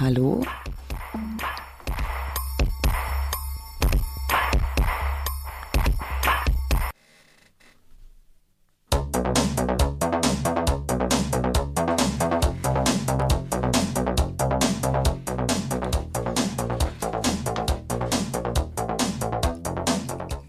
Hallo? 0.00 0.42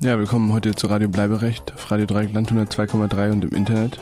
Ja, 0.02 0.20
willkommen 0.20 0.54
heute 0.54 0.74
zu 0.76 0.88
Radio 0.88 1.08
Bleiberecht 1.08 1.72
auf 1.74 1.92
Radio 1.92 2.08
Dreieckland 2.08 2.52
102,3 2.52 3.32
und 3.32 3.44
im 3.44 3.50
Internet. 3.52 4.00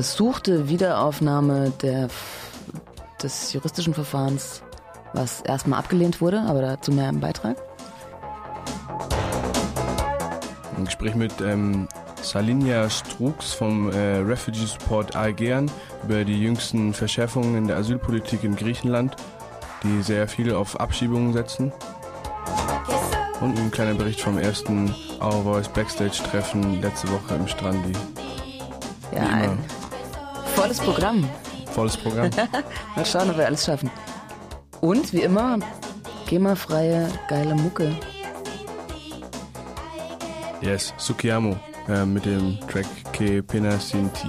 Versuchte 0.00 0.70
Wiederaufnahme 0.70 1.74
der, 1.82 2.08
des 3.22 3.52
juristischen 3.52 3.92
Verfahrens, 3.92 4.62
was 5.12 5.42
erstmal 5.42 5.78
abgelehnt 5.78 6.22
wurde, 6.22 6.40
aber 6.40 6.62
dazu 6.62 6.90
mehr 6.90 7.10
im 7.10 7.20
Beitrag. 7.20 7.58
Ein 10.74 10.86
Gespräch 10.86 11.14
mit 11.14 11.38
ähm, 11.42 11.86
Salinia 12.22 12.88
Strux 12.88 13.52
vom 13.52 13.92
äh, 13.92 14.16
Refugee 14.20 14.64
Support 14.64 15.14
Aegean 15.16 15.70
über 16.02 16.24
die 16.24 16.40
jüngsten 16.40 16.94
Verschärfungen 16.94 17.54
in 17.58 17.66
der 17.66 17.76
Asylpolitik 17.76 18.42
in 18.42 18.56
Griechenland, 18.56 19.16
die 19.82 20.00
sehr 20.00 20.28
viel 20.28 20.54
auf 20.54 20.80
Abschiebungen 20.80 21.34
setzen. 21.34 21.74
Und 23.42 23.58
ein 23.58 23.70
kleiner 23.70 23.92
Bericht 23.92 24.22
vom 24.22 24.38
ersten 24.38 24.94
Our 25.20 25.42
Voice 25.42 25.68
Backstage-Treffen 25.68 26.80
letzte 26.80 27.08
Woche 27.12 27.34
im 27.34 27.46
Strandi. 27.46 27.92
Volles 30.70 30.84
Programm. 30.84 31.28
Volles 31.74 31.96
Programm. 31.96 32.30
Mal 32.94 33.04
schauen, 33.04 33.28
ob 33.30 33.36
wir 33.36 33.46
alles 33.46 33.64
schaffen. 33.64 33.90
Und 34.80 35.12
wie 35.12 35.22
immer, 35.22 35.58
GEMA-freie, 36.28 37.08
geile 37.28 37.56
Mucke. 37.56 37.92
Yes, 40.60 40.94
Sukiamo 40.96 41.56
äh, 41.88 42.04
mit 42.04 42.24
dem 42.24 42.56
Track 42.68 42.86
Ke 43.12 43.42
Pena 43.42 43.80
Sinti. 43.80 44.28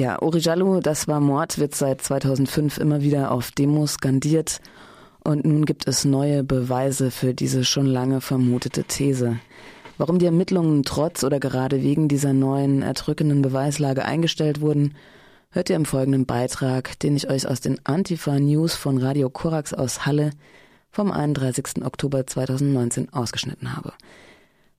Ja, 0.00 0.22
Orijallo, 0.22 0.80
das 0.80 1.08
war 1.08 1.20
Mord, 1.20 1.58
wird 1.58 1.74
seit 1.74 2.00
2005 2.00 2.78
immer 2.78 3.02
wieder 3.02 3.30
auf 3.30 3.50
Demos 3.50 3.92
skandiert. 3.92 4.62
Und 5.22 5.44
nun 5.44 5.66
gibt 5.66 5.86
es 5.86 6.06
neue 6.06 6.42
Beweise 6.42 7.10
für 7.10 7.34
diese 7.34 7.66
schon 7.66 7.84
lange 7.84 8.22
vermutete 8.22 8.84
These. 8.84 9.38
Warum 9.98 10.18
die 10.18 10.24
Ermittlungen 10.24 10.84
trotz 10.84 11.22
oder 11.22 11.38
gerade 11.38 11.82
wegen 11.82 12.08
dieser 12.08 12.32
neuen 12.32 12.80
erdrückenden 12.80 13.42
Beweislage 13.42 14.06
eingestellt 14.06 14.62
wurden, 14.62 14.94
hört 15.50 15.68
ihr 15.68 15.76
im 15.76 15.84
folgenden 15.84 16.24
Beitrag, 16.24 16.98
den 17.00 17.14
ich 17.14 17.28
euch 17.28 17.46
aus 17.46 17.60
den 17.60 17.78
Antifa 17.84 18.40
News 18.40 18.76
von 18.76 18.96
Radio 18.96 19.28
Korax 19.28 19.74
aus 19.74 20.06
Halle 20.06 20.30
vom 20.90 21.12
31. 21.12 21.84
Oktober 21.84 22.26
2019 22.26 23.12
ausgeschnitten 23.12 23.76
habe. 23.76 23.92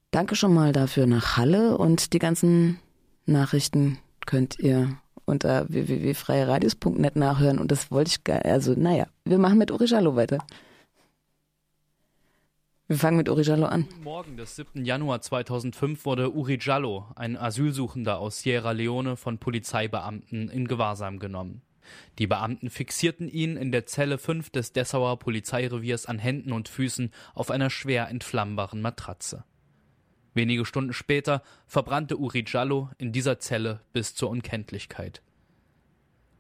Danke 0.10 0.36
schon 0.36 0.56
mal 0.56 0.72
dafür 0.72 1.06
nach 1.06 1.38
Halle 1.38 1.78
und 1.78 2.14
die 2.14 2.20
ganzen 2.20 2.80
Nachrichten 3.28 4.00
könnt 4.26 4.58
ihr 4.58 4.98
unter 5.32 5.66
www.freieradios.net 5.70 7.16
nachhören 7.16 7.58
und 7.58 7.72
das 7.72 7.90
wollte 7.90 8.10
ich 8.10 8.24
gar, 8.24 8.46
also 8.46 8.74
naja, 8.76 9.08
wir 9.26 9.38
machen 9.40 9.58
mit 9.58 9.72
Uri 9.72 9.86
Jallo 9.86 10.16
weiter. 10.16 10.46
Wir 12.88 12.98
fangen 12.98 13.16
mit 13.16 13.30
Uri 13.30 13.44
Jallo 13.44 13.68
an. 13.68 13.88
Morgen 14.04 14.36
des 14.36 14.58
7. 14.58 14.84
Januar 14.84 15.22
2005 15.22 16.06
wurde 16.06 16.36
Uri 16.36 16.58
Jallo, 16.60 17.06
ein 17.16 17.38
Asylsuchender 17.38 18.20
aus 18.20 18.42
Sierra 18.42 18.72
Leone, 18.72 19.16
von 19.16 19.38
Polizeibeamten 19.38 20.50
in 20.50 20.68
Gewahrsam 20.68 21.18
genommen. 21.18 21.62
Die 22.20 22.28
Beamten 22.28 22.70
fixierten 22.70 23.30
ihn 23.30 23.56
in 23.56 23.72
der 23.72 23.86
Zelle 23.86 24.18
5 24.18 24.50
des 24.50 24.74
Dessauer 24.74 25.20
Polizeireviers 25.20 26.06
an 26.06 26.20
Händen 26.20 26.52
und 26.52 26.68
Füßen 26.68 27.12
auf 27.34 27.50
einer 27.50 27.70
schwer 27.70 28.10
entflammbaren 28.10 28.82
Matratze. 28.82 29.46
Wenige 30.34 30.66
Stunden 30.66 30.94
später 30.94 31.42
verbrannte 31.68 32.18
Uri 32.18 32.46
Jallo 32.48 32.90
in 32.98 33.12
dieser 33.12 33.40
Zelle 33.40 33.82
bis 33.94 34.16
zur 34.16 34.30
Unkenntlichkeit. 34.30 35.22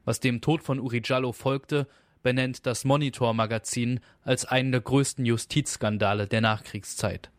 Was 0.05 0.19
dem 0.19 0.41
Tod 0.41 0.63
von 0.63 0.79
Uri 0.79 1.01
Jallo 1.03 1.31
folgte, 1.31 1.87
benennt 2.23 2.65
das 2.65 2.85
Monitor-Magazin 2.85 3.99
als 4.23 4.45
einen 4.45 4.71
der 4.71 4.81
größten 4.81 5.25
Justizskandale 5.25 6.27
der 6.27 6.41
Nachkriegszeit. 6.41 7.31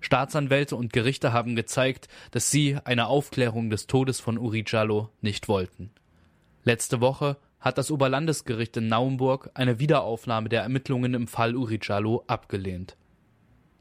Staatsanwälte 0.00 0.76
und 0.76 0.92
Gerichte 0.92 1.32
haben 1.32 1.56
gezeigt, 1.56 2.08
dass 2.30 2.50
sie 2.50 2.78
eine 2.84 3.06
Aufklärung 3.06 3.70
des 3.70 3.86
Todes 3.86 4.20
von 4.20 4.38
Uri 4.38 4.64
Jallo 4.66 5.10
nicht 5.20 5.48
wollten. 5.48 5.90
Letzte 6.62 7.00
Woche 7.00 7.38
hat 7.60 7.78
das 7.78 7.90
Oberlandesgericht 7.90 8.76
in 8.76 8.88
Naumburg 8.88 9.50
eine 9.54 9.80
Wiederaufnahme 9.80 10.48
der 10.48 10.62
Ermittlungen 10.62 11.14
im 11.14 11.26
Fall 11.26 11.56
Uri 11.56 11.80
Jallo 11.82 12.22
abgelehnt. 12.26 12.96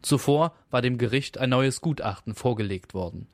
Zuvor 0.06 0.54
war 0.70 0.84
dem 0.84 1.00
Gericht 1.00 1.40
ein 1.40 1.50
neues 1.50 1.82
Gutachten 1.82 2.36
vorgelegt 2.36 2.94
worden. 2.94 3.28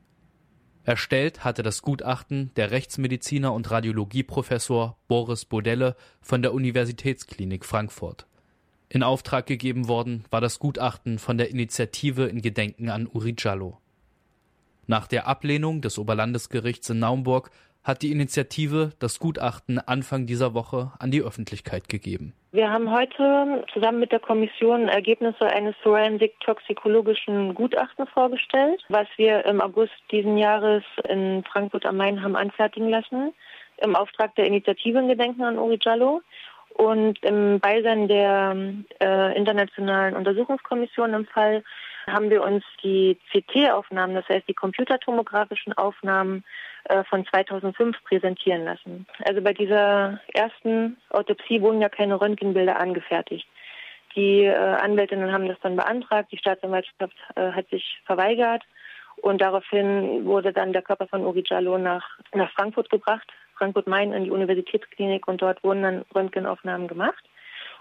Erstellt 0.84 1.44
hatte 1.44 1.62
das 1.62 1.82
Gutachten 1.82 2.50
der 2.56 2.70
Rechtsmediziner 2.70 3.52
und 3.52 3.70
Radiologieprofessor 3.70 4.96
Boris 5.06 5.44
Bodelle 5.44 5.96
von 6.22 6.40
der 6.40 6.54
Universitätsklinik 6.54 7.66
Frankfurt. 7.66 8.26
In 8.88 9.02
Auftrag 9.02 9.44
gegeben 9.44 9.86
worden 9.86 10.24
war 10.30 10.40
das 10.40 10.58
Gutachten 10.58 11.18
von 11.18 11.36
der 11.36 11.50
Initiative 11.50 12.24
in 12.24 12.40
Gedenken 12.40 12.88
an 12.88 13.06
Uri 13.06 13.34
Jallo. 13.36 13.78
Nach 14.86 15.06
der 15.06 15.26
Ablehnung 15.26 15.82
des 15.82 15.98
Oberlandesgerichts 15.98 16.88
in 16.88 17.00
Naumburg 17.00 17.50
hat 17.84 18.02
die 18.02 18.12
Initiative 18.12 18.92
das 19.00 19.18
Gutachten 19.18 19.78
Anfang 19.78 20.26
dieser 20.26 20.54
Woche 20.54 20.92
an 20.98 21.10
die 21.10 21.22
Öffentlichkeit 21.22 21.88
gegeben. 21.88 22.32
Wir 22.52 22.70
haben 22.70 22.90
heute 22.90 23.64
zusammen 23.72 23.98
mit 24.00 24.12
der 24.12 24.20
Kommission 24.20 24.88
Ergebnisse 24.88 25.46
eines 25.46 25.74
forensic-toxikologischen 25.82 27.54
Gutachtens 27.54 28.08
vorgestellt, 28.10 28.84
was 28.88 29.08
wir 29.16 29.44
im 29.46 29.60
August 29.60 29.94
diesen 30.10 30.36
Jahres 30.36 30.84
in 31.08 31.42
Frankfurt 31.50 31.86
am 31.86 31.96
Main 31.96 32.22
haben 32.22 32.36
anfertigen 32.36 32.88
lassen, 32.88 33.32
im 33.78 33.96
Auftrag 33.96 34.34
der 34.36 34.46
Initiative 34.46 34.98
in 34.98 35.08
Gedenken 35.08 35.42
an 35.42 35.58
Uri 35.58 35.78
Jallo 35.80 36.20
und 36.74 37.22
im 37.24 37.58
Beisein 37.60 38.08
der 38.08 38.56
äh, 39.00 39.36
Internationalen 39.36 40.14
Untersuchungskommission 40.14 41.14
im 41.14 41.26
Fall 41.26 41.64
haben 42.06 42.30
wir 42.30 42.42
uns 42.42 42.64
die 42.82 43.18
CT-Aufnahmen, 43.30 44.14
das 44.14 44.28
heißt 44.28 44.48
die 44.48 44.54
computertomografischen 44.54 45.72
Aufnahmen 45.74 46.44
äh, 46.84 47.04
von 47.04 47.26
2005 47.26 47.96
präsentieren 48.04 48.64
lassen. 48.64 49.06
Also 49.24 49.40
bei 49.40 49.52
dieser 49.52 50.20
ersten 50.34 50.96
Autopsie 51.10 51.60
wurden 51.60 51.80
ja 51.80 51.88
keine 51.88 52.20
Röntgenbilder 52.20 52.78
angefertigt. 52.78 53.46
Die 54.14 54.44
äh, 54.44 54.54
Anwältinnen 54.54 55.32
haben 55.32 55.48
das 55.48 55.58
dann 55.62 55.76
beantragt, 55.76 56.32
die 56.32 56.38
Staatsanwaltschaft 56.38 57.16
äh, 57.36 57.52
hat 57.52 57.68
sich 57.70 58.00
verweigert 58.04 58.62
und 59.16 59.40
daraufhin 59.40 60.24
wurde 60.24 60.52
dann 60.52 60.72
der 60.72 60.82
Körper 60.82 61.06
von 61.06 61.24
Uri 61.24 61.44
Jallo 61.46 61.78
nach, 61.78 62.18
nach 62.34 62.50
Frankfurt 62.52 62.90
gebracht, 62.90 63.28
Frankfurt-Main 63.56 64.12
in 64.12 64.24
die 64.24 64.30
Universitätsklinik 64.30 65.28
und 65.28 65.40
dort 65.40 65.62
wurden 65.62 65.82
dann 65.82 66.04
Röntgenaufnahmen 66.14 66.88
gemacht. 66.88 67.24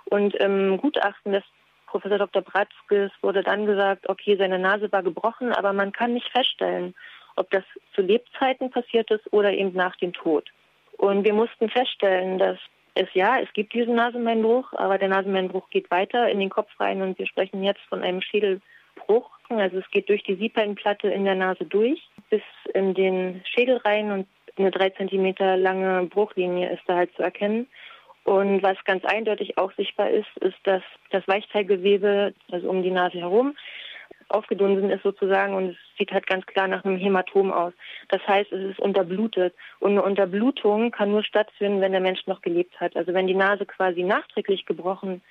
Und 0.06 0.35
im 0.35 0.77
Gutachten 0.77 1.31
des 1.31 1.44
Professor 1.91 2.17
Dr. 2.17 2.41
Bratzkes 2.41 3.11
wurde 3.21 3.43
dann 3.43 3.65
gesagt, 3.65 4.07
okay, 4.07 4.38
seine 4.38 4.57
Nase 4.57 4.89
war 4.93 5.03
gebrochen, 5.03 5.51
aber 5.51 5.73
man 5.73 5.91
kann 5.91 6.13
nicht 6.13 6.29
feststellen, 6.31 6.95
ob 7.35 7.51
das 7.51 7.63
zu 7.93 8.01
Lebzeiten 8.01 8.71
passiert 8.71 9.11
ist 9.11 9.31
oder 9.33 9.51
eben 9.51 9.73
nach 9.73 9.97
dem 9.97 10.13
Tod. 10.13 10.49
Und 10.97 11.25
wir 11.25 11.33
mussten 11.33 11.69
feststellen, 11.69 12.39
dass 12.39 12.57
es 12.95 13.09
ja, 13.13 13.39
es 13.39 13.51
gibt 13.53 13.73
diesen 13.73 13.95
Nasenbeinbruch, 13.95 14.71
aber 14.73 14.97
der 14.97 15.09
Nasenbeinbruch 15.09 15.69
geht 15.69 15.91
weiter 15.91 16.29
in 16.29 16.39
den 16.39 16.49
Kopf 16.49 16.69
rein 16.79 17.01
und 17.01 17.19
wir 17.19 17.27
sprechen 17.27 17.61
jetzt 17.61 17.81
von 17.89 18.03
einem 18.03 18.21
Schädelbruch. 18.21 19.29
Also 19.49 19.79
es 19.79 19.89
geht 19.91 20.07
durch 20.07 20.23
die 20.23 20.35
Siebhallenplatte 20.35 21.09
in 21.09 21.25
der 21.25 21.35
Nase 21.35 21.65
durch 21.65 22.01
bis 22.29 22.41
in 22.73 22.94
den 22.94 23.41
Schädel 23.45 23.77
rein 23.77 24.11
und 24.11 24.27
eine 24.57 24.71
drei 24.71 24.89
Zentimeter 24.91 25.57
lange 25.57 26.03
Bruchlinie 26.05 26.71
ist 26.71 26.83
da 26.87 26.95
halt 26.95 27.13
zu 27.15 27.23
erkennen. 27.23 27.67
Und 28.23 28.62
was 28.62 28.77
ganz 28.85 29.03
eindeutig 29.06 29.57
auch 29.57 29.71
sichtbar 29.73 30.09
ist, 30.09 30.29
ist, 30.41 30.57
dass 30.63 30.83
das 31.09 31.27
Weichteilgewebe, 31.27 32.33
also 32.51 32.69
um 32.69 32.83
die 32.83 32.91
Nase 32.91 33.19
herum, 33.19 33.56
aufgedunsen 34.29 34.89
ist 34.89 35.03
sozusagen 35.03 35.53
und 35.53 35.71
es 35.71 35.77
sieht 35.97 36.12
halt 36.12 36.25
ganz 36.25 36.45
klar 36.45 36.68
nach 36.68 36.85
einem 36.85 36.97
Hämatom 36.97 37.51
aus. 37.51 37.73
Das 38.09 38.25
heißt, 38.27 38.51
es 38.51 38.71
ist 38.71 38.79
unterblutet 38.79 39.53
und 39.79 39.91
eine 39.91 40.03
Unterblutung 40.03 40.91
kann 40.91 41.12
nur 41.12 41.23
stattfinden, 41.23 41.81
wenn 41.81 41.91
der 41.91 42.01
Mensch 42.01 42.25
noch 42.27 42.41
gelebt 42.41 42.79
hat. 42.79 42.95
Also 42.95 43.13
wenn 43.13 43.27
die 43.27 43.33
Nase 43.33 43.65
quasi 43.65 44.03
nachträglich 44.03 44.65
gebrochen 44.65 45.21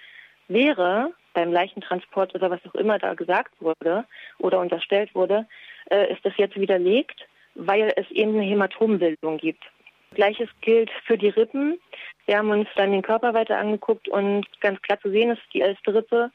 wäre, 0.48 1.12
beim 1.32 1.52
Leichentransport 1.52 2.34
oder 2.34 2.50
was 2.50 2.60
auch 2.66 2.74
immer 2.74 2.98
da 2.98 3.14
gesagt 3.14 3.52
wurde 3.60 4.04
oder 4.38 4.58
unterstellt 4.58 5.14
wurde, 5.14 5.46
äh, 5.90 6.12
ist 6.12 6.24
das 6.24 6.36
jetzt 6.36 6.56
widerlegt, 6.56 7.26
weil 7.54 7.92
es 7.96 8.10
eben 8.10 8.34
eine 8.34 8.44
Hämatombildung 8.44 9.38
gibt. 9.38 9.64
Gleiches 10.14 10.48
gilt 10.60 10.90
für 11.06 11.16
die 11.16 11.28
Rippen. 11.28 11.80
Wir 12.26 12.38
haben 12.38 12.50
uns 12.50 12.68
dann 12.76 12.92
den 12.92 13.02
Körper 13.02 13.34
weiter 13.34 13.58
angeguckt 13.58 14.08
und 14.08 14.46
ganz 14.60 14.80
klar 14.82 15.00
zu 15.00 15.10
sehen 15.10 15.30
ist, 15.30 15.42
die 15.52 15.60
erste 15.60 15.94
Rippe 15.94 16.30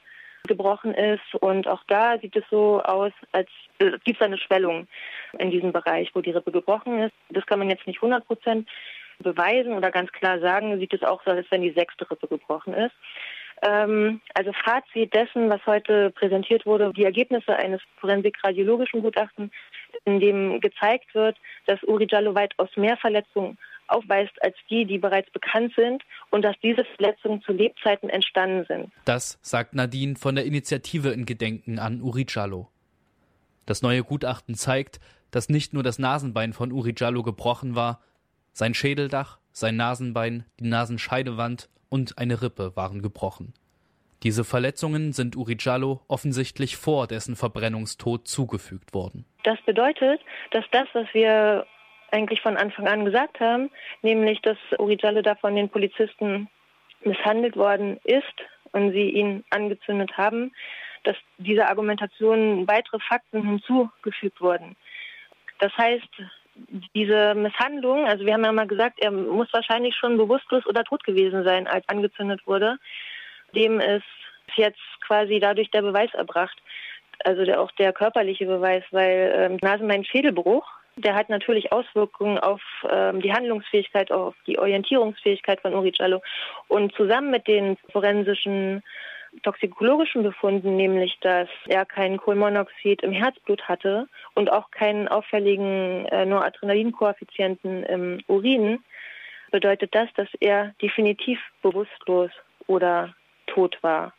gebrochen 0.46 0.94
ist. 0.94 1.34
Und 1.40 1.68
auch 1.68 1.82
da 1.88 2.18
sieht 2.18 2.36
es 2.36 2.44
so 2.50 2.80
aus, 2.82 3.12
als 3.32 3.48
äh, 3.78 3.92
gibt 4.04 4.20
es 4.20 4.24
eine 4.24 4.38
Schwellung 4.38 4.86
in 5.38 5.50
diesem 5.50 5.72
Bereich, 5.72 6.10
wo 6.14 6.20
die 6.20 6.30
Rippe 6.30 6.52
gebrochen 6.52 7.00
ist. 7.00 7.14
Das 7.30 7.46
kann 7.46 7.58
man 7.58 7.70
jetzt 7.70 7.86
nicht 7.86 7.98
100 7.98 8.26
Prozent 8.26 8.68
beweisen 9.18 9.72
oder 9.72 9.90
ganz 9.90 10.12
klar 10.12 10.38
sagen, 10.40 10.78
sieht 10.78 10.92
es 10.92 11.02
auch 11.02 11.22
so, 11.24 11.30
als 11.30 11.46
wenn 11.50 11.62
die 11.62 11.72
sechste 11.72 12.10
Rippe 12.10 12.28
gebrochen 12.28 12.74
ist. 12.74 12.94
Ähm, 13.62 14.20
also 14.34 14.52
Fazit 14.52 15.14
dessen, 15.14 15.48
was 15.48 15.64
heute 15.66 16.10
präsentiert 16.10 16.66
wurde, 16.66 16.92
die 16.94 17.04
Ergebnisse 17.04 17.56
eines 17.56 17.80
forensik-radiologischen 18.00 19.02
Gutachtens, 19.02 19.50
in 20.04 20.20
dem 20.20 20.60
gezeigt 20.60 21.14
wird, 21.14 21.36
dass 21.66 21.82
Uri 21.84 22.06
Jallo 22.08 22.34
weitaus 22.34 22.68
mehr 22.76 22.96
Verletzungen 22.98 23.56
aufweist 23.88 24.42
als 24.42 24.56
die, 24.70 24.84
die 24.84 24.98
bereits 24.98 25.30
bekannt 25.30 25.72
sind 25.76 26.02
und 26.30 26.42
dass 26.42 26.56
diese 26.62 26.84
Verletzungen 26.96 27.42
zu 27.42 27.52
Lebzeiten 27.52 28.08
entstanden 28.08 28.64
sind. 28.68 28.92
Das 29.04 29.38
sagt 29.42 29.74
Nadine 29.74 30.16
von 30.16 30.34
der 30.34 30.44
Initiative 30.44 31.10
in 31.10 31.26
Gedenken 31.26 31.78
an 31.78 32.00
Uri 32.00 32.26
Jallo. 32.28 32.68
Das 33.66 33.82
neue 33.82 34.04
Gutachten 34.04 34.54
zeigt, 34.54 35.00
dass 35.30 35.48
nicht 35.48 35.74
nur 35.74 35.82
das 35.82 35.98
Nasenbein 35.98 36.52
von 36.52 36.72
Uri 36.72 36.94
Jallo 36.96 37.22
gebrochen 37.22 37.74
war, 37.74 38.00
sein 38.52 38.74
Schädeldach, 38.74 39.38
sein 39.52 39.76
Nasenbein, 39.76 40.44
die 40.60 40.68
Nasenscheidewand 40.68 41.68
und 41.88 42.18
eine 42.18 42.42
Rippe 42.42 42.76
waren 42.76 43.02
gebrochen. 43.02 43.54
Diese 44.22 44.44
Verletzungen 44.44 45.12
sind 45.12 45.36
Uri 45.36 45.56
Jallo 45.58 46.00
offensichtlich 46.08 46.76
vor 46.76 47.06
dessen 47.06 47.36
Verbrennungstod 47.36 48.26
zugefügt 48.26 48.94
worden. 48.94 49.26
Das 49.44 49.60
bedeutet, 49.66 50.20
dass 50.52 50.64
das, 50.72 50.88
was 50.94 51.06
wir 51.12 51.66
eigentlich 52.10 52.40
von 52.40 52.56
Anfang 52.56 52.86
an 52.88 53.04
gesagt 53.04 53.40
haben, 53.40 53.70
nämlich 54.02 54.40
dass 54.42 54.58
Uri 54.78 54.98
Jallo 55.00 55.22
da 55.22 55.34
von 55.34 55.54
den 55.54 55.68
Polizisten 55.68 56.48
misshandelt 57.02 57.56
worden 57.56 57.98
ist 58.04 58.24
und 58.72 58.92
sie 58.92 59.10
ihn 59.10 59.44
angezündet 59.50 60.16
haben, 60.16 60.52
dass 61.04 61.16
dieser 61.38 61.68
Argumentation 61.68 62.66
weitere 62.66 62.98
Fakten 62.98 63.42
hinzugefügt 63.42 64.40
wurden. 64.40 64.76
Das 65.58 65.72
heißt, 65.76 66.08
diese 66.94 67.34
Misshandlung, 67.34 68.06
also 68.06 68.24
wir 68.24 68.34
haben 68.34 68.44
ja 68.44 68.52
mal 68.52 68.66
gesagt, 68.66 68.98
er 69.00 69.10
muss 69.10 69.52
wahrscheinlich 69.52 69.94
schon 69.94 70.16
bewusstlos 70.16 70.66
oder 70.66 70.84
tot 70.84 71.04
gewesen 71.04 71.44
sein, 71.44 71.66
als 71.66 71.88
angezündet 71.88 72.46
wurde. 72.46 72.78
Dem 73.54 73.78
ist 73.80 74.04
jetzt 74.56 74.80
quasi 75.06 75.38
dadurch 75.38 75.70
der 75.70 75.82
Beweis 75.82 76.12
erbracht, 76.14 76.56
also 77.24 77.44
der, 77.44 77.60
auch 77.60 77.70
der 77.72 77.92
körperliche 77.92 78.46
Beweis, 78.46 78.84
weil 78.90 79.32
ähm, 79.34 79.58
Nasenbein-Schädelbruch 79.60 80.66
der 80.96 81.14
hat 81.14 81.28
natürlich 81.28 81.72
Auswirkungen 81.72 82.38
auf 82.38 82.62
ähm, 82.90 83.20
die 83.20 83.32
Handlungsfähigkeit, 83.32 84.10
auf 84.10 84.34
die 84.46 84.58
Orientierungsfähigkeit 84.58 85.60
von 85.60 85.74
Uri 85.74 85.92
Jallo. 85.94 86.22
Und 86.68 86.94
zusammen 86.94 87.30
mit 87.30 87.46
den 87.46 87.76
forensischen 87.92 88.82
toxikologischen 89.42 90.22
Befunden, 90.22 90.76
nämlich 90.76 91.18
dass 91.20 91.48
er 91.66 91.84
kein 91.84 92.16
Kohlenmonoxid 92.16 93.02
im 93.02 93.12
Herzblut 93.12 93.68
hatte 93.68 94.08
und 94.34 94.50
auch 94.50 94.70
keinen 94.70 95.08
auffälligen 95.08 96.06
äh, 96.06 96.24
Noradrenalinkoeffizienten 96.24 97.82
im 97.84 98.20
Urin, 98.26 98.82
bedeutet 99.50 99.94
das, 99.94 100.08
dass 100.14 100.28
er 100.40 100.74
definitiv 100.80 101.38
bewusstlos 101.62 102.30
oder 102.66 103.14
tot 103.46 103.78
war. 103.82 104.12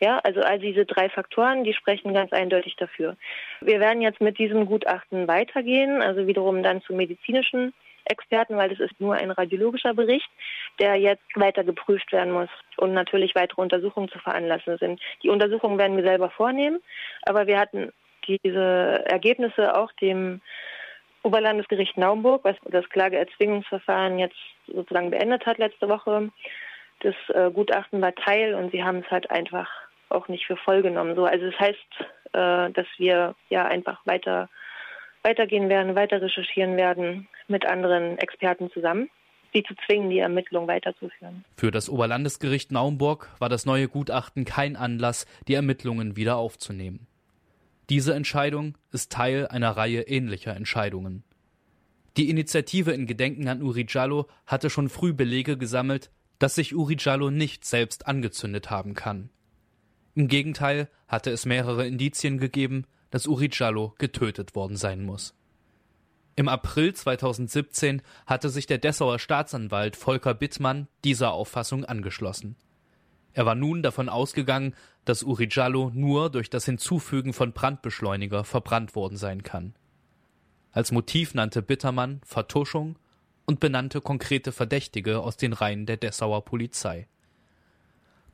Ja, 0.00 0.18
also 0.24 0.40
all 0.40 0.58
diese 0.58 0.86
drei 0.86 1.10
Faktoren, 1.10 1.62
die 1.62 1.74
sprechen 1.74 2.14
ganz 2.14 2.32
eindeutig 2.32 2.76
dafür. 2.76 3.16
Wir 3.60 3.80
werden 3.80 4.00
jetzt 4.00 4.20
mit 4.20 4.38
diesem 4.38 4.64
Gutachten 4.64 5.28
weitergehen, 5.28 6.00
also 6.00 6.26
wiederum 6.26 6.62
dann 6.62 6.80
zu 6.80 6.94
medizinischen 6.94 7.74
Experten, 8.06 8.56
weil 8.56 8.70
das 8.70 8.80
ist 8.80 8.98
nur 8.98 9.14
ein 9.14 9.30
radiologischer 9.30 9.92
Bericht, 9.92 10.28
der 10.80 10.96
jetzt 10.96 11.22
weiter 11.34 11.64
geprüft 11.64 12.12
werden 12.12 12.32
muss 12.32 12.48
und 12.78 12.94
natürlich 12.94 13.34
weitere 13.34 13.60
Untersuchungen 13.60 14.08
zu 14.08 14.18
veranlassen 14.18 14.78
sind. 14.78 15.00
Die 15.22 15.28
Untersuchungen 15.28 15.78
werden 15.78 15.96
wir 15.96 16.04
selber 16.04 16.30
vornehmen, 16.30 16.80
aber 17.22 17.46
wir 17.46 17.58
hatten 17.58 17.92
diese 18.26 19.04
Ergebnisse 19.06 19.76
auch 19.76 19.92
dem 20.00 20.40
Oberlandesgericht 21.22 21.98
Naumburg, 21.98 22.44
was 22.44 22.56
das 22.64 22.88
Klageerzwingungsverfahren 22.88 24.18
jetzt 24.18 24.36
sozusagen 24.66 25.10
beendet 25.10 25.44
hat 25.44 25.58
letzte 25.58 25.88
Woche. 25.88 26.30
Das 27.00 27.14
äh, 27.34 27.50
Gutachten 27.50 28.00
war 28.00 28.14
Teil 28.14 28.54
und 28.54 28.72
sie 28.72 28.82
haben 28.82 28.98
es 28.98 29.10
halt 29.10 29.30
einfach 29.30 29.68
auch 30.10 30.28
nicht 30.28 30.46
für 30.46 30.56
voll 30.56 30.82
genommen. 30.82 31.14
So, 31.16 31.24
also 31.24 31.50
das 31.50 31.58
heißt, 31.58 31.78
äh, 32.32 32.72
dass 32.72 32.86
wir 32.98 33.34
ja 33.48 33.64
einfach 33.66 34.04
weiter 34.06 34.48
weitergehen 35.22 35.68
werden, 35.68 35.96
weiter 35.96 36.22
recherchieren 36.22 36.76
werden 36.76 37.28
mit 37.48 37.66
anderen 37.66 38.16
Experten 38.18 38.70
zusammen, 38.70 39.10
sie 39.52 39.62
zu 39.62 39.74
zwingen, 39.86 40.10
die 40.10 40.18
Ermittlungen 40.18 40.68
weiterzuführen. 40.68 41.44
Für 41.56 41.70
das 41.70 41.90
Oberlandesgericht 41.90 42.72
Naumburg 42.72 43.28
war 43.38 43.48
das 43.48 43.66
neue 43.66 43.88
Gutachten 43.88 44.44
kein 44.44 44.76
Anlass, 44.76 45.26
die 45.48 45.54
Ermittlungen 45.54 46.16
wieder 46.16 46.36
aufzunehmen. 46.36 47.06
Diese 47.90 48.14
Entscheidung 48.14 48.78
ist 48.92 49.12
Teil 49.12 49.48
einer 49.48 49.72
Reihe 49.72 50.02
ähnlicher 50.02 50.54
Entscheidungen. 50.54 51.24
Die 52.16 52.30
Initiative 52.30 52.92
in 52.92 53.06
Gedenken 53.06 53.48
an 53.48 53.62
Uri 53.62 53.86
Jallo 53.88 54.26
hatte 54.46 54.70
schon 54.70 54.88
früh 54.88 55.12
Belege 55.12 55.56
gesammelt, 55.56 56.10
dass 56.38 56.54
sich 56.54 56.74
Uri 56.74 56.96
Jallo 56.98 57.30
nicht 57.30 57.64
selbst 57.64 58.06
angezündet 58.06 58.70
haben 58.70 58.94
kann. 58.94 59.30
Im 60.14 60.28
Gegenteil 60.28 60.88
hatte 61.08 61.30
es 61.30 61.46
mehrere 61.46 61.86
Indizien 61.86 62.38
gegeben, 62.38 62.84
dass 63.10 63.26
Uri 63.26 63.50
Jallo 63.52 63.94
getötet 63.98 64.54
worden 64.54 64.76
sein 64.76 65.04
muss. 65.04 65.34
Im 66.36 66.48
April 66.48 66.94
2017 66.94 68.02
hatte 68.26 68.48
sich 68.48 68.66
der 68.66 68.78
Dessauer 68.78 69.18
Staatsanwalt 69.18 69.96
Volker 69.96 70.34
Bittmann 70.34 70.88
dieser 71.04 71.32
Auffassung 71.32 71.84
angeschlossen. 71.84 72.56
Er 73.32 73.46
war 73.46 73.54
nun 73.54 73.82
davon 73.82 74.08
ausgegangen, 74.08 74.74
dass 75.04 75.22
Uri 75.22 75.48
Jallo 75.50 75.90
nur 75.94 76.30
durch 76.30 76.50
das 76.50 76.64
Hinzufügen 76.64 77.32
von 77.32 77.52
Brandbeschleuniger 77.52 78.44
verbrannt 78.44 78.94
worden 78.94 79.16
sein 79.16 79.42
kann. 79.42 79.74
Als 80.72 80.92
Motiv 80.92 81.34
nannte 81.34 81.62
Bittermann 81.62 82.20
Vertuschung 82.24 82.96
und 83.44 83.60
benannte 83.60 84.00
konkrete 84.00 84.52
Verdächtige 84.52 85.20
aus 85.20 85.36
den 85.36 85.52
Reihen 85.52 85.86
der 85.86 85.96
Dessauer 85.96 86.44
Polizei. 86.44 87.08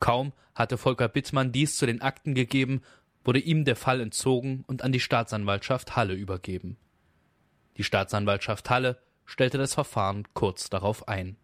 Kaum 0.01 0.33
hatte 0.55 0.79
Volker 0.79 1.09
Bittmann 1.09 1.53
dies 1.53 1.77
zu 1.77 1.87
den 1.87 2.03
Akten 2.03 2.35
gegeben, 2.35 2.83
wurde 3.25 3.41
ihm 3.41 3.65
der 3.65 3.77
Fall 3.77 4.01
entzogen 4.01 4.65
und 4.67 4.83
an 4.83 4.93
die 4.93 5.01
Staatsanwaltschaft 5.01 5.97
Halle 5.97 6.15
übergeben. 6.15 6.77
Die 7.77 7.85
Staatsanwaltschaft 7.85 8.71
Halle 8.71 8.99
stellte 9.25 9.59
das 9.59 9.75
Verfahren 9.75 10.25
kurz 10.35 10.71
darauf 10.71 11.09
ein. 11.09 11.37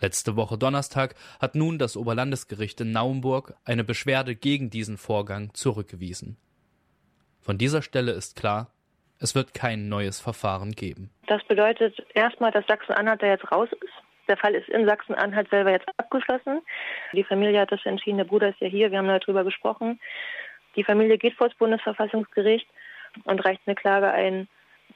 Letzte 0.00 0.36
Woche 0.36 0.58
Donnerstag 0.58 1.14
hat 1.40 1.54
nun 1.54 1.78
das 1.78 1.96
Oberlandesgericht 1.96 2.80
in 2.80 2.90
Naumburg 2.90 3.54
eine 3.64 3.84
Beschwerde 3.84 4.34
gegen 4.34 4.68
diesen 4.68 4.98
Vorgang 4.98 5.54
zurückgewiesen. 5.54 6.36
Von 7.40 7.56
dieser 7.56 7.82
Stelle 7.82 8.12
ist 8.12 8.36
klar, 8.36 8.72
es 9.18 9.36
wird 9.36 9.54
kein 9.54 9.88
neues 9.88 10.20
Verfahren 10.20 10.72
geben. 10.72 11.10
Das 11.28 11.42
bedeutet 11.44 11.96
erstmal, 12.14 12.50
dass 12.50 12.66
Sachsen-Anhalt 12.66 13.22
da 13.22 13.28
jetzt 13.28 13.50
raus 13.52 13.68
ist. 13.80 14.01
Der 14.28 14.36
Fall 14.36 14.54
ist 14.54 14.68
in 14.68 14.86
Sachsen-Anhalt 14.86 15.50
selber 15.50 15.70
jetzt 15.70 15.88
abgeschlossen. 15.96 16.62
Die 17.12 17.24
Familie 17.24 17.60
hat 17.60 17.72
das 17.72 17.84
entschieden, 17.84 18.18
der 18.18 18.24
Bruder 18.24 18.48
ist 18.48 18.60
ja 18.60 18.68
hier, 18.68 18.90
wir 18.90 18.98
haben 18.98 19.08
darüber 19.08 19.44
gesprochen. 19.44 20.00
Die 20.76 20.84
Familie 20.84 21.18
geht 21.18 21.34
vor 21.34 21.48
das 21.48 21.58
Bundesverfassungsgericht 21.58 22.66
und 23.24 23.44
reicht 23.44 23.62
eine 23.66 23.74
Klage 23.74 24.10
ein. 24.10 24.48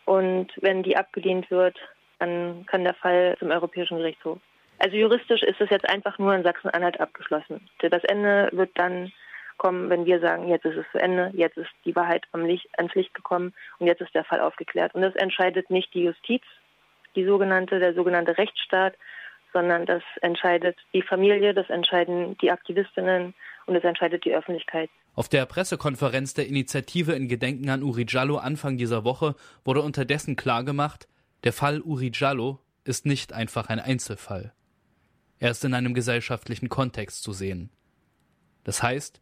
Und 0.05 0.53
wenn 0.61 0.83
die 0.83 0.97
abgelehnt 0.97 1.51
wird, 1.51 1.77
dann 2.19 2.65
kann 2.67 2.85
der 2.85 2.95
Fall 2.95 3.37
zum 3.39 3.51
Europäischen 3.51 3.99
Gerichtshof. 3.99 4.39
Also 4.79 4.97
juristisch 4.97 5.43
ist 5.43 5.61
es 5.61 5.71
jetzt 5.71 5.89
einfach 5.89 6.19
nur 6.19 6.35
in 6.35 6.43
Sachsen-Anhalt 6.43 7.01
abgeschlossen. 7.01 7.69
Das 7.81 8.05
Ende 8.05 8.49
wird 8.53 8.71
dann 8.75 9.13
kommen, 9.57 9.89
wenn 9.89 10.05
wir 10.05 10.21
sagen, 10.21 10.49
jetzt 10.49 10.67
ist 10.67 10.77
es 10.77 10.87
zu 10.93 10.99
Ende, 10.99 11.31
jetzt 11.35 11.57
ist 11.57 11.71
die 11.85 11.97
Wahrheit 11.97 12.25
ans 12.33 12.95
Licht 12.95 13.15
gekommen 13.15 13.55
und 13.79 13.87
jetzt 13.87 14.03
ist 14.03 14.15
der 14.15 14.25
Fall 14.25 14.41
aufgeklärt. 14.41 14.95
Und 14.95 15.03
das 15.03 15.15
entscheidet 15.15 15.71
nicht 15.71 15.93
die 15.95 16.05
Justiz, 16.05 16.43
die 17.17 17.25
sogenannte, 17.25 17.81
der 17.81 17.95
sogenannte 17.95 18.39
Rechtsstaat, 18.39 18.95
sondern 19.53 19.87
das 19.87 20.03
entscheidet 20.21 20.77
die 20.93 21.03
Familie, 21.03 21.55
das 21.55 21.71
entscheiden 21.71 22.37
die 22.39 22.51
Aktivistinnen 22.51 23.35
und 23.67 23.75
das 23.75 23.85
entscheidet 23.85 24.25
die 24.25 24.35
Öffentlichkeit. 24.35 24.91
Auf 25.15 25.29
der 25.31 25.47
Pressekonferenz 25.47 26.35
der 26.35 26.47
Initiative 26.47 27.13
in 27.13 27.27
Gedenken 27.27 27.71
an 27.71 27.83
Uri 27.83 28.05
Jallo 28.07 28.37
Anfang 28.37 28.77
dieser 28.77 29.05
Woche 29.05 29.35
wurde 29.65 29.81
unterdessen 29.81 30.37
klargemacht, 30.37 31.09
der 31.45 31.55
Fall 31.55 31.81
Uri 31.81 32.11
Jallo 32.13 32.61
ist 32.85 33.07
nicht 33.07 33.33
einfach 33.33 33.69
ein 33.69 33.81
Einzelfall. 33.81 34.53
Er 35.39 35.51
ist 35.51 35.65
in 35.65 35.75
einem 35.75 35.95
gesellschaftlichen 35.95 36.69
Kontext 36.69 37.23
zu 37.23 37.33
sehen. 37.33 37.71
Das 38.65 38.83
heißt, 38.83 39.21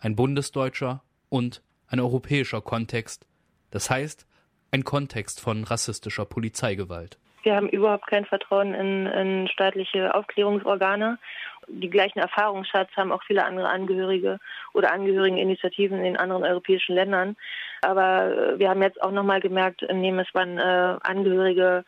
ein 0.00 0.16
bundesdeutscher 0.16 1.02
und 1.28 1.62
ein 1.86 2.00
europäischer 2.00 2.60
Kontext, 2.60 3.26
das 3.70 3.90
heißt, 3.90 4.26
ein 4.70 4.84
Kontext 4.84 5.40
von 5.40 5.64
rassistischer 5.64 6.24
Polizeigewalt. 6.24 7.18
Wir 7.46 7.54
haben 7.54 7.68
überhaupt 7.68 8.08
kein 8.08 8.24
Vertrauen 8.24 8.74
in, 8.74 9.06
in 9.06 9.46
staatliche 9.46 10.12
Aufklärungsorgane. 10.16 11.16
Die 11.68 11.88
gleichen 11.88 12.18
Erfahrungsschatz 12.18 12.90
haben 12.96 13.12
auch 13.12 13.22
viele 13.22 13.44
andere 13.44 13.68
Angehörige 13.68 14.40
oder 14.74 14.92
Angehörigeninitiativen 14.92 15.98
in 15.98 16.02
den 16.02 16.16
anderen 16.16 16.42
europäischen 16.42 16.96
Ländern. 16.96 17.36
Aber 17.82 18.58
wir 18.58 18.68
haben 18.68 18.82
jetzt 18.82 19.00
auch 19.00 19.12
nochmal 19.12 19.38
gemerkt, 19.38 19.82
indem 19.82 20.18
es 20.18 20.26
waren 20.34 20.58
äh, 20.58 20.98
Angehörige 21.02 21.84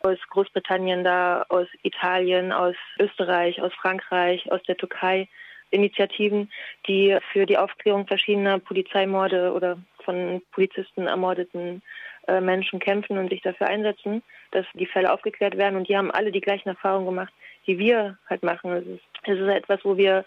aus 0.00 0.18
Großbritannien 0.28 1.04
da, 1.04 1.46
aus 1.48 1.68
Italien, 1.82 2.52
aus 2.52 2.76
Österreich, 2.98 3.62
aus 3.62 3.72
Frankreich, 3.80 4.52
aus 4.52 4.62
der 4.64 4.76
Türkei. 4.76 5.26
Initiativen, 5.70 6.50
die 6.86 7.18
für 7.30 7.44
die 7.44 7.58
Aufklärung 7.58 8.06
verschiedener 8.06 8.58
Polizeimorde 8.58 9.52
oder 9.52 9.78
von 10.02 10.40
Polizisten 10.52 11.06
ermordeten 11.06 11.82
äh, 11.82 12.17
Menschen 12.40 12.78
kämpfen 12.78 13.18
und 13.18 13.30
sich 13.30 13.42
dafür 13.42 13.68
einsetzen, 13.68 14.22
dass 14.50 14.66
die 14.74 14.86
Fälle 14.86 15.12
aufgeklärt 15.12 15.56
werden. 15.56 15.76
Und 15.76 15.88
die 15.88 15.96
haben 15.96 16.10
alle 16.10 16.32
die 16.32 16.40
gleichen 16.40 16.68
Erfahrungen 16.68 17.06
gemacht, 17.06 17.32
die 17.66 17.78
wir 17.78 18.18
halt 18.28 18.42
machen. 18.42 18.72
Es 18.72 18.86
ist, 18.86 19.04
es 19.24 19.38
ist 19.38 19.48
etwas, 19.48 19.80
wo 19.84 19.96
wir 19.96 20.24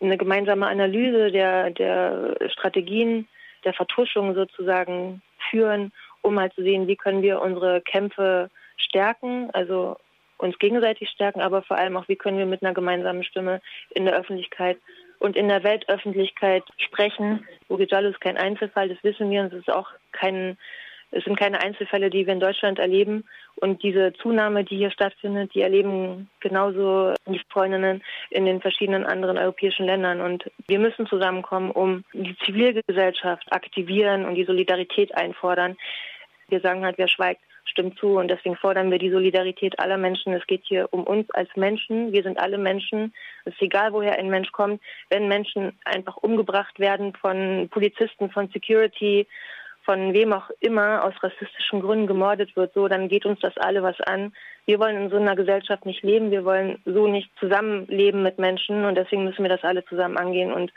eine 0.00 0.16
gemeinsame 0.16 0.66
Analyse 0.66 1.30
der, 1.30 1.70
der 1.70 2.36
Strategien, 2.50 3.26
der 3.64 3.72
Vertuschung 3.72 4.34
sozusagen 4.34 5.22
führen, 5.50 5.92
um 6.22 6.38
halt 6.38 6.54
zu 6.54 6.62
sehen, 6.62 6.86
wie 6.86 6.96
können 6.96 7.22
wir 7.22 7.40
unsere 7.40 7.80
Kämpfe 7.80 8.50
stärken, 8.76 9.50
also 9.52 9.96
uns 10.38 10.58
gegenseitig 10.58 11.10
stärken, 11.10 11.40
aber 11.40 11.62
vor 11.62 11.76
allem 11.76 11.96
auch, 11.96 12.08
wie 12.08 12.16
können 12.16 12.38
wir 12.38 12.46
mit 12.46 12.62
einer 12.62 12.74
gemeinsamen 12.74 13.24
Stimme 13.24 13.60
in 13.90 14.04
der 14.04 14.14
Öffentlichkeit 14.14 14.78
und 15.18 15.36
in 15.36 15.48
der 15.48 15.64
Weltöffentlichkeit 15.64 16.62
sprechen. 16.76 17.46
Urijallo 17.68 18.10
ist 18.10 18.20
kein 18.20 18.36
Einzelfall, 18.36 18.88
das 18.88 19.02
wissen 19.02 19.30
wir, 19.30 19.42
und 19.42 19.52
es 19.52 19.60
ist 19.60 19.72
auch 19.72 19.90
kein, 20.12 20.56
es 21.10 21.24
sind 21.24 21.38
keine 21.38 21.60
Einzelfälle, 21.62 22.10
die 22.10 22.26
wir 22.26 22.34
in 22.34 22.40
Deutschland 22.40 22.78
erleben. 22.78 23.24
Und 23.56 23.82
diese 23.82 24.12
Zunahme, 24.14 24.64
die 24.64 24.76
hier 24.76 24.90
stattfindet, 24.90 25.54
die 25.54 25.62
erleben 25.62 26.28
genauso 26.40 27.14
die 27.26 27.40
Freundinnen 27.50 28.02
in 28.30 28.44
den 28.44 28.60
verschiedenen 28.60 29.04
anderen 29.04 29.38
europäischen 29.38 29.86
Ländern. 29.86 30.20
Und 30.20 30.50
wir 30.66 30.78
müssen 30.78 31.06
zusammenkommen, 31.06 31.70
um 31.70 32.04
die 32.12 32.36
Zivilgesellschaft 32.44 33.50
aktivieren 33.50 34.26
und 34.26 34.34
die 34.34 34.44
Solidarität 34.44 35.14
einfordern. 35.16 35.76
Wir 36.48 36.60
sagen 36.60 36.84
halt, 36.84 36.98
wer 36.98 37.08
schweigt, 37.08 37.40
stimmt 37.64 37.98
zu. 37.98 38.18
Und 38.18 38.28
deswegen 38.28 38.56
fordern 38.56 38.90
wir 38.90 38.98
die 38.98 39.10
Solidarität 39.10 39.78
aller 39.78 39.96
Menschen. 39.96 40.34
Es 40.34 40.46
geht 40.46 40.62
hier 40.64 40.88
um 40.90 41.04
uns 41.04 41.30
als 41.30 41.48
Menschen. 41.56 42.12
Wir 42.12 42.22
sind 42.22 42.38
alle 42.38 42.58
Menschen. 42.58 43.14
Es 43.44 43.54
ist 43.54 43.62
egal, 43.62 43.92
woher 43.92 44.18
ein 44.18 44.28
Mensch 44.28 44.52
kommt. 44.52 44.82
Wenn 45.08 45.28
Menschen 45.28 45.72
einfach 45.84 46.16
umgebracht 46.18 46.78
werden 46.78 47.14
von 47.14 47.68
Polizisten, 47.70 48.30
von 48.30 48.48
Security, 48.48 49.26
von 49.88 50.12
wem 50.12 50.34
auch 50.34 50.50
immer 50.60 51.02
aus 51.02 51.14
rassistischen 51.22 51.80
Gründen 51.80 52.06
gemordet 52.06 52.54
wird, 52.56 52.74
so, 52.74 52.88
dann 52.88 53.08
geht 53.08 53.24
uns 53.24 53.40
das 53.40 53.56
alle 53.56 53.82
was 53.82 53.98
an. 54.02 54.34
Wir 54.66 54.78
wollen 54.78 55.04
in 55.04 55.08
so 55.08 55.16
einer 55.16 55.34
Gesellschaft 55.34 55.86
nicht 55.86 56.02
leben. 56.02 56.30
Wir 56.30 56.44
wollen 56.44 56.78
so 56.84 57.06
nicht 57.06 57.30
zusammenleben 57.40 58.22
mit 58.22 58.38
Menschen. 58.38 58.84
Und 58.84 58.96
deswegen 58.96 59.24
müssen 59.24 59.42
wir 59.42 59.48
das 59.48 59.64
alle 59.64 59.82
zusammen 59.86 60.18
angehen. 60.18 60.52
Und 60.52 60.74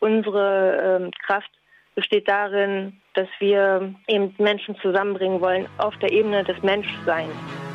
unsere 0.00 1.02
ähm, 1.04 1.10
Kraft 1.24 1.50
besteht 1.94 2.28
darin, 2.28 3.00
dass 3.14 3.28
wir 3.38 3.94
eben 4.08 4.34
Menschen 4.38 4.74
zusammenbringen 4.82 5.40
wollen 5.40 5.68
auf 5.78 5.96
der 5.98 6.10
Ebene 6.10 6.42
des 6.42 6.60
Menschseins. 6.60 7.67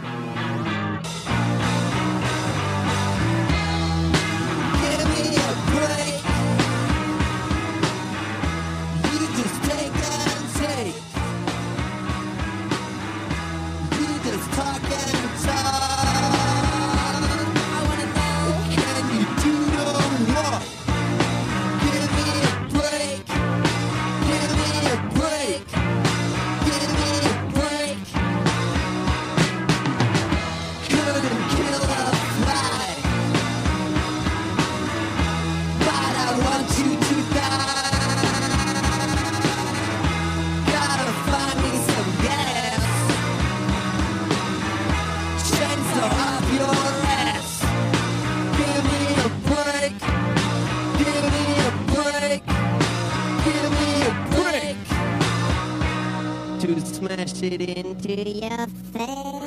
It 57.44 57.62
into 57.62 58.30
your 58.30 58.68
face. 58.94 59.43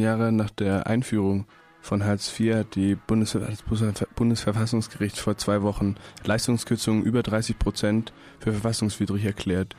Jahre 0.00 0.32
nach 0.32 0.50
der 0.50 0.86
Einführung 0.86 1.46
von 1.80 2.04
Hartz 2.04 2.38
IV 2.38 2.54
hat 2.54 2.74
die 2.74 2.94
Bundes 2.94 3.32
das 3.32 3.62
Bundesverfassungsgericht 4.14 5.18
vor 5.18 5.36
zwei 5.36 5.62
Wochen 5.62 5.96
Leistungskürzungen 6.24 7.02
über 7.02 7.22
30 7.22 7.58
Prozent 7.58 8.12
für 8.38 8.52
verfassungswidrig 8.52 9.24
erklärt. 9.24 9.76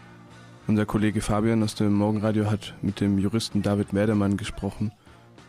Unser 0.67 0.85
Kollege 0.85 1.21
Fabian 1.21 1.63
aus 1.63 1.75
dem 1.75 1.93
Morgenradio 1.93 2.49
hat 2.49 2.75
mit 2.81 3.01
dem 3.01 3.17
Juristen 3.17 3.61
David 3.61 3.93
Werdemann 3.93 4.37
gesprochen, 4.37 4.91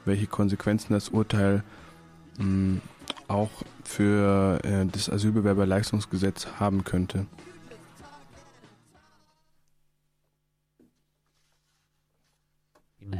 welche 0.05 0.27
Konsequenzen 0.27 0.93
das 0.93 1.11
Urteil 1.11 1.63
mh, 2.39 2.81
auch 3.29 3.51
für 3.85 4.61
äh, 4.65 4.87
das 4.87 5.09
Asylbewerberleistungsgesetz 5.11 6.49
haben 6.59 6.85
könnte. 6.85 7.27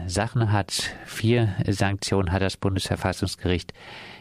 Sachen 0.07 0.53
Hartz 0.53 0.91
IV 1.07 1.49
Sanktionen 1.69 2.33
hat 2.33 2.43
das 2.43 2.57
Bundesverfassungsgericht 2.57 3.73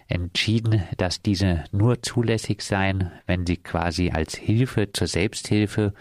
entschieden, 0.07 0.83
dass 0.97 1.21
diese 1.21 1.63
nur 1.71 2.01
zulässig 2.01 2.61
seien, 2.61 3.11
wenn 3.27 3.45
sie 3.45 3.57
quasi 3.57 4.11
als 4.11 4.35
Hilfe 4.35 4.91
zur 4.91 5.07
Selbsthilfe 5.07 5.93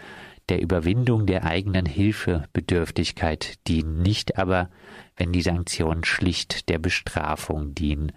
der 0.49 0.61
Überwindung 0.61 1.25
der 1.25 1.45
eigenen 1.45 1.85
Hilfebedürftigkeit 1.85 3.67
dienen, 3.67 4.01
nicht 4.01 4.37
aber, 4.37 4.69
wenn 5.15 5.31
die 5.31 5.41
Sanktionen 5.41 6.03
schlicht 6.03 6.69
der 6.69 6.79
Bestrafung 6.79 7.73
dienen. 7.73 8.11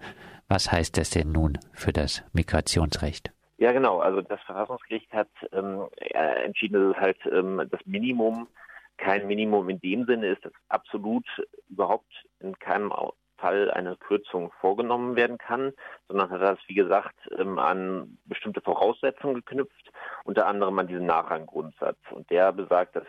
Was 0.48 0.72
heißt 0.72 0.96
das 0.98 1.10
denn 1.10 1.32
nun 1.32 1.58
für 1.72 1.92
das 1.92 2.24
Migrationsrecht? 2.32 3.32
Ja, 3.58 3.72
genau. 3.72 4.00
Also 4.00 4.20
das 4.20 4.40
Verfassungsgericht 4.42 5.12
hat 5.12 5.28
ähm, 5.52 5.86
äh, 5.96 6.44
entschieden, 6.44 6.88
dass 6.88 6.96
es 6.96 7.02
halt 7.02 7.18
ähm, 7.30 7.68
das 7.70 7.80
Minimum 7.86 8.48
kein 8.96 9.26
Minimum 9.26 9.68
in 9.68 9.80
dem 9.80 10.06
Sinne 10.06 10.28
ist, 10.28 10.44
dass 10.44 10.52
absolut 10.68 11.26
überhaupt 11.68 12.10
in 12.40 12.58
keinem 12.58 12.92
Fall 13.38 13.70
eine 13.70 13.96
Kürzung 13.96 14.52
vorgenommen 14.60 15.16
werden 15.16 15.38
kann, 15.38 15.72
sondern 16.08 16.30
hat 16.30 16.40
das, 16.40 16.58
wie 16.66 16.74
gesagt, 16.74 17.16
ähm, 17.38 17.58
an 17.58 18.18
bestimmte 18.24 18.60
Voraussetzungen 18.60 19.36
geknüpft, 19.36 19.92
unter 20.24 20.46
anderem 20.46 20.78
an 20.78 20.86
diesen 20.86 21.06
Nachranggrundsatz. 21.06 21.98
Und 22.10 22.30
der 22.30 22.52
besagt, 22.52 22.96
dass 22.96 23.06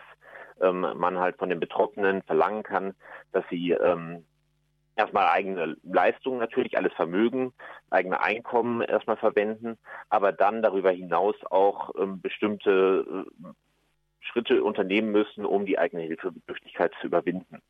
ähm, 0.62 0.82
man 0.82 1.20
halt 1.20 1.38
von 1.38 1.50
den 1.50 1.60
Betroffenen 1.60 2.22
verlangen 2.24 2.64
kann, 2.64 2.96
dass 3.32 3.46
sie 3.50 3.72
ähm, 3.72 4.26
erstmal 4.96 5.28
eigene 5.28 5.78
Leistungen 5.84 6.40
natürlich, 6.40 6.78
alles 6.78 6.94
Vermögen, 6.94 7.54
eigene 7.90 8.22
Einkommen 8.22 8.82
erstmal 8.82 9.18
verwenden, 9.18 9.78
aber 10.10 10.32
dann 10.32 10.62
darüber 10.62 10.92
hinaus 10.92 11.36
auch 11.50 11.92
ähm, 11.98 12.22
bestimmte 12.22 13.06
äh, 13.08 13.48
Schritte 14.26 14.64
unternehmen 14.64 15.12
müssen, 15.12 15.46
um 15.46 15.66
die 15.66 15.78
eigene 15.78 16.04
Hilfebedürftigkeit 16.04 16.92
zu 17.00 17.08
überwinden. 17.08 17.62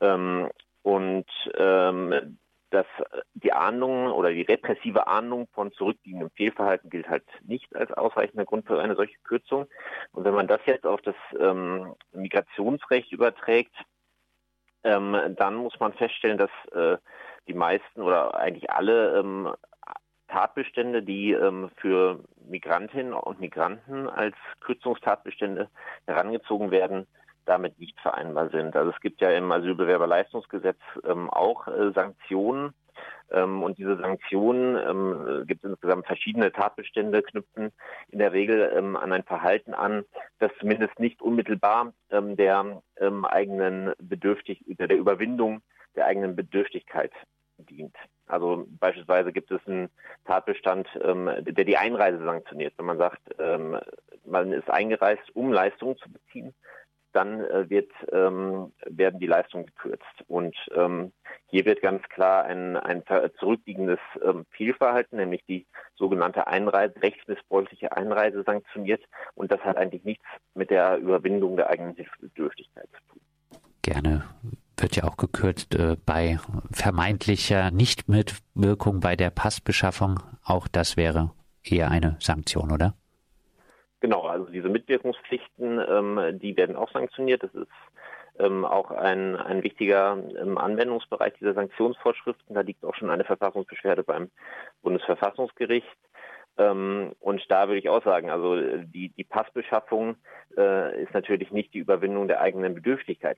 Ähm, 0.00 0.48
und 0.82 1.26
ähm, 1.56 2.38
dass 2.70 2.86
die 3.34 3.52
Ahndung 3.52 4.08
oder 4.12 4.30
die 4.30 4.42
repressive 4.42 5.06
Ahndung 5.06 5.48
von 5.52 5.72
zurückliegendem 5.72 6.30
Fehlverhalten 6.30 6.90
gilt 6.90 7.08
halt 7.08 7.24
nicht 7.42 7.74
als 7.74 7.92
ausreichender 7.92 8.44
Grund 8.44 8.66
für 8.66 8.80
eine 8.80 8.96
solche 8.96 9.18
Kürzung. 9.24 9.66
Und 10.12 10.24
wenn 10.24 10.34
man 10.34 10.48
das 10.48 10.60
jetzt 10.66 10.86
auf 10.86 11.00
das 11.02 11.14
ähm, 11.38 11.94
Migrationsrecht 12.12 13.12
überträgt, 13.12 13.74
ähm, 14.84 15.16
dann 15.36 15.56
muss 15.56 15.78
man 15.80 15.92
feststellen, 15.92 16.38
dass 16.38 16.50
äh, 16.72 16.98
die 17.48 17.54
meisten 17.54 18.02
oder 18.02 18.34
eigentlich 18.34 18.70
alle 18.70 19.18
ähm, 19.18 19.52
Tatbestände, 20.36 21.02
die 21.02 21.32
ähm, 21.32 21.70
für 21.76 22.20
Migrantinnen 22.46 23.14
und 23.14 23.40
Migranten 23.40 24.06
als 24.06 24.36
Kürzungstatbestände 24.60 25.70
herangezogen 26.06 26.70
werden, 26.70 27.06
damit 27.46 27.78
nicht 27.80 27.98
vereinbar 28.00 28.50
sind. 28.50 28.76
Also 28.76 28.90
es 28.90 29.00
gibt 29.00 29.22
ja 29.22 29.30
im 29.30 29.50
Asylbewerberleistungsgesetz 29.50 30.76
ähm, 31.08 31.30
auch 31.30 31.66
äh, 31.68 31.90
Sanktionen 31.94 32.74
ähm, 33.30 33.62
und 33.62 33.78
diese 33.78 33.96
Sanktionen 33.96 34.76
ähm, 34.76 35.46
gibt 35.46 35.64
es 35.64 35.70
insgesamt 35.70 36.06
verschiedene 36.06 36.52
Tatbestände, 36.52 37.22
knüpfen 37.22 37.72
in 38.10 38.18
der 38.18 38.34
Regel 38.34 38.70
ähm, 38.76 38.94
an 38.94 39.12
ein 39.12 39.22
Verhalten 39.22 39.72
an, 39.72 40.04
das 40.38 40.50
zumindest 40.60 41.00
nicht 41.00 41.22
unmittelbar 41.22 41.94
ähm, 42.10 42.36
der 42.36 42.82
ähm, 42.98 43.24
eigenen 43.24 43.94
Bedürftig 43.98 44.62
der 44.66 44.98
Überwindung 44.98 45.62
der 45.94 46.04
eigenen 46.04 46.36
Bedürftigkeit 46.36 47.12
dient. 47.58 47.96
Also 48.26 48.66
beispielsweise 48.80 49.32
gibt 49.32 49.50
es 49.50 49.60
einen 49.66 49.88
Tatbestand, 50.24 50.88
ähm, 51.02 51.30
der 51.44 51.64
die 51.64 51.76
Einreise 51.76 52.18
sanktioniert. 52.24 52.74
Wenn 52.76 52.86
man 52.86 52.98
sagt, 52.98 53.22
ähm, 53.38 53.78
man 54.24 54.52
ist 54.52 54.68
eingereist, 54.70 55.34
um 55.34 55.52
Leistungen 55.52 55.96
zu 55.96 56.10
beziehen, 56.10 56.54
dann 57.12 57.40
äh, 57.40 57.70
wird, 57.70 57.90
ähm, 58.12 58.72
werden 58.84 59.18
die 59.18 59.26
Leistungen 59.26 59.66
gekürzt. 59.66 60.04
Und 60.28 60.54
ähm, 60.74 61.12
hier 61.46 61.64
wird 61.64 61.80
ganz 61.80 62.02
klar 62.10 62.44
ein, 62.44 62.76
ein 62.76 63.02
zurückliegendes 63.38 64.00
ähm, 64.22 64.44
Fehlverhalten, 64.50 65.16
nämlich 65.16 65.42
die 65.46 65.66
sogenannte 65.94 66.46
Einreise, 66.46 67.00
rechtsmissbräuchliche 67.00 67.96
Einreise 67.96 68.42
sanktioniert. 68.42 69.02
Und 69.34 69.50
das 69.50 69.60
hat 69.60 69.78
eigentlich 69.78 70.04
nichts 70.04 70.26
mit 70.54 70.70
der 70.70 70.98
Überwindung 70.98 71.56
der 71.56 71.70
eigenen 71.70 71.94
Hilfebedürftigkeit 71.94 72.88
zu 72.92 73.12
tun. 73.14 73.22
Gerne 73.82 74.24
wird 74.86 74.94
ja 74.94 75.02
auch 75.02 75.16
gekürzt 75.16 75.74
äh, 75.74 75.96
bei 76.06 76.38
vermeintlicher 76.70 77.72
Nichtmitwirkung 77.72 79.00
bei 79.00 79.16
der 79.16 79.30
Passbeschaffung. 79.30 80.20
Auch 80.44 80.68
das 80.68 80.96
wäre 80.96 81.32
eher 81.64 81.90
eine 81.90 82.16
Sanktion, 82.20 82.70
oder? 82.70 82.94
Genau, 83.98 84.22
also 84.26 84.46
diese 84.46 84.68
Mitwirkungspflichten, 84.68 85.80
ähm, 85.88 86.38
die 86.40 86.56
werden 86.56 86.76
auch 86.76 86.92
sanktioniert. 86.92 87.42
Das 87.42 87.52
ist 87.52 87.66
ähm, 88.38 88.64
auch 88.64 88.92
ein, 88.92 89.34
ein 89.34 89.64
wichtiger 89.64 90.22
ähm, 90.40 90.56
Anwendungsbereich 90.56 91.34
dieser 91.40 91.54
Sanktionsvorschriften. 91.54 92.54
Da 92.54 92.60
liegt 92.60 92.84
auch 92.84 92.94
schon 92.94 93.10
eine 93.10 93.24
Verfassungsbeschwerde 93.24 94.04
beim 94.04 94.30
Bundesverfassungsgericht. 94.82 95.98
Ähm, 96.58 97.10
und 97.18 97.42
da 97.48 97.66
würde 97.66 97.80
ich 97.80 97.88
auch 97.88 98.04
sagen, 98.04 98.30
also 98.30 98.54
äh, 98.54 98.84
die, 98.86 99.08
die 99.08 99.24
Passbeschaffung 99.24 100.14
äh, 100.56 101.02
ist 101.02 101.12
natürlich 101.12 101.50
nicht 101.50 101.74
die 101.74 101.80
Überwindung 101.80 102.28
der 102.28 102.40
eigenen 102.40 102.76
Bedürftigkeit. 102.76 103.36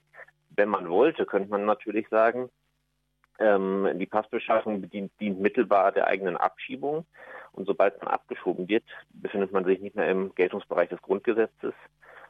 Wenn 0.59 0.69
man 0.69 0.91
wollte, 0.91 1.25
könnte 1.25 1.51
man 1.51 1.65
natürlich 1.65 2.09
sagen, 2.09 2.51
ähm, 3.39 3.89
die 3.95 4.07
Passbeschaffung 4.07 4.81
bedient, 4.81 5.13
dient 5.21 5.39
mittelbar 5.41 5.93
der 5.93 6.09
eigenen 6.09 6.37
Abschiebung. 6.37 7.07
Und 7.53 7.67
sobald 7.67 8.03
man 8.03 8.13
abgeschoben 8.13 8.69
wird, 8.69 8.83
befindet 9.11 9.53
man 9.53 9.65
sich 9.65 9.81
nicht 9.81 9.95
mehr 9.95 10.11
im 10.11 10.35
Geltungsbereich 10.35 10.89
des 10.89 11.01
Grundgesetzes. 11.01 11.75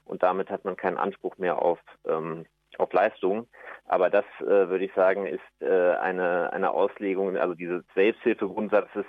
Und 0.04 0.22
damit 0.22 0.50
hat 0.50 0.66
man 0.66 0.76
keinen 0.76 0.98
Anspruch 0.98 1.38
mehr 1.38 1.62
auf, 1.62 1.78
ähm, 2.06 2.44
auf 2.76 2.92
Leistungen. 2.92 3.48
Aber 3.86 4.10
das, 4.10 4.26
äh, 4.40 4.68
würde 4.68 4.84
ich 4.84 4.92
sagen, 4.92 5.26
ist 5.26 5.40
äh, 5.60 5.92
eine, 5.96 6.52
eine 6.52 6.70
Auslegung, 6.72 7.38
also 7.38 7.54
dieses 7.54 7.82
Selbsthilfegrundsatzes, 7.94 9.06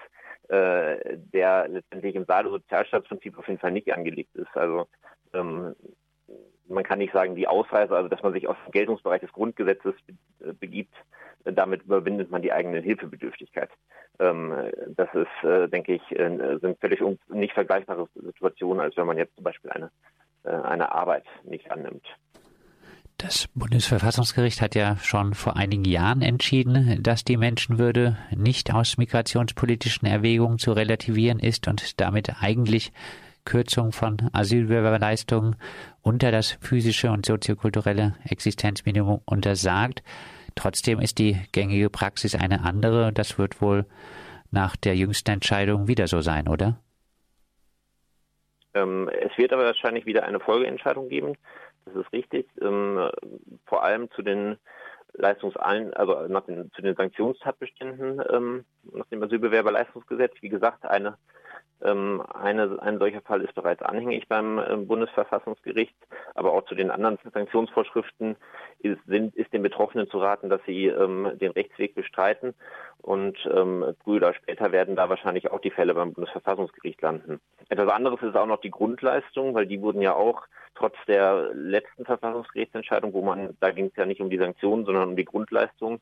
äh, 0.47 1.17
der 1.17 1.67
letztendlich 1.67 2.15
im 2.15 2.25
Sozialstaatsprinzip 2.25 3.37
auf 3.37 3.49
jeden 3.49 3.59
Fall 3.59 3.71
nicht 3.71 3.93
angelegt 3.93 4.33
ist. 4.37 4.55
Also 4.55 4.87
ähm, 5.33 5.75
man 6.69 6.83
kann 6.83 6.99
nicht 6.99 7.13
sagen, 7.13 7.35
die 7.35 7.47
Ausreise, 7.47 7.95
also 7.95 8.07
dass 8.09 8.23
man 8.23 8.33
sich 8.33 8.47
aus 8.47 8.57
dem 8.65 8.71
Geltungsbereich 8.71 9.21
des 9.21 9.31
Grundgesetzes 9.31 9.95
äh, 10.41 10.53
begibt, 10.53 10.93
äh, 11.45 11.53
damit 11.53 11.83
überwindet 11.83 12.31
man 12.31 12.41
die 12.41 12.53
eigene 12.53 12.79
Hilfebedürftigkeit. 12.79 13.69
Ähm, 14.19 14.51
äh, 14.51 14.71
das 14.95 15.09
ist, 15.13 15.49
äh, 15.49 15.67
denke 15.67 15.93
ich, 15.93 16.01
sind 16.09 16.79
völlig 16.79 17.01
nicht 17.29 17.53
vergleichbare 17.53 18.07
Situationen, 18.15 18.81
als 18.81 18.95
wenn 18.97 19.07
man 19.07 19.17
jetzt 19.17 19.35
zum 19.35 19.43
Beispiel 19.43 19.71
eine, 19.71 19.91
eine 20.43 20.91
Arbeit 20.93 21.25
nicht 21.43 21.69
annimmt. 21.71 22.05
Das 23.17 23.49
Bundesverfassungsgericht 23.53 24.61
hat 24.61 24.75
ja 24.75 24.95
schon 24.97 25.33
vor 25.33 25.57
einigen 25.57 25.83
Jahren 25.83 26.21
entschieden, 26.21 27.03
dass 27.03 27.25
die 27.25 27.35
Menschenwürde 27.35 28.17
nicht 28.33 28.73
aus 28.73 28.97
migrationspolitischen 28.97 30.07
Erwägungen 30.07 30.57
zu 30.57 30.71
relativieren 30.71 31.39
ist 31.39 31.67
und 31.67 31.99
damit 31.99 32.41
eigentlich 32.41 32.93
Kürzung 33.45 33.91
von 33.91 34.29
Asylbewerberleistungen 34.33 35.55
unter 36.01 36.31
das 36.31 36.57
physische 36.61 37.11
und 37.11 37.25
soziokulturelle 37.25 38.15
Existenzminimum 38.25 39.21
untersagt. 39.25 40.03
Trotzdem 40.55 40.99
ist 40.99 41.19
die 41.19 41.37
gängige 41.51 41.89
Praxis 41.89 42.35
eine 42.35 42.63
andere. 42.63 43.13
Das 43.13 43.37
wird 43.37 43.61
wohl 43.61 43.85
nach 44.51 44.75
der 44.75 44.95
jüngsten 44.95 45.31
Entscheidung 45.31 45.87
wieder 45.87 46.07
so 46.07 46.21
sein, 46.21 46.47
oder? 46.47 46.79
Ähm, 48.73 49.09
es 49.09 49.37
wird 49.37 49.53
aber 49.53 49.65
wahrscheinlich 49.65 50.05
wieder 50.05 50.23
eine 50.23 50.39
Folgeentscheidung 50.39 51.09
geben. 51.09 51.35
Das 51.85 51.95
ist 51.95 52.13
richtig. 52.13 52.47
Ähm, 52.61 53.09
vor 53.65 53.83
allem 53.83 54.11
zu 54.11 54.21
den 54.21 54.57
Leistungsallen, 55.13 55.93
also 55.93 56.27
nach 56.27 56.45
den, 56.45 56.71
zu 56.73 56.81
den 56.81 56.95
Sanktionstatbeständen 56.95 58.21
ähm, 58.31 58.65
nach 58.93 59.07
dem 59.07 59.23
Asylbewerberleistungsgesetz. 59.23 60.33
Wie 60.41 60.49
gesagt, 60.49 60.85
eine, 60.85 61.17
eine, 61.81 62.77
ein 62.81 62.99
solcher 62.99 63.21
Fall 63.21 63.41
ist 63.41 63.55
bereits 63.55 63.81
anhängig 63.81 64.27
beim 64.27 64.59
ähm, 64.59 64.87
Bundesverfassungsgericht, 64.87 65.95
aber 66.35 66.53
auch 66.53 66.65
zu 66.65 66.75
den 66.75 66.91
anderen 66.91 67.17
Sanktionsvorschriften 67.33 68.35
ist, 68.79 68.99
sind, 69.07 69.35
ist 69.35 69.53
den 69.53 69.63
Betroffenen 69.63 70.09
zu 70.09 70.19
raten, 70.19 70.49
dass 70.49 70.61
sie 70.65 70.87
ähm, 70.87 71.31
den 71.39 71.51
Rechtsweg 71.51 71.95
bestreiten 71.95 72.53
und 73.01 73.37
ähm, 73.53 73.95
früher 74.03 74.17
oder 74.17 74.33
später 74.33 74.71
werden 74.71 74.95
da 74.95 75.09
wahrscheinlich 75.09 75.51
auch 75.51 75.61
die 75.61 75.71
Fälle 75.71 75.93
beim 75.93 76.13
Bundesverfassungsgericht 76.13 77.01
landen. 77.01 77.39
Etwas 77.69 77.89
anderes 77.89 78.21
ist 78.21 78.35
auch 78.35 78.45
noch 78.45 78.61
die 78.61 78.71
Grundleistung, 78.71 79.53
weil 79.53 79.65
die 79.65 79.81
wurden 79.81 80.01
ja 80.01 80.15
auch 80.15 80.43
trotz 80.75 80.95
der 81.07 81.51
letzten 81.53 82.05
Verfassungsgerichtsentscheidung, 82.05 83.13
wo 83.13 83.21
man, 83.21 83.55
da 83.59 83.71
ging 83.71 83.87
es 83.87 83.95
ja 83.95 84.05
nicht 84.05 84.21
um 84.21 84.29
die 84.29 84.37
Sanktionen, 84.37 84.85
sondern 84.85 85.09
um 85.09 85.15
die 85.15 85.25
Grundleistung, 85.25 85.99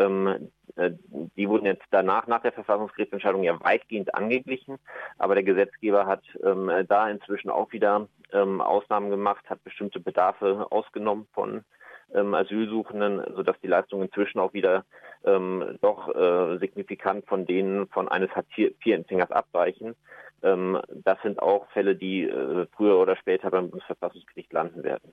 ähm, 0.00 0.50
äh, 0.76 0.90
die 1.36 1.48
wurden 1.48 1.66
jetzt 1.66 1.84
danach, 1.90 2.26
nach 2.26 2.42
der 2.42 2.52
Verfassungsgerichtsentscheidung 2.52 3.42
ja 3.42 3.60
weitgehend 3.60 4.14
angeglichen. 4.14 4.78
Aber 5.18 5.34
der 5.34 5.44
Gesetzgeber 5.44 6.06
hat 6.06 6.22
ähm, 6.42 6.70
da 6.88 7.08
inzwischen 7.08 7.50
auch 7.50 7.72
wieder 7.72 8.08
ähm, 8.32 8.60
Ausnahmen 8.60 9.10
gemacht, 9.10 9.48
hat 9.48 9.62
bestimmte 9.64 10.00
Bedarfe 10.00 10.66
ausgenommen 10.70 11.26
von 11.32 11.64
ähm, 12.14 12.34
Asylsuchenden, 12.34 13.22
sodass 13.34 13.60
die 13.60 13.68
Leistungen 13.68 14.04
inzwischen 14.04 14.40
auch 14.40 14.52
wieder 14.52 14.84
ähm, 15.24 15.78
doch 15.80 16.14
äh, 16.14 16.58
signifikant 16.58 17.26
von 17.26 17.46
denen 17.46 17.86
von 17.88 18.08
eines 18.08 18.30
Hartz-IV-Empfängers 18.30 19.30
abweichen. 19.30 19.94
Ähm, 20.42 20.80
das 20.88 21.20
sind 21.22 21.40
auch 21.40 21.68
Fälle, 21.70 21.96
die 21.96 22.22
äh, 22.22 22.66
früher 22.76 22.98
oder 22.98 23.16
später 23.16 23.50
beim 23.50 23.70
Bundesverfassungsgericht 23.70 24.52
landen 24.52 24.82
werden. 24.82 25.12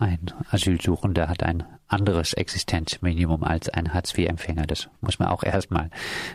Ein 0.00 0.32
Asylsuchender 0.50 1.28
hat 1.28 1.42
ein 1.42 1.64
anderes 1.88 2.34
Existenzminimum 2.34 3.42
als 3.42 3.68
ein 3.68 3.92
Hartz-IV-Empfänger. 3.92 4.66
Das 4.66 4.88
muss 5.00 5.18
man 5.18 5.28
auch 5.28 5.42
erstmal 5.42 5.90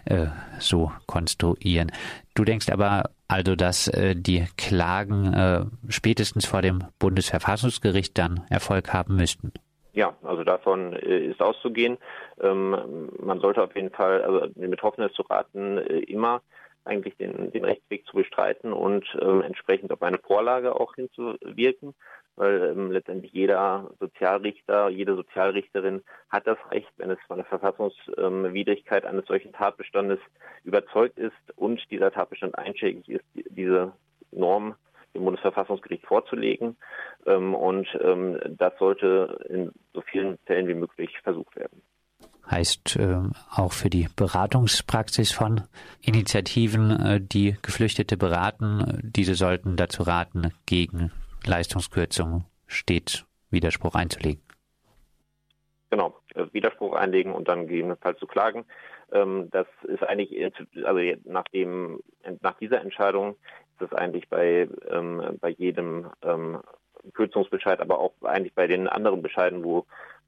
äh, 0.06 0.28
so 0.60 0.92
konstruieren. 1.06 1.92
Du 2.36 2.44
denkst 2.44 2.70
aber 2.70 3.12
also, 3.28 3.56
dass 3.56 3.88
äh, 3.88 4.16
die 4.16 4.46
Klagen 4.58 5.34
äh, 5.34 5.66
spätestens 5.90 6.46
vor 6.46 6.62
dem 6.62 6.84
Bundesverfassungsgericht 7.00 8.18
dann 8.18 8.42
Erfolg 8.50 8.94
haben 8.94 9.16
müssten. 9.16 9.54
Ja, 9.94 10.16
also 10.24 10.44
davon 10.44 10.94
äh, 10.94 11.20
ist 11.20 11.42
auszugehen. 11.42 11.98
Ähm, 12.42 13.10
man 13.20 13.40
sollte 13.40 13.64
auf 13.64 13.76
jeden 13.76 13.92
Fall, 13.92 14.24
also 14.24 14.48
den 14.48 14.72
Betroffenen 14.72 15.12
zu 15.14 15.22
raten, 15.24 15.78
äh, 15.78 16.00
immer 16.00 16.42
eigentlich 16.86 17.16
den, 17.18 17.52
den 17.52 17.66
Rechtsweg 17.66 18.06
zu 18.06 18.18
bestreiten 18.18 18.74
und 18.74 19.06
ähm, 19.22 19.42
entsprechend 19.42 19.92
auf 19.92 20.02
eine 20.02 20.18
Vorlage 20.18 20.76
auch 20.76 20.96
hinzuwirken, 20.96 21.94
weil 22.36 22.72
ähm, 22.72 22.92
letztendlich 22.92 23.32
jeder 23.32 23.92
Sozialrichter, 24.00 24.90
jede 24.90 25.16
Sozialrichterin 25.16 26.04
hat 26.30 26.48
das 26.48 26.58
Recht, 26.72 26.92
wenn 26.98 27.12
es 27.12 27.20
von 27.28 27.38
der 27.38 27.46
Verfassungswidrigkeit 27.46 29.06
eines 29.06 29.26
solchen 29.26 29.54
Tatbestandes 29.54 30.20
überzeugt 30.64 31.20
ist 31.20 31.34
und 31.56 31.80
dieser 31.92 32.12
Tatbestand 32.12 32.58
einschlägig 32.58 33.08
ist, 33.08 33.26
diese 33.34 33.94
Norm 34.32 34.76
dem 35.14 35.26
Bundesverfassungsgericht 35.26 36.06
vorzulegen. 36.06 36.76
Ähm, 37.26 37.54
und 37.54 37.88
ähm, 38.02 38.40
das 38.58 38.74
sollte 38.80 39.46
in 39.48 39.72
so 39.94 40.02
vielen 40.02 40.38
Fällen 40.46 40.68
wie 40.68 40.74
möglich 40.74 41.20
versucht 41.22 41.56
werden 41.56 41.82
heißt 42.50 42.98
äh, 42.98 43.18
auch 43.56 43.74
für 43.74 43.90
die 43.90 44.08
Beratungspraxis 44.16 45.32
von 45.32 45.62
Initiativen, 46.02 46.92
äh, 46.92 47.22
die 47.22 47.58
Geflüchtete 47.62 48.18
beraten. 48.18 49.00
Diese 49.04 49.36
sollten 49.36 49.76
dazu 49.76 50.04
raten, 50.04 50.54
gegen 50.66 51.12
Leistungskürzungen 51.46 52.46
stets 52.68 53.26
Widerspruch 53.50 53.96
einzulegen. 53.96 54.42
Genau, 55.90 56.20
äh, 56.36 56.46
Widerspruch 56.52 56.94
einlegen 56.94 57.34
und 57.34 57.48
dann 57.48 57.68
gegebenenfalls 57.68 58.20
zu 58.20 58.28
klagen. 58.28 58.66
Ähm, 59.12 59.50
das 59.52 59.68
ist 59.84 60.04
eigentlich, 60.04 60.52
also 60.84 61.00
nach, 61.26 61.48
dem, 61.54 62.02
nach 62.42 62.58
dieser 62.58 62.82
Entscheidung 62.82 63.36
ist 63.74 63.92
das 63.92 63.94
eigentlich 63.94 64.28
bei, 64.28 64.68
ähm, 64.90 65.38
bei 65.40 65.50
jedem 65.50 66.08
ähm, 66.24 66.60
Kürzungsbescheid, 67.14 67.80
aber 67.80 68.00
auch 68.00 68.14
eigentlich 68.24 68.54
bei 68.54 68.68
den 68.68 68.88
anderen 68.88 69.22
Bescheiden, 69.22 69.64
wo 69.64 69.86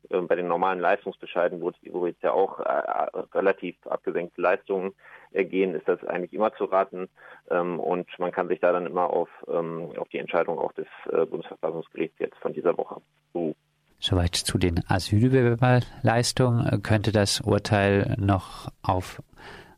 bei 0.10 0.36
den 0.36 0.48
normalen 0.48 0.80
Leistungsbescheiden, 0.80 1.62
wo, 1.62 1.72
wo 1.92 2.08
jetzt 2.08 2.24
ja 2.24 2.32
auch 2.32 2.60
äh, 2.60 3.10
relativ 3.34 3.76
abgesenkte 3.88 4.42
Leistungen 4.42 4.94
ergehen, 5.32 5.76
ist 5.76 5.88
das 5.88 6.04
eigentlich 6.06 6.34
immer 6.34 6.54
zu 6.54 6.66
raten. 6.66 7.10
Ähm, 7.50 7.80
und 7.80 8.08
man 8.20 8.32
kann 8.32 8.48
sich 8.48 8.60
da 8.60 8.72
dann 8.72 8.86
immer 8.86 9.10
auf, 9.10 9.30
ähm, 9.48 9.92
auf 9.98 10.08
die 10.10 10.20
Entscheidung 10.20 10.60
auch 10.60 10.74
des 10.74 10.88
äh, 11.12 11.26
Bundesverfassungsgerichts 11.26 12.20
jetzt 12.20 12.38
von 12.38 12.54
dieser 12.54 12.78
Woche 12.78 13.02
berufen. 13.34 13.60
Soweit 14.00 14.36
zu 14.36 14.58
den 14.58 14.82
Asylbewerberleistungen. 14.88 16.84
Könnte 16.84 17.12
das 17.12 17.42
Urteil 17.42 18.16
noch 18.20 18.70
auf 18.84 19.22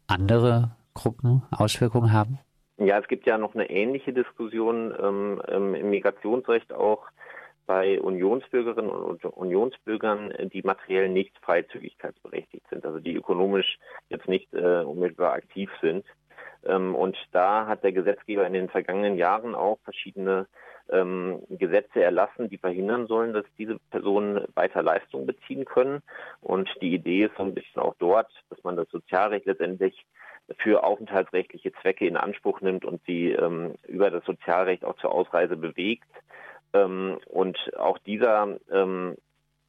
andere 0.08 0.72
Gruppen 0.94 1.44
Auswirkungen 1.52 2.12
haben? 2.12 2.40
Ja, 2.78 3.00
es 3.00 3.08
gibt 3.08 3.26
ja 3.26 3.38
noch 3.38 3.56
eine 3.56 3.70
ähnliche 3.70 4.14
Diskussion 4.14 4.94
ähm, 5.02 5.42
im 5.48 5.90
Migrationsrecht 5.90 6.74
auch 6.74 7.06
bei 7.68 8.02
Unionsbürgerinnen 8.02 8.90
und 8.90 9.24
Unionsbürgern, 9.26 10.34
die 10.54 10.62
materiell 10.64 11.10
nicht 11.10 11.38
freizügigkeitsberechtigt 11.42 12.66
sind, 12.70 12.86
also 12.86 13.00
die 13.00 13.14
ökonomisch 13.14 13.78
jetzt 14.10 14.28
nicht 14.28 14.52
äh, 14.54 14.82
unmittelbar 14.82 15.34
aktiv 15.34 15.70
sind. 15.82 16.06
Ähm, 16.66 16.96
und 16.96 17.18
da 17.34 17.68
hat 17.68 17.84
der 17.84 17.92
Gesetzgeber 17.92 18.48
in 18.48 18.54
den 18.54 18.70
vergangenen 18.70 19.18
Jahren 19.18 19.54
auch 19.54 19.78
verschiedene 19.84 20.48
ähm, 20.90 21.42
Gesetze 21.50 22.02
erlassen, 22.02 22.50
die 22.50 22.58
verhindern 22.58 23.08
sollen, 23.08 23.34
dass 23.34 23.46
diese 23.58 23.78
Personen 23.92 24.46
weiter 24.56 24.82
Leistung 24.82 25.26
beziehen 25.26 25.66
können. 25.66 26.02
Und 26.42 26.70
die 26.82 26.94
Idee 26.94 27.26
ist 27.26 27.36
so 27.38 27.44
ein 27.44 27.54
bisschen 27.54 27.82
auch 27.82 27.96
dort, 28.00 28.32
dass 28.50 28.64
man 28.64 28.78
das 28.78 28.90
Sozialrecht 28.90 29.46
letztendlich 29.46 30.06
für 30.60 30.84
aufenthaltsrechtliche 30.84 31.74
Zwecke 31.82 32.08
in 32.08 32.16
Anspruch 32.16 32.62
nimmt 32.62 32.86
und 32.86 33.02
sie 33.06 33.32
ähm, 33.32 33.76
über 33.88 34.10
das 34.10 34.24
Sozialrecht 34.24 34.86
auch 34.86 34.96
zur 34.98 35.12
Ausreise 35.12 35.58
bewegt. 35.58 36.08
Ähm, 36.74 37.20
und 37.28 37.58
auch 37.78 37.98
dieser, 38.00 38.58
ähm, 38.72 39.16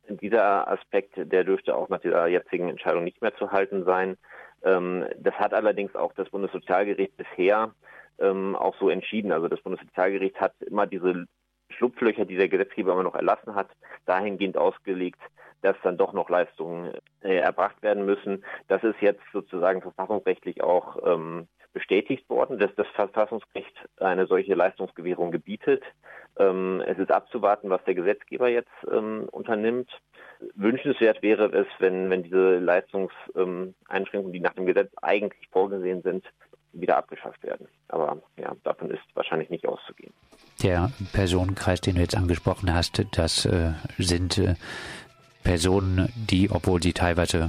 dieser 0.09 0.69
Aspekt, 0.69 1.15
der 1.17 1.45
dürfte 1.45 1.75
auch 1.77 1.89
nach 1.89 2.01
dieser 2.01 2.27
jetzigen 2.27 2.69
Entscheidung 2.69 3.05
nicht 3.05 3.21
mehr 3.23 3.35
zu 3.37 3.51
halten 3.51 3.85
sein. 3.85 4.17
Ähm, 4.63 5.07
das 5.19 5.35
hat 5.35 5.55
allerdings 5.55 5.95
auch 5.95 6.13
das 6.15 6.31
Bundessozialgericht 6.31 7.17
bisher 7.17 7.73
ähm, 8.19 8.57
auch 8.57 8.75
so 8.79 8.89
entschieden. 8.89 9.33
Also 9.33 9.49
das 9.49 9.61
Bundessozialgericht 9.61 10.41
hat 10.41 10.55
immer 10.63 10.87
diese 10.87 11.27
Schlupflöcher, 11.71 12.25
die 12.25 12.37
der 12.37 12.49
Gesetzgeber 12.49 12.93
immer 12.93 13.03
noch 13.03 13.15
erlassen 13.15 13.55
hat, 13.55 13.69
dahingehend 14.07 14.57
ausgelegt, 14.57 15.21
dass 15.63 15.77
dann 15.83 15.99
doch 15.99 16.13
noch 16.13 16.29
Leistungen 16.29 16.93
äh, 17.23 17.37
erbracht 17.37 17.83
werden 17.83 18.05
müssen. 18.05 18.45
Das 18.69 18.83
ist 18.83 19.01
jetzt 19.01 19.23
sozusagen 19.33 19.83
verfassungsrechtlich 19.83 20.63
auch 20.63 20.97
ähm, 21.05 21.49
bestätigt 21.73 22.29
worden, 22.29 22.59
dass 22.59 22.75
das 22.77 22.87
Verfassungsrecht 22.95 23.75
eine 23.99 24.27
solche 24.27 24.55
Leistungsgewährung 24.55 25.31
gebietet. 25.31 25.83
Ähm, 26.39 26.83
es 26.87 26.99
ist 26.99 27.11
abzuwarten, 27.11 27.71
was 27.71 27.83
der 27.85 27.95
Gesetzgeber 27.95 28.49
jetzt 28.49 28.71
ähm, 28.91 29.29
unternimmt. 29.31 29.91
Wünschenswert 30.55 31.23
wäre 31.23 31.47
es, 31.47 31.67
wenn, 31.79 32.11
wenn 32.11 32.23
diese 32.23 32.59
Leistungseinschränkungen, 32.59 34.33
die 34.33 34.41
nach 34.41 34.55
dem 34.55 34.67
Gesetz 34.67 34.91
eigentlich 35.03 35.49
vorgesehen 35.51 36.03
sind, 36.03 36.25
wieder 36.73 36.97
abgeschafft 36.97 37.43
werden. 37.43 37.67
Aber 37.89 38.21
ja, 38.37 38.55
davon 38.63 38.91
ist 38.91 39.03
wahrscheinlich 39.15 39.51
nicht 39.51 39.67
auszugehen. 39.67 40.13
Der 40.63 40.91
Personenkreis, 41.13 41.81
den 41.81 41.97
du 41.97 42.01
jetzt 42.01 42.17
angesprochen 42.17 42.73
hast, 42.75 43.05
das 43.17 43.47
äh, 43.47 43.73
sind 43.99 44.39
äh, 44.39 44.55
Personen, 45.49 46.13
die, 46.15 46.51
obwohl 46.51 46.83
sie 46.83 46.93
teilweise 46.93 47.49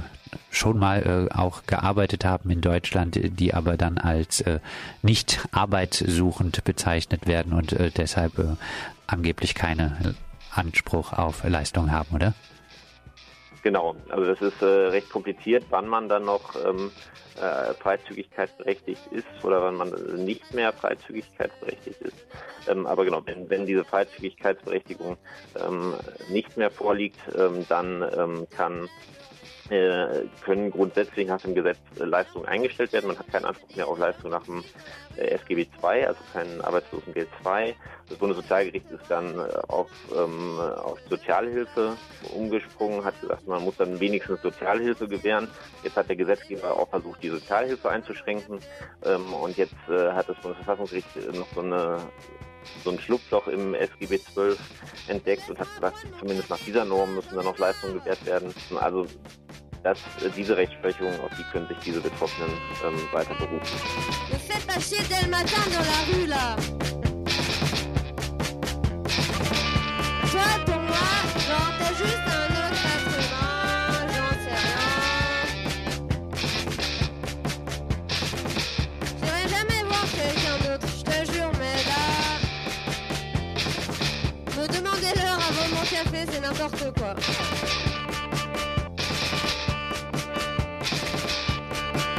schon 0.50 0.78
mal 0.78 1.28
äh, 1.30 1.34
auch 1.34 1.64
gearbeitet 1.66 2.24
haben 2.24 2.48
in 2.48 2.62
Deutschland, 2.62 3.20
die 3.22 3.52
aber 3.52 3.76
dann 3.76 3.98
als 3.98 4.40
äh, 4.40 4.60
nicht 5.02 5.40
arbeitssuchend 5.52 6.64
bezeichnet 6.64 7.26
werden 7.26 7.52
und 7.52 7.74
äh, 7.74 7.90
deshalb 7.90 8.38
äh, 8.38 8.56
angeblich 9.06 9.54
keinen 9.54 10.16
Anspruch 10.50 11.12
auf 11.12 11.44
Leistung 11.44 11.90
haben, 11.92 12.14
oder? 12.14 12.32
Genau, 13.62 13.94
also 14.08 14.24
das 14.24 14.40
ist 14.40 14.62
äh, 14.62 14.64
recht 14.64 15.10
kompliziert, 15.10 15.64
wann 15.70 15.86
man 15.86 16.08
dann 16.08 16.24
noch 16.24 16.54
ähm, 16.56 16.92
äh, 17.38 17.74
freizügigkeitsberechtigt 17.74 19.06
ist 19.12 19.44
oder 19.44 19.62
wann 19.62 19.76
man 19.76 20.24
nicht 20.24 20.54
mehr 20.54 20.72
freizügigkeitsberechtigt 20.72 22.00
ist. 22.00 22.16
Ähm, 22.68 22.86
aber 22.86 23.04
genau, 23.04 23.22
wenn, 23.26 23.48
wenn 23.50 23.66
diese 23.66 23.84
Freizügigkeitsberechtigung 23.84 25.16
ähm, 25.56 25.96
nicht 26.28 26.56
mehr 26.56 26.70
vorliegt, 26.70 27.20
ähm, 27.34 27.66
dann 27.68 28.02
ähm, 28.16 28.46
kann 28.56 28.88
können 30.44 30.70
grundsätzlich 30.70 31.28
nach 31.28 31.40
dem 31.40 31.54
Gesetz 31.54 31.78
äh, 31.98 32.04
Leistungen 32.04 32.46
eingestellt 32.46 32.92
werden. 32.92 33.06
Man 33.06 33.18
hat 33.18 33.28
keinen 33.28 33.44
Anspruch 33.44 33.76
mehr 33.76 33.86
auf 33.86 33.98
Leistungen 33.98 34.32
nach 34.32 34.44
dem 34.44 34.64
äh, 35.16 35.26
SGB 35.28 35.68
II, 35.82 36.06
also 36.06 36.20
kein 36.32 36.60
Arbeitslosengeld 36.60 37.28
II. 37.44 37.74
Das 38.08 38.18
Bundessozialgericht 38.18 38.90
ist 38.90 39.04
dann 39.08 39.38
auf, 39.68 39.88
ähm, 40.12 40.58
auf 40.58 40.98
Sozialhilfe 41.08 41.96
umgesprungen, 42.34 43.04
hat 43.04 43.20
gesagt, 43.20 43.46
man 43.46 43.62
muss 43.62 43.76
dann 43.76 44.00
wenigstens 44.00 44.42
Sozialhilfe 44.42 45.06
gewähren. 45.06 45.48
Jetzt 45.84 45.96
hat 45.96 46.08
der 46.08 46.16
Gesetzgeber 46.16 46.76
auch 46.76 46.88
versucht, 46.88 47.22
die 47.22 47.28
Sozialhilfe 47.28 47.88
einzuschränken. 47.88 48.58
Ähm, 49.04 49.32
und 49.32 49.56
jetzt 49.56 49.76
äh, 49.88 50.10
hat 50.10 50.28
das 50.28 50.36
Bundesverfassungsgericht 50.38 51.32
noch 51.32 51.46
so 51.54 51.60
eine 51.60 51.98
so 52.84 52.90
ein 52.90 53.00
Schlupfloch 53.00 53.46
im 53.48 53.74
SGB 53.74 54.18
XII 54.18 54.56
entdeckt 55.08 55.48
und 55.48 55.58
hat 55.58 55.74
gesagt, 55.74 55.98
zumindest 56.18 56.50
nach 56.50 56.58
dieser 56.58 56.84
Norm 56.84 57.14
müssen 57.14 57.34
dann 57.34 57.44
noch 57.44 57.58
Leistungen 57.58 57.94
gewährt 57.94 58.24
werden. 58.26 58.54
Also 58.78 59.06
dass 59.82 59.98
diese 60.36 60.56
Rechtsprechung, 60.56 61.08
auf 61.20 61.30
die 61.38 61.44
können 61.52 61.66
sich 61.68 61.78
diese 61.78 62.00
Betroffenen 62.00 62.50
ähm, 62.84 63.00
weiter 63.12 63.34
berufen. 63.34 63.60
Me 71.98 72.49
a 86.00 86.04
fait, 86.04 86.26
c'est 86.30 86.40
n'importe 86.40 86.98
quoi. 86.98 87.14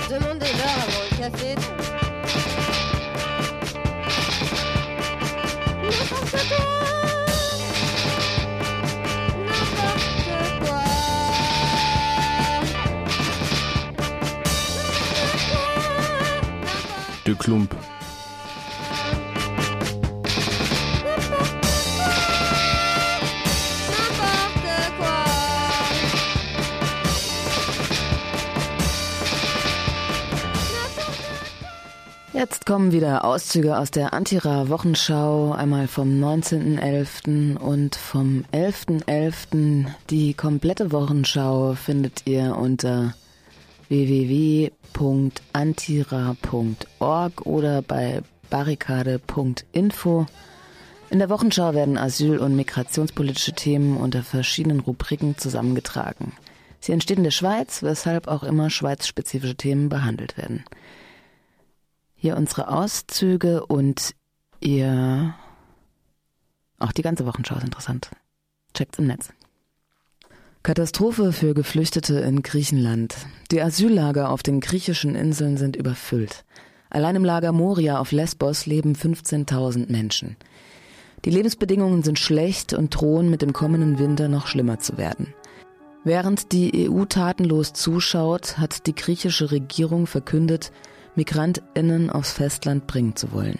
Demandez-leur 0.09 0.75
avant 0.83 1.03
le 1.09 1.17
café. 1.17 1.55
N'importe 5.83 6.49
quoi. 6.49 6.67
De 17.25 17.33
Klump. 17.33 17.80
Jetzt 32.41 32.65
kommen 32.65 32.91
wieder 32.91 33.23
Auszüge 33.23 33.77
aus 33.77 33.91
der 33.91 34.13
Antira-Wochenschau, 34.13 35.51
einmal 35.51 35.88
vom 35.88 36.08
19.11. 36.19 37.56
und 37.56 37.95
vom 37.95 38.45
11.11. 38.51 39.86
Die 40.10 40.34
komplette 40.34 40.91
Wochenschau 40.91 41.75
findet 41.75 42.25
ihr 42.25 42.58
unter 42.58 43.13
www.antira.org 43.89 44.71
oder 47.45 47.84
bei 47.84 48.23
barrikade.info. 48.49 50.25
In 51.12 51.19
der 51.19 51.30
Wochenschau 51.30 51.75
werden 51.75 51.99
asyl- 51.99 52.39
und 52.39 52.56
migrationspolitische 52.56 53.54
Themen 53.54 53.97
unter 53.97 54.23
verschiedenen 54.23 54.80
Rubriken 54.80 55.38
zusammengetragen. 55.38 56.34
Sie 56.80 56.91
entsteht 56.91 57.17
in 57.17 57.23
der 57.23 57.30
Schweiz, 57.30 57.84
weshalb 57.84 58.27
auch 58.27 58.41
immer 58.41 58.71
schweizspezifische 58.71 59.54
Themen 59.54 59.89
behandelt 59.89 60.38
werden. 60.38 60.65
Hier 62.21 62.38
unsere 62.38 62.67
Auszüge 62.67 63.65
und 63.65 64.13
ihr. 64.60 65.34
Auch 66.77 66.91
die 66.91 67.01
ganze 67.01 67.25
Wochenschau 67.25 67.55
ist 67.55 67.63
interessant. 67.63 68.12
Checkt's 68.75 68.99
im 68.99 69.07
Netz. 69.07 69.29
Katastrophe 70.62 71.34
für 71.34 71.55
Geflüchtete 71.55 72.19
in 72.19 72.43
Griechenland. 72.43 73.15
Die 73.49 73.60
Asyllager 73.60 74.29
auf 74.29 74.43
den 74.43 74.60
griechischen 74.60 75.15
Inseln 75.15 75.57
sind 75.57 75.75
überfüllt. 75.75 76.45
Allein 76.91 77.15
im 77.15 77.25
Lager 77.25 77.53
Moria 77.53 77.97
auf 77.97 78.12
Lesbos 78.12 78.67
leben 78.67 78.93
15.000 78.93 79.91
Menschen. 79.91 80.38
Die 81.25 81.31
Lebensbedingungen 81.31 82.03
sind 82.03 82.19
schlecht 82.19 82.73
und 82.73 82.91
drohen 82.91 83.31
mit 83.31 83.41
dem 83.41 83.51
kommenden 83.51 83.97
Winter 83.97 84.27
noch 84.27 84.45
schlimmer 84.45 84.77
zu 84.77 84.99
werden. 84.99 85.34
Während 86.03 86.51
die 86.51 86.88
EU 86.88 87.05
tatenlos 87.05 87.73
zuschaut, 87.73 88.60
hat 88.60 88.86
die 88.86 88.93
griechische 88.93 89.49
Regierung 89.49 90.05
verkündet, 90.05 90.71
MigrantInnen 91.15 92.10
aufs 92.10 92.32
Festland 92.32 92.88
bringen 92.88 93.15
zu 93.15 93.32
wollen. 93.32 93.60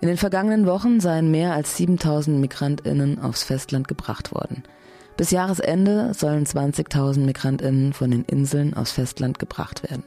In 0.00 0.08
den 0.08 0.16
vergangenen 0.16 0.66
Wochen 0.66 1.00
seien 1.00 1.30
mehr 1.30 1.54
als 1.54 1.76
7000 1.76 2.38
MigrantInnen 2.40 3.18
aufs 3.18 3.42
Festland 3.42 3.88
gebracht 3.88 4.32
worden. 4.32 4.62
Bis 5.16 5.32
Jahresende 5.32 6.14
sollen 6.14 6.44
20.000 6.44 7.18
MigrantInnen 7.20 7.92
von 7.92 8.12
den 8.12 8.24
Inseln 8.24 8.74
aufs 8.74 8.92
Festland 8.92 9.40
gebracht 9.40 9.82
werden. 9.82 10.04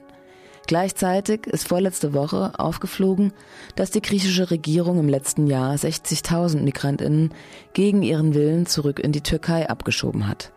Gleichzeitig 0.68 1.48
ist 1.48 1.68
vorletzte 1.68 2.14
Woche 2.14 2.54
aufgeflogen, 2.58 3.34
dass 3.76 3.92
die 3.92 4.02
griechische 4.02 4.52
Regierung 4.52 5.00
im 5.00 5.10
letzten 5.10 5.48
Jahr 5.48 5.76
60.000 5.76 6.62
MigrantInnen 6.62 7.34
gegen 7.74 8.04
ihren 8.04 8.34
Willen 8.34 8.68
zurück 8.68 9.00
in 9.00 9.12
die 9.12 9.22
Türkei 9.22 9.70
abgeschoben 9.70 10.28
hat. 10.28 10.54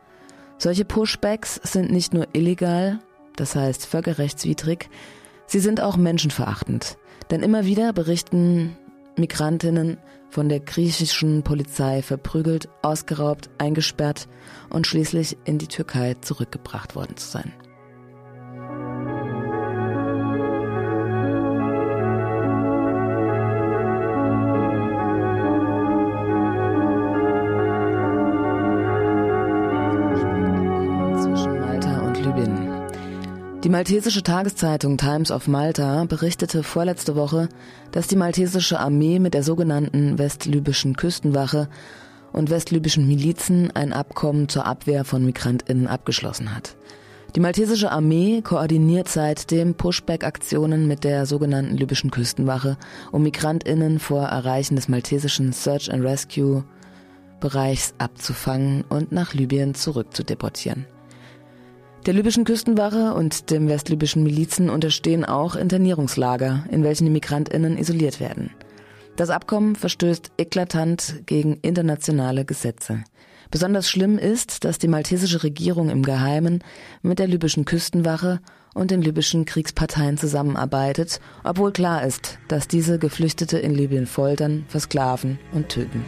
Solche 0.58 0.84
Pushbacks 0.84 1.56
sind 1.64 1.90
nicht 1.90 2.14
nur 2.14 2.28
illegal, 2.32 3.00
das 3.34 3.56
heißt 3.56 3.86
völkerrechtswidrig, 3.86 4.88
Sie 5.46 5.60
sind 5.60 5.80
auch 5.80 5.96
menschenverachtend, 5.96 6.96
denn 7.30 7.42
immer 7.42 7.64
wieder 7.64 7.92
berichten 7.92 8.76
Migrantinnen 9.16 9.98
von 10.30 10.48
der 10.48 10.60
griechischen 10.60 11.42
Polizei 11.44 12.02
verprügelt, 12.02 12.68
ausgeraubt, 12.82 13.50
eingesperrt 13.58 14.26
und 14.70 14.86
schließlich 14.86 15.36
in 15.44 15.58
die 15.58 15.68
Türkei 15.68 16.16
zurückgebracht 16.20 16.96
worden 16.96 17.16
zu 17.16 17.28
sein. 17.28 17.52
Maltesische 33.74 34.22
Tageszeitung 34.22 34.98
Times 34.98 35.32
of 35.32 35.48
Malta 35.48 36.04
berichtete 36.04 36.62
vorletzte 36.62 37.16
Woche, 37.16 37.48
dass 37.90 38.06
die 38.06 38.14
maltesische 38.14 38.78
Armee 38.78 39.18
mit 39.18 39.34
der 39.34 39.42
sogenannten 39.42 40.16
westlibyschen 40.16 40.94
Küstenwache 40.94 41.68
und 42.32 42.50
westlibyschen 42.50 43.04
Milizen 43.08 43.72
ein 43.74 43.92
Abkommen 43.92 44.48
zur 44.48 44.64
Abwehr 44.64 45.04
von 45.04 45.24
Migrantinnen 45.24 45.88
abgeschlossen 45.88 46.54
hat. 46.54 46.76
Die 47.34 47.40
maltesische 47.40 47.90
Armee 47.90 48.42
koordiniert 48.42 49.08
seitdem 49.08 49.74
Pushback-Aktionen 49.74 50.86
mit 50.86 51.02
der 51.02 51.26
sogenannten 51.26 51.76
libyschen 51.76 52.12
Küstenwache, 52.12 52.76
um 53.10 53.24
Migrantinnen 53.24 53.98
vor 53.98 54.22
Erreichen 54.22 54.76
des 54.76 54.88
maltesischen 54.88 55.52
Search 55.52 55.92
and 55.92 56.04
Rescue 56.04 56.62
Bereichs 57.40 57.92
abzufangen 57.98 58.84
und 58.88 59.10
nach 59.10 59.34
Libyen 59.34 59.74
zurückzudeportieren. 59.74 60.86
Der 62.06 62.12
libyschen 62.12 62.44
Küstenwache 62.44 63.14
und 63.14 63.50
dem 63.50 63.66
westlibyschen 63.66 64.22
Milizen 64.22 64.68
unterstehen 64.68 65.24
auch 65.24 65.56
Internierungslager, 65.56 66.64
in 66.70 66.84
welchen 66.84 67.06
die 67.06 67.10
Migrantinnen 67.10 67.78
isoliert 67.78 68.20
werden. 68.20 68.50
Das 69.16 69.30
Abkommen 69.30 69.74
verstößt 69.74 70.32
eklatant 70.36 71.22
gegen 71.24 71.54
internationale 71.62 72.44
Gesetze. 72.44 73.04
Besonders 73.50 73.88
schlimm 73.88 74.18
ist, 74.18 74.64
dass 74.64 74.78
die 74.78 74.88
maltesische 74.88 75.44
Regierung 75.44 75.88
im 75.88 76.02
Geheimen 76.02 76.62
mit 77.00 77.20
der 77.20 77.26
libyschen 77.26 77.64
Küstenwache 77.64 78.40
und 78.74 78.90
den 78.90 79.00
libyschen 79.00 79.46
Kriegsparteien 79.46 80.18
zusammenarbeitet, 80.18 81.20
obwohl 81.42 81.72
klar 81.72 82.04
ist, 82.04 82.38
dass 82.48 82.68
diese 82.68 82.98
Geflüchtete 82.98 83.58
in 83.58 83.74
Libyen 83.74 84.06
foltern, 84.06 84.66
versklaven 84.68 85.38
und 85.52 85.70
töten. 85.70 86.04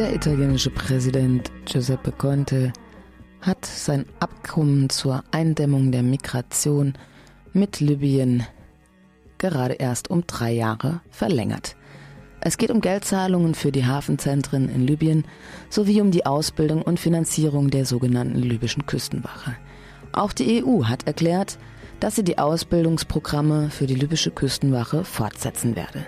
Der 0.00 0.14
italienische 0.14 0.70
Präsident 0.70 1.52
Giuseppe 1.66 2.10
Conte 2.10 2.72
hat 3.42 3.66
sein 3.66 4.06
Abkommen 4.18 4.88
zur 4.88 5.22
Eindämmung 5.30 5.92
der 5.92 6.02
Migration 6.02 6.94
mit 7.52 7.80
Libyen 7.80 8.46
gerade 9.36 9.74
erst 9.74 10.08
um 10.08 10.26
drei 10.26 10.52
Jahre 10.52 11.02
verlängert. 11.10 11.76
Es 12.40 12.56
geht 12.56 12.70
um 12.70 12.80
Geldzahlungen 12.80 13.54
für 13.54 13.72
die 13.72 13.84
Hafenzentren 13.84 14.70
in 14.70 14.86
Libyen 14.86 15.26
sowie 15.68 16.00
um 16.00 16.12
die 16.12 16.24
Ausbildung 16.24 16.80
und 16.80 16.98
Finanzierung 16.98 17.68
der 17.68 17.84
sogenannten 17.84 18.38
libyschen 18.38 18.86
Küstenwache. 18.86 19.54
Auch 20.12 20.32
die 20.32 20.64
EU 20.64 20.84
hat 20.84 21.06
erklärt, 21.06 21.58
dass 22.00 22.16
sie 22.16 22.24
die 22.24 22.38
Ausbildungsprogramme 22.38 23.68
für 23.68 23.86
die 23.86 23.96
libysche 23.96 24.30
Küstenwache 24.30 25.04
fortsetzen 25.04 25.76
werde. 25.76 26.06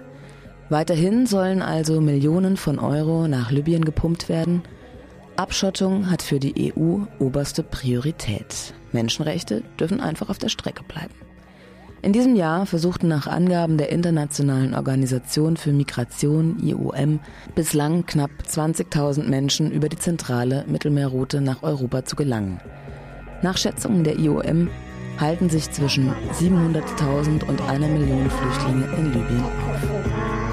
Weiterhin 0.68 1.27
sollen 1.27 1.62
also 1.62 2.01
Millionen 2.01 2.57
von 2.57 2.79
Euro 2.79 3.29
nach 3.29 3.51
Libyen 3.51 3.85
gepumpt 3.85 4.29
werden. 4.29 4.62
Abschottung 5.37 6.11
hat 6.11 6.22
für 6.22 6.38
die 6.38 6.72
EU 6.75 7.01
oberste 7.18 7.62
Priorität. 7.62 8.75
Menschenrechte 8.92 9.62
dürfen 9.79 10.01
einfach 10.01 10.29
auf 10.29 10.38
der 10.38 10.48
Strecke 10.48 10.83
bleiben. 10.85 11.14
In 12.03 12.12
diesem 12.12 12.35
Jahr 12.35 12.66
versuchten 12.66 13.07
nach 13.07 13.29
Angaben 13.29 13.79
der 13.79 13.90
Internationalen 13.90 14.75
Organisation 14.75 15.57
für 15.57 15.72
Migration 15.72 16.59
IOM 16.61 17.20
bislang 17.55 18.07
knapp 18.07 18.31
20.000 18.44 19.22
Menschen 19.29 19.70
über 19.70 19.88
die 19.88 19.98
zentrale 19.98 20.64
Mittelmeerroute 20.66 21.40
nach 21.40 21.62
Europa 21.62 22.05
zu 22.05 22.16
gelangen. 22.16 22.61
Nach 23.42 23.57
Schätzungen 23.57 24.03
der 24.03 24.18
IOM 24.18 24.68
halten 25.20 25.48
sich 25.48 25.70
zwischen 25.70 26.12
700.000 26.40 27.44
und 27.44 27.61
einer 27.62 27.87
Million 27.87 28.29
Flüchtlinge 28.29 28.87
in 28.96 29.12
Libyen 29.12 29.44
auf. 29.44 30.52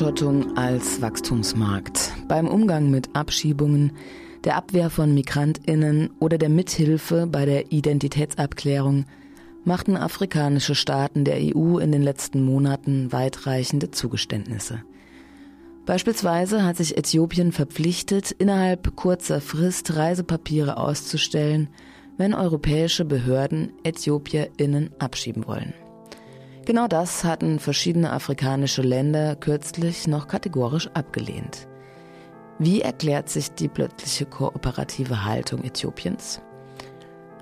Abschottung 0.00 0.56
als 0.56 1.02
Wachstumsmarkt. 1.02 2.14
Beim 2.26 2.48
Umgang 2.48 2.90
mit 2.90 3.14
Abschiebungen, 3.14 3.92
der 4.44 4.56
Abwehr 4.56 4.88
von 4.88 5.12
Migrantinnen 5.12 6.08
oder 6.20 6.38
der 6.38 6.48
Mithilfe 6.48 7.26
bei 7.26 7.44
der 7.44 7.70
Identitätsabklärung 7.70 9.04
machten 9.62 9.98
afrikanische 9.98 10.74
Staaten 10.74 11.26
der 11.26 11.36
EU 11.54 11.76
in 11.76 11.92
den 11.92 12.00
letzten 12.00 12.42
Monaten 12.42 13.12
weitreichende 13.12 13.90
Zugeständnisse. 13.90 14.82
Beispielsweise 15.84 16.64
hat 16.64 16.78
sich 16.78 16.96
Äthiopien 16.96 17.52
verpflichtet, 17.52 18.30
innerhalb 18.30 18.96
kurzer 18.96 19.42
Frist 19.42 19.94
Reisepapiere 19.96 20.78
auszustellen, 20.78 21.68
wenn 22.16 22.32
europäische 22.32 23.04
Behörden 23.04 23.74
Äthiopierinnen 23.84 24.92
abschieben 24.98 25.46
wollen. 25.46 25.74
Genau 26.70 26.86
das 26.86 27.24
hatten 27.24 27.58
verschiedene 27.58 28.12
afrikanische 28.12 28.82
Länder 28.82 29.34
kürzlich 29.34 30.06
noch 30.06 30.28
kategorisch 30.28 30.88
abgelehnt. 30.94 31.66
Wie 32.60 32.80
erklärt 32.80 33.28
sich 33.28 33.50
die 33.50 33.66
plötzliche 33.66 34.24
kooperative 34.24 35.24
Haltung 35.24 35.64
Äthiopiens? 35.64 36.40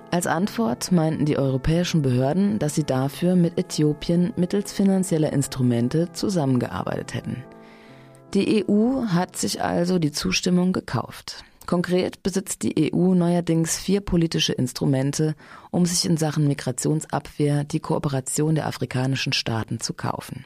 Als 0.09 0.25
Antwort 0.25 0.91
meinten 0.91 1.25
die 1.25 1.37
europäischen 1.37 2.01
Behörden, 2.01 2.57
dass 2.57 2.73
sie 2.73 2.85
dafür 2.85 3.35
mit 3.35 3.59
Äthiopien 3.59 4.33
mittels 4.35 4.73
finanzieller 4.73 5.31
Instrumente 5.31 6.11
zusammengearbeitet 6.11 7.13
hätten. 7.13 7.43
Die 8.33 8.65
EU 8.67 9.03
hat 9.09 9.37
sich 9.37 9.61
also 9.61 9.99
die 9.99 10.11
Zustimmung 10.11 10.73
gekauft. 10.73 11.43
Konkret 11.69 12.23
besitzt 12.23 12.63
die 12.63 12.91
EU 12.91 13.13
neuerdings 13.13 13.77
vier 13.77 14.01
politische 14.01 14.53
Instrumente, 14.53 15.35
um 15.69 15.85
sich 15.85 16.03
in 16.03 16.17
Sachen 16.17 16.47
Migrationsabwehr 16.47 17.63
die 17.63 17.79
Kooperation 17.79 18.55
der 18.55 18.65
afrikanischen 18.65 19.33
Staaten 19.33 19.79
zu 19.79 19.93
kaufen. 19.93 20.45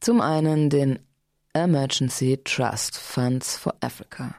Zum 0.00 0.20
einen 0.20 0.68
den 0.68 0.98
Emergency 1.54 2.38
Trust 2.44 2.98
Funds 2.98 3.56
for 3.56 3.74
Africa. 3.80 4.34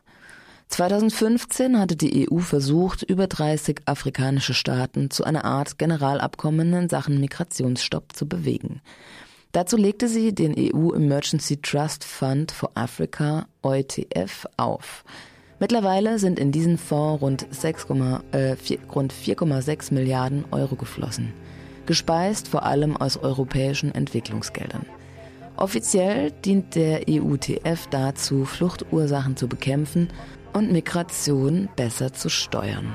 2015 0.67 1.79
hatte 1.79 1.95
die 1.95 2.29
EU 2.29 2.37
versucht, 2.37 3.01
über 3.01 3.25
30 3.25 3.81
afrikanische 3.85 4.53
Staaten 4.53 5.09
zu 5.09 5.23
einer 5.23 5.43
Art 5.43 5.79
Generalabkommen 5.79 6.71
in 6.71 6.87
Sachen 6.87 7.19
Migrationsstopp 7.19 8.15
zu 8.15 8.27
bewegen. 8.27 8.83
Dazu 9.53 9.75
legte 9.75 10.07
sie 10.07 10.35
den 10.35 10.53
EU 10.55 10.93
Emergency 10.93 11.57
Trust 11.57 12.03
Fund 12.03 12.51
for 12.51 12.69
Africa, 12.75 13.47
EUTF, 13.63 14.45
auf. 14.57 15.03
Mittlerweile 15.59 16.19
sind 16.19 16.39
in 16.39 16.51
diesen 16.51 16.77
Fonds 16.77 17.21
rund 17.21 17.47
4,6 17.51 19.91
äh, 19.91 19.93
Milliarden 19.93 20.45
Euro 20.51 20.75
geflossen, 20.75 21.33
gespeist 21.85 22.47
vor 22.47 22.63
allem 22.63 22.97
aus 22.97 23.17
europäischen 23.17 23.93
Entwicklungsgeldern. 23.93 24.85
Offiziell 25.55 26.31
dient 26.31 26.75
der 26.75 27.01
EUTF 27.07 27.87
dazu, 27.89 28.45
Fluchtursachen 28.45 29.37
zu 29.37 29.47
bekämpfen 29.47 30.09
und 30.53 30.71
Migration 30.71 31.69
besser 31.75 32.11
zu 32.11 32.29
steuern. 32.29 32.91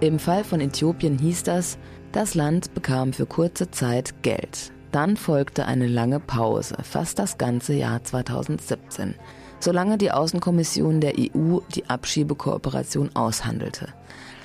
Im 0.00 0.18
Fall 0.18 0.44
von 0.44 0.60
Äthiopien 0.60 1.18
hieß 1.18 1.42
das, 1.42 1.76
das 2.12 2.34
Land 2.34 2.74
bekam 2.74 3.12
für 3.12 3.26
kurze 3.26 3.70
Zeit 3.70 4.22
Geld. 4.22 4.72
Dann 4.92 5.16
folgte 5.16 5.66
eine 5.66 5.86
lange 5.86 6.18
Pause, 6.18 6.76
fast 6.82 7.18
das 7.18 7.38
ganze 7.38 7.74
Jahr 7.74 8.02
2017 8.02 9.14
solange 9.60 9.98
die 9.98 10.10
Außenkommission 10.10 11.00
der 11.00 11.14
EU 11.18 11.60
die 11.74 11.88
Abschiebekooperation 11.88 13.14
aushandelte. 13.14 13.88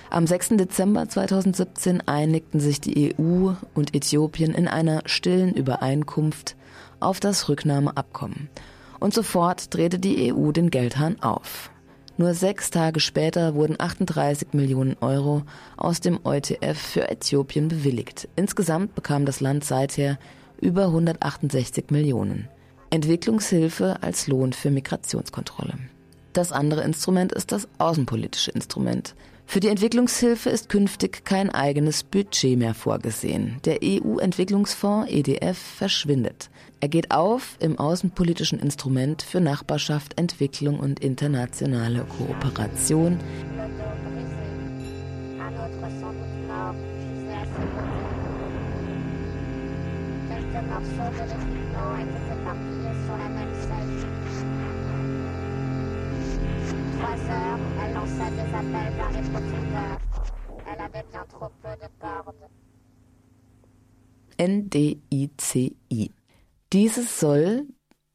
Am 0.10 0.28
6. 0.28 0.50
Dezember 0.50 1.10
2017 1.10 2.08
einigten 2.08 2.60
sich 2.60 2.80
die 2.80 3.16
EU 3.18 3.52
und 3.74 3.96
Äthiopien 3.96 4.54
in 4.54 4.68
einer 4.68 5.02
stillen 5.06 5.54
Übereinkunft 5.54 6.56
auf 7.00 7.20
das 7.20 7.50
Rücknahmeabkommen. 7.50 8.50
Und 9.00 9.14
sofort 9.14 9.74
drehte 9.74 10.00
die 10.00 10.34
EU 10.34 10.52
den 10.52 10.70
Geldhahn 10.70 11.22
auf. 11.22 11.70
Nur 12.18 12.34
sechs 12.34 12.70
Tage 12.70 13.02
später 13.02 13.56
wurden 13.56 13.76
38 13.78 14.54
Millionen 14.54 14.96
Euro 15.02 15.44
aus 15.76 16.00
dem 16.00 16.20
EUTF 16.24 16.78
für 16.78 17.10
Äthiopien 17.10 17.68
bewilligt. 17.68 18.30
Insgesamt 18.38 18.96
bekam 18.96 19.26
das 19.26 19.42
Land 19.42 19.66
seither 19.66 20.18
über 20.62 20.86
168 20.86 21.92
Millionen. 21.92 22.48
Entwicklungshilfe 22.90 23.98
als 24.02 24.28
Lohn 24.28 24.54
für 24.54 24.72
Migrationskontrolle. 24.72 25.74
Das 26.34 26.52
andere 26.52 26.84
Instrument 26.84 27.32
ist 27.32 27.52
das 27.52 27.68
außenpolitische 27.78 28.52
Instrument. 28.52 29.16
Für 29.48 29.60
die 29.60 29.70
Entwicklungshilfe 29.70 30.50
ist 30.50 30.70
künftig 30.70 31.24
kein 31.24 31.50
eigenes 31.50 32.04
Budget 32.04 32.58
mehr 32.58 32.74
vorgesehen. 32.74 33.58
Der 33.64 33.80
EU-Entwicklungsfonds 33.84 35.10
EDF 35.10 35.58
verschwindet. 35.58 36.50
Er 36.82 36.90
geht 36.90 37.12
auf 37.12 37.56
im 37.60 37.80
außenpolitischen 37.80 38.60
Instrument 38.60 39.22
für 39.22 39.40
Nachbarschaft, 39.40 40.20
Entwicklung 40.20 40.80
und 40.80 41.00
internationale 41.00 42.06
Kooperation. 42.18 43.20
Heures, 57.10 57.60
elle 57.84 57.94
lança 57.94 58.30
des 58.30 58.54
appels 58.54 58.94
vers 58.96 59.12
les 59.12 59.30
profondeurs. 59.30 60.00
Elle 60.68 60.82
avait 60.82 61.06
bien 61.12 61.26
trop 61.30 61.50
peu 61.62 61.70
de 61.82 61.90
cordes. 62.00 62.36
NDICI. 64.38 66.12
Dieses 66.74 67.20
soll 67.20 67.66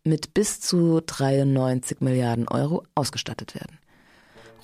mit 0.05 0.35
bis 0.35 0.61
zu 0.61 1.01
93 1.01 2.01
Milliarden 2.01 2.49
Euro 2.49 2.83
ausgestattet 2.95 3.55
werden. 3.55 3.79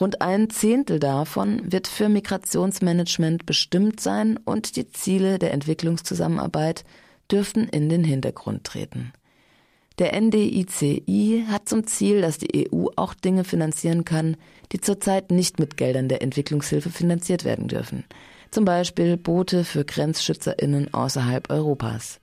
Rund 0.01 0.21
ein 0.21 0.51
Zehntel 0.51 0.99
davon 0.99 1.73
wird 1.73 1.89
für 1.89 2.09
Migrationsmanagement 2.09 3.47
bestimmt 3.47 4.01
sein 4.01 4.39
und 4.45 4.77
die 4.77 4.91
Ziele 4.91 5.39
der 5.39 5.55
Entwicklungszusammenarbeit 5.55 6.85
dürften 7.31 7.65
in 7.69 7.89
den 7.89 8.05
Hintergrund 8.05 8.65
treten. 8.65 9.13
Der 9.99 10.13
NDICI 10.13 11.47
hat 11.49 11.69
zum 11.69 11.87
Ziel, 11.87 12.21
dass 12.21 12.37
die 12.37 12.71
EU 12.71 12.89
auch 12.97 13.15
Dinge 13.15 13.45
finanzieren 13.45 14.05
kann, 14.05 14.37
die 14.73 14.81
zurzeit 14.81 15.31
nicht 15.31 15.59
mit 15.59 15.79
Geldern 15.79 16.09
der 16.09 16.21
Entwicklungshilfe 16.21 16.91
finanziert 16.91 17.45
werden 17.45 17.69
dürfen. 17.69 18.05
Zum 18.51 18.67
Beispiel 18.67 19.17
Boote 19.17 19.65
für 19.65 19.85
GrenzschützerInnen 19.85 20.93
außerhalb 20.93 21.51
Europas. 21.51 22.21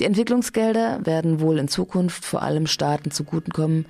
Die 0.00 0.04
Entwicklungsgelder 0.04 1.04
werden 1.04 1.40
wohl 1.40 1.58
in 1.58 1.68
Zukunft 1.68 2.24
vor 2.24 2.42
allem 2.42 2.66
Staaten 2.66 3.10
zugutekommen, 3.10 3.86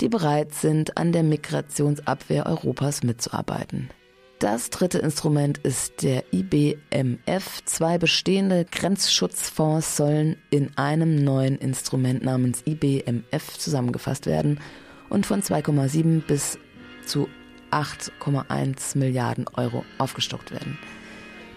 die 0.00 0.08
bereit 0.08 0.54
sind, 0.54 0.96
an 0.96 1.12
der 1.12 1.22
Migrationsabwehr 1.24 2.46
Europas 2.46 3.02
mitzuarbeiten. 3.02 3.90
Das 4.38 4.70
dritte 4.70 4.98
Instrument 4.98 5.58
ist 5.58 6.02
der 6.02 6.24
IBMF. 6.32 7.64
Zwei 7.64 7.98
bestehende 7.98 8.64
Grenzschutzfonds 8.64 9.96
sollen 9.96 10.36
in 10.50 10.76
einem 10.76 11.22
neuen 11.22 11.56
Instrument 11.56 12.24
namens 12.24 12.62
IBMF 12.66 13.56
zusammengefasst 13.58 14.26
werden 14.26 14.60
und 15.08 15.24
von 15.24 15.42
2,7 15.42 16.20
bis 16.26 16.58
zu 17.06 17.28
8,1 17.70 18.98
Milliarden 18.98 19.46
Euro 19.54 19.84
aufgestockt 19.98 20.50
werden. 20.50 20.78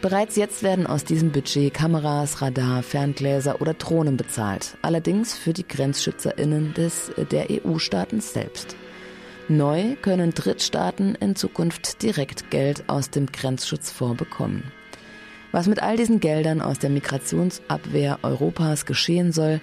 Bereits 0.02 0.36
jetzt 0.36 0.62
werden 0.62 0.86
aus 0.86 1.04
diesem 1.04 1.32
Budget 1.32 1.74
Kameras, 1.74 2.42
Radar, 2.42 2.84
Ferngläser 2.84 3.60
oder 3.62 3.74
Drohnen 3.74 4.16
bezahlt, 4.16 4.78
allerdings 4.84 5.36
für 5.36 5.54
die 5.54 5.68
Grenzschützerinnen 5.68 6.76
des, 6.76 7.12
der 7.32 7.48
EU-Staaten 7.50 8.22
selbst. 8.22 8.76
Neu 9.50 9.96
können 10.02 10.34
Drittstaaten 10.34 11.16
in 11.16 11.38
Zukunft 11.38 12.04
direkt 12.04 12.52
Geld 12.52 12.84
aus 12.90 13.12
dem 13.12 13.28
Grenzschutzfonds 13.28 14.18
bekommen. 14.18 14.74
Was 15.54 15.68
mit 15.68 15.82
all 15.82 15.96
diesen 15.96 16.20
Geldern 16.20 16.60
aus 16.62 16.80
der 16.80 16.90
Migrationsabwehr 16.90 18.20
Europas 18.24 18.86
geschehen 18.86 19.32
soll, 19.32 19.62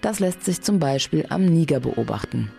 das 0.00 0.18
lässt 0.18 0.44
sich 0.44 0.62
zum 0.62 0.78
Beispiel 0.78 1.26
am 1.28 1.44
Niger 1.44 1.80
beobachten. 1.80 2.50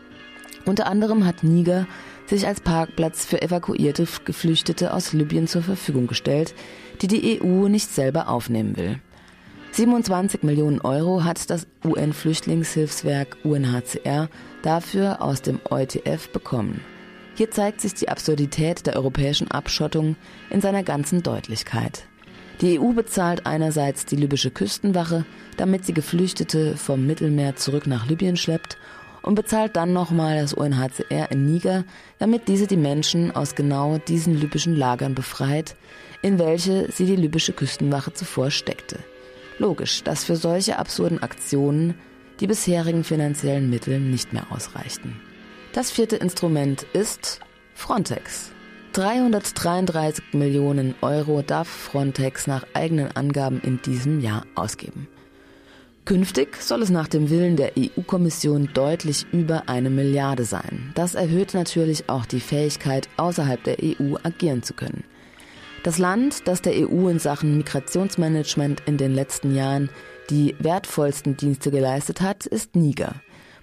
Unter 0.66 0.86
anderem 0.86 1.26
hat 1.26 1.44
Niger 1.44 1.88
sich 2.28 2.46
als 2.46 2.62
Parkplatz 2.62 3.26
für 3.26 3.42
evakuierte 3.42 4.08
Geflüchtete 4.24 4.94
aus 4.94 5.14
Libyen 5.14 5.48
zur 5.48 5.64
Verfügung 5.64 6.06
gestellt, 6.06 6.54
die 7.02 7.08
die 7.08 7.42
EU 7.42 7.68
nicht 7.68 7.92
selber 7.92 8.30
aufnehmen 8.30 8.78
will. 8.78 9.00
27 9.72 10.44
Millionen 10.44 10.82
Euro 10.82 11.24
hat 11.24 11.50
das 11.50 11.68
UN-Flüchtlingshilfswerk 11.86 13.38
UNHCR 13.44 14.30
dafür 14.62 15.22
aus 15.22 15.42
dem 15.42 15.60
EUTF 15.70 16.30
bekommen. 16.32 16.82
Hier 17.36 17.52
zeigt 17.52 17.80
sich 17.80 17.94
die 17.94 18.10
Absurdität 18.10 18.86
der 18.86 18.96
europäischen 18.96 19.50
Abschottung 19.50 20.18
in 20.50 20.60
seiner 20.60 20.84
ganzen 20.84 21.24
Deutlichkeit. 21.24 22.04
Die 22.62 22.78
EU 22.78 22.92
bezahlt 22.92 23.46
einerseits 23.46 24.06
die 24.06 24.18
libysche 24.18 24.52
Küstenwache, 24.52 25.24
damit 25.56 25.86
sie 25.86 25.94
Geflüchtete 25.94 26.76
vom 26.76 27.06
Mittelmeer 27.06 27.56
zurück 27.56 27.88
nach 27.88 28.08
Libyen 28.08 28.36
schleppt 28.36 28.78
und 29.22 29.36
bezahlt 29.36 29.78
dann 29.78 29.94
nochmal 29.94 30.42
das 30.42 30.54
UNHCR 30.54 31.32
in 31.32 31.46
Niger, 31.46 31.86
damit 32.18 32.50
diese 32.50 32.68
die 32.68 32.76
Menschen 32.76 33.34
aus 33.34 33.56
genau 33.56 33.98
diesen 34.00 34.36
libyschen 34.36 34.76
Lagern 34.76 35.16
befreit, 35.16 35.78
in 36.22 36.40
welche 36.40 36.92
sie 36.92 37.06
die 37.06 37.16
libysche 37.16 37.54
Küstenwache 37.54 38.14
zuvor 38.14 38.52
steckte. 38.52 39.00
Logisch, 39.60 40.04
dass 40.04 40.24
für 40.24 40.36
solche 40.36 40.80
absurden 40.80 41.22
Aktionen 41.22 41.96
die 42.40 42.48
bisherigen 42.48 43.04
finanziellen 43.04 43.70
Mittel 43.70 44.00
nicht 44.00 44.34
mehr 44.34 44.48
ausreichten. 44.50 45.20
Das 45.74 45.92
vierte 45.92 46.16
Instrument 46.16 46.84
ist 46.94 47.42
Frontex. 47.76 48.52
333 48.94 50.34
Millionen 50.34 50.96
Euro 51.02 51.42
darf 51.42 51.68
Frontex 51.68 52.48
nach 52.48 52.66
eigenen 52.74 53.16
Angaben 53.16 53.62
in 53.62 53.82
diesem 53.82 54.20
Jahr 54.20 54.46
ausgeben. 54.56 55.08
Künftig 56.06 56.60
soll 56.60 56.82
es 56.82 56.90
nach 56.90 57.08
dem 57.08 57.30
Willen 57.30 57.56
der 57.56 57.74
EU-Kommission 57.78 58.70
deutlich 58.74 59.28
über 59.32 59.70
eine 59.70 59.92
Milliarde 59.92 60.44
sein. 60.44 60.92
Das 60.96 61.14
erhöht 61.14 61.54
natürlich 61.54 62.10
auch 62.10 62.26
die 62.26 62.40
Fähigkeit, 62.40 63.08
außerhalb 63.18 63.64
der 63.64 63.78
EU 63.84 64.16
agieren 64.24 64.64
zu 64.64 64.74
können. 64.74 65.04
Das 65.84 65.98
Land, 65.98 66.48
das 66.48 66.62
der 66.62 66.74
EU 66.74 67.08
in 67.08 67.20
Sachen 67.20 67.58
Migrationsmanagement 67.58 68.84
in 68.86 68.98
den 68.98 69.14
letzten 69.14 69.56
Jahren 69.56 69.90
die 70.30 70.56
wertvollsten 70.60 71.38
Dienste 71.38 71.72
geleistet 71.72 72.22
hat, 72.22 72.46
ist 72.46 72.76
Niger. 72.76 73.16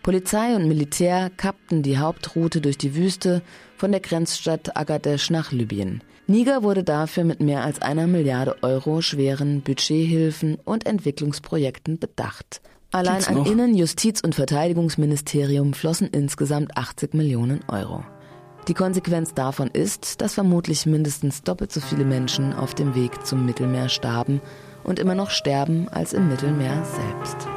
Polizei 0.03 0.55
und 0.55 0.67
Militär 0.67 1.31
kappten 1.37 1.83
die 1.83 1.99
Hauptroute 1.99 2.61
durch 2.61 2.79
die 2.79 2.95
Wüste 2.95 3.43
von 3.77 3.91
der 3.91 4.01
Grenzstadt 4.01 4.77
Agadesh 4.77 5.31
nach 5.31 5.53
Libyen. 5.53 6.03
Niger 6.27 6.63
wurde 6.63 6.85
dafür 6.85 7.25
mit 7.25 7.41
mehr 7.41 7.63
als 7.63 7.83
einer 7.83 8.07
Milliarde 8.07 8.57
Euro 8.63 9.01
schweren 9.03 9.63
Budgethilfen 9.63 10.57
und 10.65 10.87
Entwicklungsprojekten 10.87 11.99
bedacht. 11.99 12.63
Allein 12.93 13.25
an 13.25 13.45
Innen-, 13.45 13.75
Justiz- 13.75 14.23
und 14.23 14.35
Verteidigungsministerium 14.35 15.75
flossen 15.75 16.09
insgesamt 16.11 16.77
80 16.77 17.15
Millionen 17.15 17.61
Euro. 17.69 18.05
Die 18.69 18.75
Konsequenz 18.75 19.33
davon 19.33 19.69
ist, 19.69 20.21
dass 20.21 20.35
vermutlich 20.35 20.87
mindestens 20.87 21.43
doppelt 21.43 21.73
so 21.73 21.81
viele 21.81 22.05
Menschen 22.05 22.53
auf 22.53 22.75
dem 22.75 22.97
Weg 22.97 23.25
zum 23.25 23.47
Mittelmeer 23.47 23.89
starben 23.89 24.41
und 24.83 24.99
immer 24.99 25.15
noch 25.15 25.31
sterben 25.31 25.89
als 25.89 26.13
im 26.13 26.29
Mittelmeer 26.29 26.85
selbst. 26.85 27.49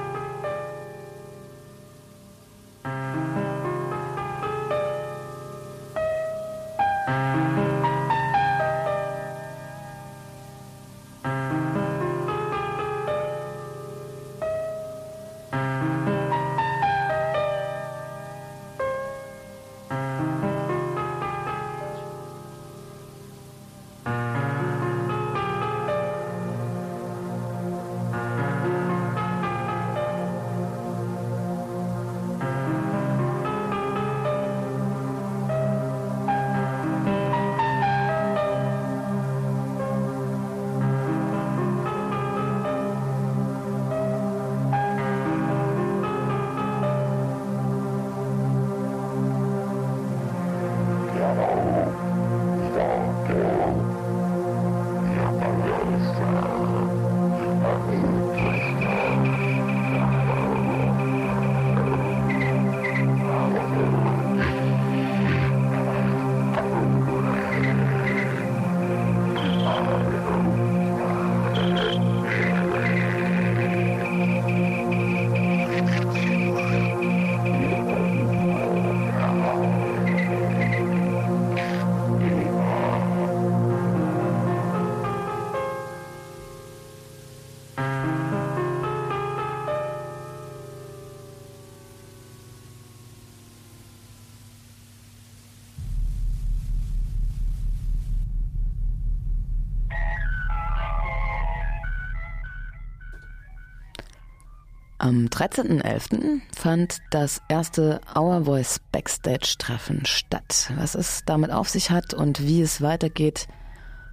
Am 105.09 105.25
13.11. 105.25 106.39
fand 106.55 106.99
das 107.09 107.41
erste 107.49 107.99
Our 108.15 108.45
Voice 108.45 108.79
Backstage-Treffen 108.91 110.05
statt. 110.05 110.71
Was 110.77 110.93
es 110.93 111.23
damit 111.25 111.49
auf 111.49 111.67
sich 111.67 111.89
hat 111.89 112.13
und 112.13 112.45
wie 112.45 112.61
es 112.61 112.83
weitergeht, 112.83 113.47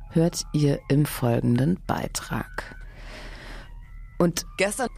hört 0.09 0.45
ihr 0.55 0.81
im 0.89 1.05
folgenden 1.05 1.79
Beitrag. 1.87 2.77
Und 4.17 4.47
gestern, 4.57 4.89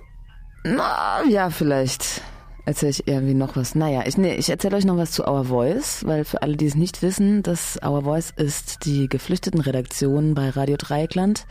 na 0.62 1.24
ja, 1.28 1.50
vielleicht 1.50 2.22
erzähle 2.64 2.90
ich 2.90 3.08
irgendwie 3.08 3.34
noch 3.34 3.56
was. 3.56 3.74
Naja, 3.74 4.04
ich, 4.06 4.16
nee, 4.16 4.36
ich 4.36 4.50
erzähle 4.50 4.76
euch 4.76 4.84
noch 4.84 4.98
was 4.98 5.10
zu 5.10 5.26
Our 5.26 5.46
Voice, 5.46 6.06
weil 6.06 6.24
für 6.24 6.42
alle, 6.42 6.56
die 6.56 6.66
es 6.66 6.76
nicht 6.76 7.02
wissen, 7.02 7.42
das 7.42 7.76
Our 7.84 8.04
Voice 8.04 8.32
ist 8.36 8.84
die 8.84 9.08
geflüchteten 9.08 9.60
Redaktion 9.60 10.36
bei 10.36 10.50
Radio 10.50 10.76
Dreieckland 10.76 11.44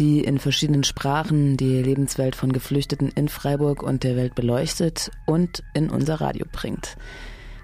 die 0.00 0.24
in 0.24 0.38
verschiedenen 0.38 0.82
Sprachen 0.82 1.58
die 1.58 1.82
Lebenswelt 1.82 2.34
von 2.34 2.52
Geflüchteten 2.52 3.10
in 3.10 3.28
Freiburg 3.28 3.82
und 3.82 4.02
der 4.02 4.16
Welt 4.16 4.34
beleuchtet 4.34 5.10
und 5.26 5.62
in 5.74 5.90
unser 5.90 6.22
Radio 6.22 6.46
bringt. 6.50 6.96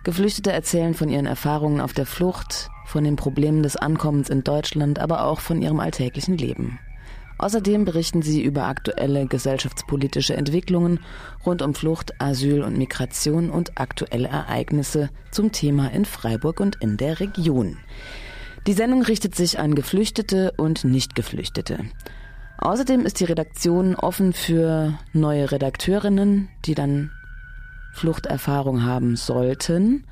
Geflüchtete 0.04 0.52
erzählen 0.52 0.92
von 0.92 1.08
ihren 1.08 1.24
Erfahrungen 1.24 1.80
auf 1.80 1.94
der 1.94 2.04
Flucht, 2.04 2.68
von 2.84 3.04
den 3.04 3.16
Problemen 3.16 3.62
des 3.62 3.76
Ankommens 3.76 4.28
in 4.28 4.44
Deutschland, 4.44 4.98
aber 4.98 5.24
auch 5.24 5.40
von 5.40 5.62
ihrem 5.62 5.80
alltäglichen 5.80 6.36
Leben. 6.36 6.78
Außerdem 7.38 7.86
berichten 7.86 8.20
sie 8.20 8.42
über 8.42 8.64
aktuelle 8.64 9.26
gesellschaftspolitische 9.26 10.36
Entwicklungen 10.36 11.00
rund 11.44 11.62
um 11.62 11.74
Flucht, 11.74 12.20
Asyl 12.20 12.62
und 12.62 12.76
Migration 12.76 13.48
und 13.48 13.80
aktuelle 13.80 14.28
Ereignisse 14.28 15.08
zum 15.30 15.52
Thema 15.52 15.90
in 15.90 16.04
Freiburg 16.04 16.60
und 16.60 16.76
in 16.82 16.98
der 16.98 17.18
Region. 17.18 17.78
Die 18.66 18.74
Sendung 18.74 19.02
richtet 19.02 19.34
sich 19.34 19.58
an 19.58 19.74
Geflüchtete 19.74 20.52
und 20.58 20.84
Nicht-Geflüchtete. 20.84 21.78
Außerdem 22.58 23.06
ist 23.06 23.20
die 23.20 23.24
Redaktion 23.24 23.94
offen 23.94 24.32
für 24.32 24.98
neue 25.12 25.52
Redakteurinnen, 25.52 26.48
die 26.64 26.74
dann 26.74 27.12
Fluchterfahrung 27.92 28.82
haben 28.82 29.14
sollten, 29.16 30.04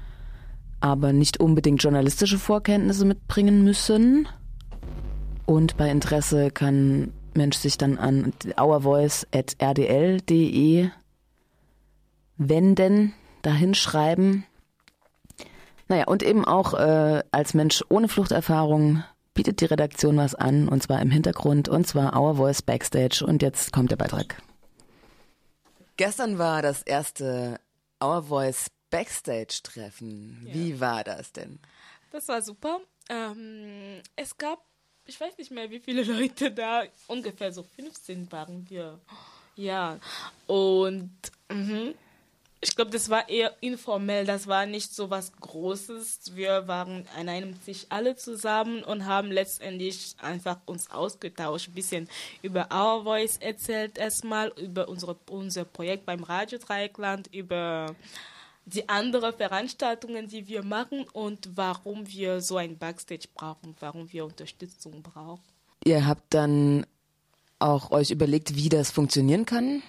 aber 0.81 1.13
nicht 1.13 1.41
unbedingt 1.41 1.83
journalistische 1.83 2.39
Vorkenntnisse 2.39 3.05
mitbringen 3.05 3.65
und 5.47 5.77
bei 5.77 5.91
Interesse 5.91 6.51
kann 6.51 7.13
Mensch 7.35 7.59
sich 7.59 7.77
dann 7.79 7.99
an 7.99 8.33
ourvoice.rdl.de 8.57 10.89
wenden, 12.37 13.15
dahin 13.43 13.75
schreiben. 13.75 14.45
Naja, 15.89 16.05
und 16.07 16.23
eben 16.23 16.47
auch 16.47 16.75
äh, 16.75 17.23
als 17.31 17.55
Mensch 17.55 17.85
ohne 17.89 18.09
Fluchterfahrung 18.09 19.05
bietet 19.35 19.61
die 19.61 19.67
Redaktion 19.67 20.17
was 20.17 20.35
an, 20.35 20.69
und 20.69 20.83
zwar 20.83 21.03
im 21.03 21.11
Hintergrund, 21.11 21.69
und 21.69 21.87
zwar 21.87 22.19
Our 22.19 22.37
Voice 22.37 22.63
Backstage. 22.63 23.25
Und 23.27 23.43
jetzt 23.43 23.73
kommt 23.73 23.91
der 23.91 23.97
Beitrag. 23.97 24.41
Gestern 25.97 26.39
war 26.39 26.63
das 26.63 26.83
erste 26.83 27.61
Our 28.03 28.23
Voice 28.23 28.69
Backstage-Treffen. 28.91 30.47
Ja. 30.47 30.55
Wie 30.55 30.81
war 30.81 31.05
das 31.05 31.33
denn? 31.33 31.59
Das 32.13 32.29
war 32.29 32.43
super. 32.43 32.81
Ähm, 33.11 34.01
es 34.17 34.37
gab 34.39 34.61
ich 35.07 35.21
weiß 35.21 35.37
nicht 35.39 35.51
mehr, 35.51 35.71
wie 35.71 35.81
viele 35.81 36.03
Leute 36.03 36.51
da, 36.51 36.85
ungefähr 37.07 37.53
so 37.53 37.63
15 37.63 38.31
waren 38.33 38.69
wir. 38.69 39.01
Ja, 39.57 39.99
und 40.47 41.13
mh, 41.49 41.93
ich 42.65 42.75
glaube, 42.75 42.91
das 42.91 43.11
war 43.11 43.29
eher 43.29 43.55
informell, 43.61 44.25
das 44.25 44.47
war 44.47 44.65
nicht 44.65 44.95
so 44.95 45.11
was 45.11 45.33
Großes. 45.39 46.35
Wir 46.35 46.67
waren 46.67 47.07
an 47.17 47.29
einem 47.29 47.63
Tisch 47.63 47.85
alle 47.91 48.17
zusammen 48.17 48.83
und 48.83 49.05
haben 49.05 49.31
letztendlich 49.31 50.17
einfach 50.19 50.57
uns 50.65 50.91
ausgetauscht, 50.91 51.69
ein 51.69 51.75
bisschen 51.75 52.09
über 52.41 52.69
Our 52.73 53.05
Voice 53.05 53.37
erzählt 53.37 53.99
erstmal, 53.99 54.49
über 54.57 54.89
unsere, 54.89 55.15
unser 55.29 55.67
Projekt 55.67 56.07
beim 56.07 56.25
Radio 56.25 56.59
Dreieckland, 56.59 57.29
über 57.35 57.95
die 58.65 58.89
anderen 58.89 59.35
Veranstaltungen, 59.35 60.27
die 60.27 60.49
wir 60.49 60.63
machen 60.63 61.05
und 61.13 61.51
warum 61.57 62.09
wir 62.09 62.41
so 62.41 62.57
ein 62.57 62.79
Backstage 62.79 63.29
brauchen, 63.35 63.77
warum 63.81 64.11
wir 64.11 64.25
Unterstützung 64.25 65.03
brauchen. 65.03 65.43
Ihr 65.85 66.07
habt 66.07 66.33
dann 66.33 66.87
auch 67.59 67.91
euch 67.91 68.11
überlegt, 68.11 68.57
wie 68.57 68.71
das 68.71 68.91
funktionieren 68.91 69.45
kann? 69.45 69.83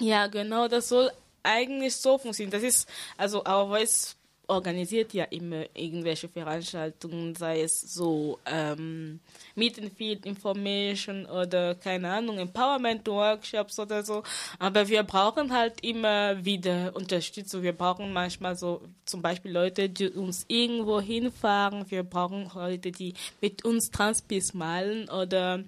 Ja, 0.00 0.26
genau, 0.26 0.68
das 0.68 0.90
soll 0.90 1.10
eigentlich 1.42 1.96
so 1.96 2.18
funktionieren. 2.18 2.52
Das 2.52 2.62
ist, 2.62 2.88
also 3.16 3.44
Our 3.44 3.68
Voice 3.68 4.18
organisiert 4.48 5.12
ja 5.12 5.24
immer 5.24 5.64
irgendwelche 5.74 6.28
Veranstaltungen, 6.28 7.34
sei 7.34 7.60
es 7.60 7.80
so 7.80 8.38
ähm, 8.46 9.20
Meet 9.54 9.78
and 9.78 9.92
Feed 9.92 10.24
Information 10.24 11.26
oder 11.26 11.74
keine 11.74 12.10
Ahnung, 12.10 12.38
Empowerment 12.38 13.06
Workshops 13.06 13.78
oder 13.78 14.02
so. 14.02 14.22
Aber 14.58 14.88
wir 14.88 15.02
brauchen 15.02 15.52
halt 15.52 15.84
immer 15.84 16.42
wieder 16.44 16.96
Unterstützung. 16.96 17.62
Wir 17.62 17.74
brauchen 17.74 18.12
manchmal 18.12 18.56
so 18.56 18.80
zum 19.04 19.20
Beispiel 19.20 19.52
Leute, 19.52 19.90
die 19.90 20.08
uns 20.08 20.46
irgendwo 20.48 20.98
hinfahren. 21.00 21.84
Wir 21.90 22.02
brauchen 22.02 22.50
Leute, 22.54 22.90
die 22.90 23.12
mit 23.42 23.66
uns 23.66 23.90
Transpis 23.90 24.54
malen 24.54 25.10
oder 25.10 25.62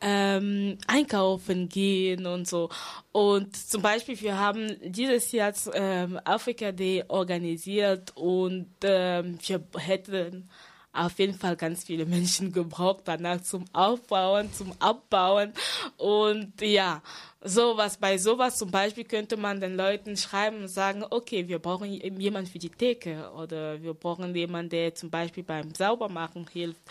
ähm, 0.00 0.78
einkaufen 0.86 1.68
gehen 1.68 2.26
und 2.26 2.46
so. 2.46 2.68
Und 3.12 3.56
zum 3.56 3.82
Beispiel, 3.82 4.20
wir 4.20 4.38
haben 4.38 4.76
dieses 4.82 5.32
Jahr 5.32 5.52
ähm, 5.74 6.20
Afrika 6.24 6.72
Day 6.72 7.04
organisiert 7.08 8.12
und 8.14 8.68
ähm, 8.82 9.38
wir 9.46 9.62
hätten 9.78 10.48
auf 10.92 11.18
jeden 11.18 11.34
Fall 11.34 11.56
ganz 11.56 11.84
viele 11.84 12.06
Menschen 12.06 12.52
gebraucht 12.52 13.02
danach 13.04 13.40
zum 13.42 13.64
Aufbauen, 13.72 14.52
zum 14.52 14.72
Abbauen 14.78 15.52
und 15.96 16.60
ja, 16.60 17.02
sowas 17.42 17.96
bei 17.98 18.18
sowas 18.18 18.56
zum 18.58 18.70
Beispiel 18.70 19.04
könnte 19.04 19.36
man 19.36 19.60
den 19.60 19.76
Leuten 19.76 20.16
schreiben 20.16 20.62
und 20.62 20.68
sagen, 20.68 21.04
okay, 21.10 21.46
wir 21.48 21.58
brauchen 21.58 21.90
jemanden 21.90 22.50
für 22.50 22.58
die 22.58 22.70
Theke 22.70 23.30
oder 23.36 23.80
wir 23.82 23.94
brauchen 23.94 24.34
jemanden, 24.34 24.70
der 24.70 24.94
zum 24.94 25.10
Beispiel 25.10 25.44
beim 25.44 25.74
Saubermachen 25.74 26.46
hilft 26.52 26.82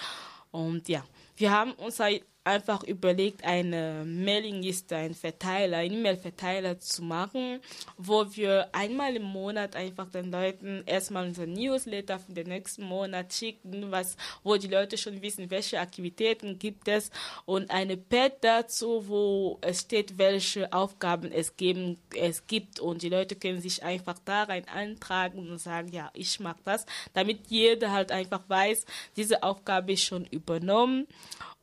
und 0.51 0.87
ja, 0.87 1.03
wir 1.37 1.51
haben 1.51 1.73
uns 1.73 1.99
halt 1.99 2.23
einfach 2.45 2.83
überlegt, 2.83 3.43
eine 3.43 4.03
Mailingliste, 4.05 4.95
einen 4.95 5.15
Verteiler, 5.15 5.77
einen 5.77 5.95
E-Mail-Verteiler 5.95 6.79
zu 6.79 7.03
machen, 7.03 7.59
wo 7.97 8.25
wir 8.35 8.69
einmal 8.71 9.15
im 9.15 9.23
Monat 9.23 9.75
einfach 9.75 10.09
den 10.11 10.31
Leuten 10.31 10.83
erstmal 10.85 11.27
unser 11.27 11.47
Newsletter 11.47 12.19
für 12.19 12.33
den 12.33 12.47
nächsten 12.47 12.83
Monat 12.83 13.33
schicken, 13.33 13.91
was, 13.91 14.15
wo 14.43 14.57
die 14.57 14.67
Leute 14.67 14.97
schon 14.97 15.21
wissen, 15.23 15.49
welche 15.49 15.79
Aktivitäten 15.79 16.59
gibt 16.59 16.87
es 16.87 17.09
und 17.45 17.71
eine 17.71 17.97
Pad 17.97 18.33
dazu, 18.41 19.07
wo 19.07 19.57
es 19.61 19.81
steht, 19.81 20.19
welche 20.19 20.71
Aufgaben 20.71 21.31
es 21.31 21.57
geben, 21.57 21.97
es 22.15 22.45
gibt 22.45 22.79
und 22.79 23.01
die 23.01 23.09
Leute 23.09 23.35
können 23.35 23.59
sich 23.59 23.81
einfach 23.81 24.19
da 24.23 24.43
rein 24.43 24.67
eintragen 24.67 25.49
und 25.49 25.57
sagen, 25.57 25.91
ja, 25.91 26.11
ich 26.13 26.39
mag 26.39 26.57
das, 26.63 26.85
damit 27.13 27.47
jeder 27.47 27.91
halt 27.91 28.11
einfach 28.11 28.43
weiß, 28.47 28.85
diese 29.17 29.41
Aufgabe 29.41 29.93
ist 29.93 30.03
schon 30.03 30.25
übernommen 30.25 31.07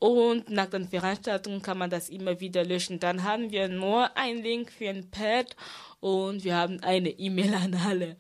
und 0.03 0.51
nach 0.51 0.72
den 0.79 0.89
Veranstaltungen 0.89 1.63
kann 1.63 1.79
man 1.79 1.91
das 1.91 2.09
immer 2.09 2.41
wieder 2.41 2.65
löschen. 2.65 3.01
Dann 3.01 3.23
haben 3.25 3.51
wir 3.51 3.69
nur 3.69 4.17
einen 4.17 4.43
Link 4.43 4.73
für 4.73 4.89
ein 4.89 5.11
Pad 5.11 5.57
und 6.01 6.45
wir 6.45 6.57
haben 6.57 6.81
eine 6.81 7.11
E-Mail 7.11 7.55
an 7.55 7.75
alle. 7.75 8.17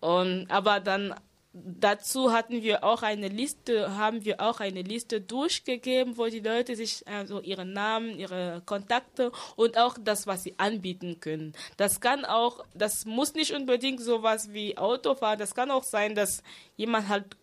Und, 0.00 0.50
aber 0.50 0.80
dann 0.80 1.14
dazu 1.52 2.32
hatten 2.32 2.62
wir 2.62 2.82
auch 2.82 3.02
eine 3.02 3.28
Liste, 3.28 3.96
haben 3.96 4.24
wir 4.24 4.40
auch 4.40 4.60
eine 4.60 4.82
Liste 4.82 5.20
durchgegeben, 5.20 6.16
wo 6.16 6.26
die 6.26 6.40
Leute 6.40 6.76
sich 6.76 7.06
also 7.06 7.40
ihren 7.40 7.72
Namen, 7.72 8.18
ihre 8.18 8.62
Kontakte 8.64 9.32
und 9.56 9.76
auch 9.76 9.96
das, 10.02 10.26
was 10.26 10.44
sie 10.44 10.58
anbieten 10.58 11.20
können. 11.20 11.52
Das 11.76 12.00
kann 12.00 12.24
auch, 12.24 12.64
das 12.74 13.04
muss 13.04 13.34
nicht 13.34 13.52
unbedingt 13.52 14.00
sowas 14.00 14.52
wie 14.52 14.78
Autofahren, 14.78 15.38
das 15.38 15.54
kann 15.54 15.70
auch 15.70 15.84
sein, 15.84 16.14
dass 16.14 16.42
jemand 16.76 17.08
halt 17.08 17.36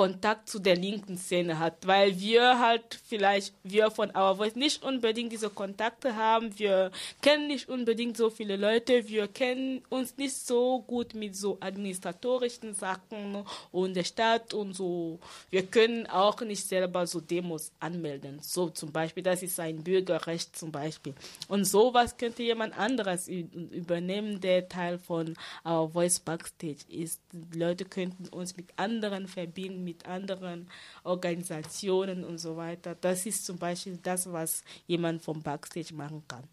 Kontakt 0.00 0.48
zu 0.48 0.60
der 0.60 0.76
linken 0.76 1.18
Szene 1.18 1.58
hat, 1.58 1.86
weil 1.86 2.18
wir 2.18 2.58
halt 2.58 2.98
vielleicht, 3.06 3.52
wir 3.64 3.90
von 3.90 4.08
Our 4.16 4.36
Voice 4.36 4.56
nicht 4.56 4.82
unbedingt 4.82 5.30
diese 5.30 5.50
Kontakte 5.50 6.16
haben, 6.16 6.58
wir 6.58 6.90
kennen 7.20 7.48
nicht 7.48 7.68
unbedingt 7.68 8.16
so 8.16 8.30
viele 8.30 8.56
Leute, 8.56 9.06
wir 9.08 9.28
kennen 9.28 9.82
uns 9.90 10.16
nicht 10.16 10.34
so 10.34 10.80
gut 10.86 11.12
mit 11.12 11.36
so 11.36 11.58
administratorischen 11.60 12.72
Sachen 12.72 13.44
und 13.72 13.92
der 13.92 14.04
Stadt 14.04 14.54
und 14.54 14.72
so. 14.72 15.18
Wir 15.50 15.66
können 15.66 16.06
auch 16.06 16.40
nicht 16.40 16.66
selber 16.66 17.06
so 17.06 17.20
Demos 17.20 17.70
anmelden. 17.78 18.38
So 18.40 18.70
zum 18.70 18.92
Beispiel, 18.92 19.22
das 19.22 19.42
ist 19.42 19.60
ein 19.60 19.84
Bürgerrecht 19.84 20.56
zum 20.56 20.72
Beispiel. 20.72 21.12
Und 21.46 21.66
sowas 21.66 22.16
könnte 22.16 22.42
jemand 22.42 22.78
anderes 22.78 23.28
übernehmen, 23.28 24.40
der 24.40 24.66
Teil 24.66 24.98
von 24.98 25.36
Our 25.62 25.90
Voice 25.90 26.20
Backstage 26.20 26.86
ist. 26.88 27.20
Die 27.32 27.58
Leute 27.58 27.84
könnten 27.84 28.28
uns 28.28 28.56
mit 28.56 28.70
anderen 28.76 29.28
verbinden, 29.28 29.89
mit 29.90 30.06
anderen 30.06 30.68
Organisationen 31.04 32.24
und 32.24 32.38
so 32.38 32.56
weiter. 32.56 32.96
Das 33.00 33.26
ist 33.26 33.44
zum 33.44 33.58
Beispiel 33.58 33.98
das, 34.02 34.32
was 34.32 34.62
jemand 34.86 35.22
vom 35.22 35.42
Backstage 35.42 35.94
machen 35.94 36.22
kann. 36.28 36.44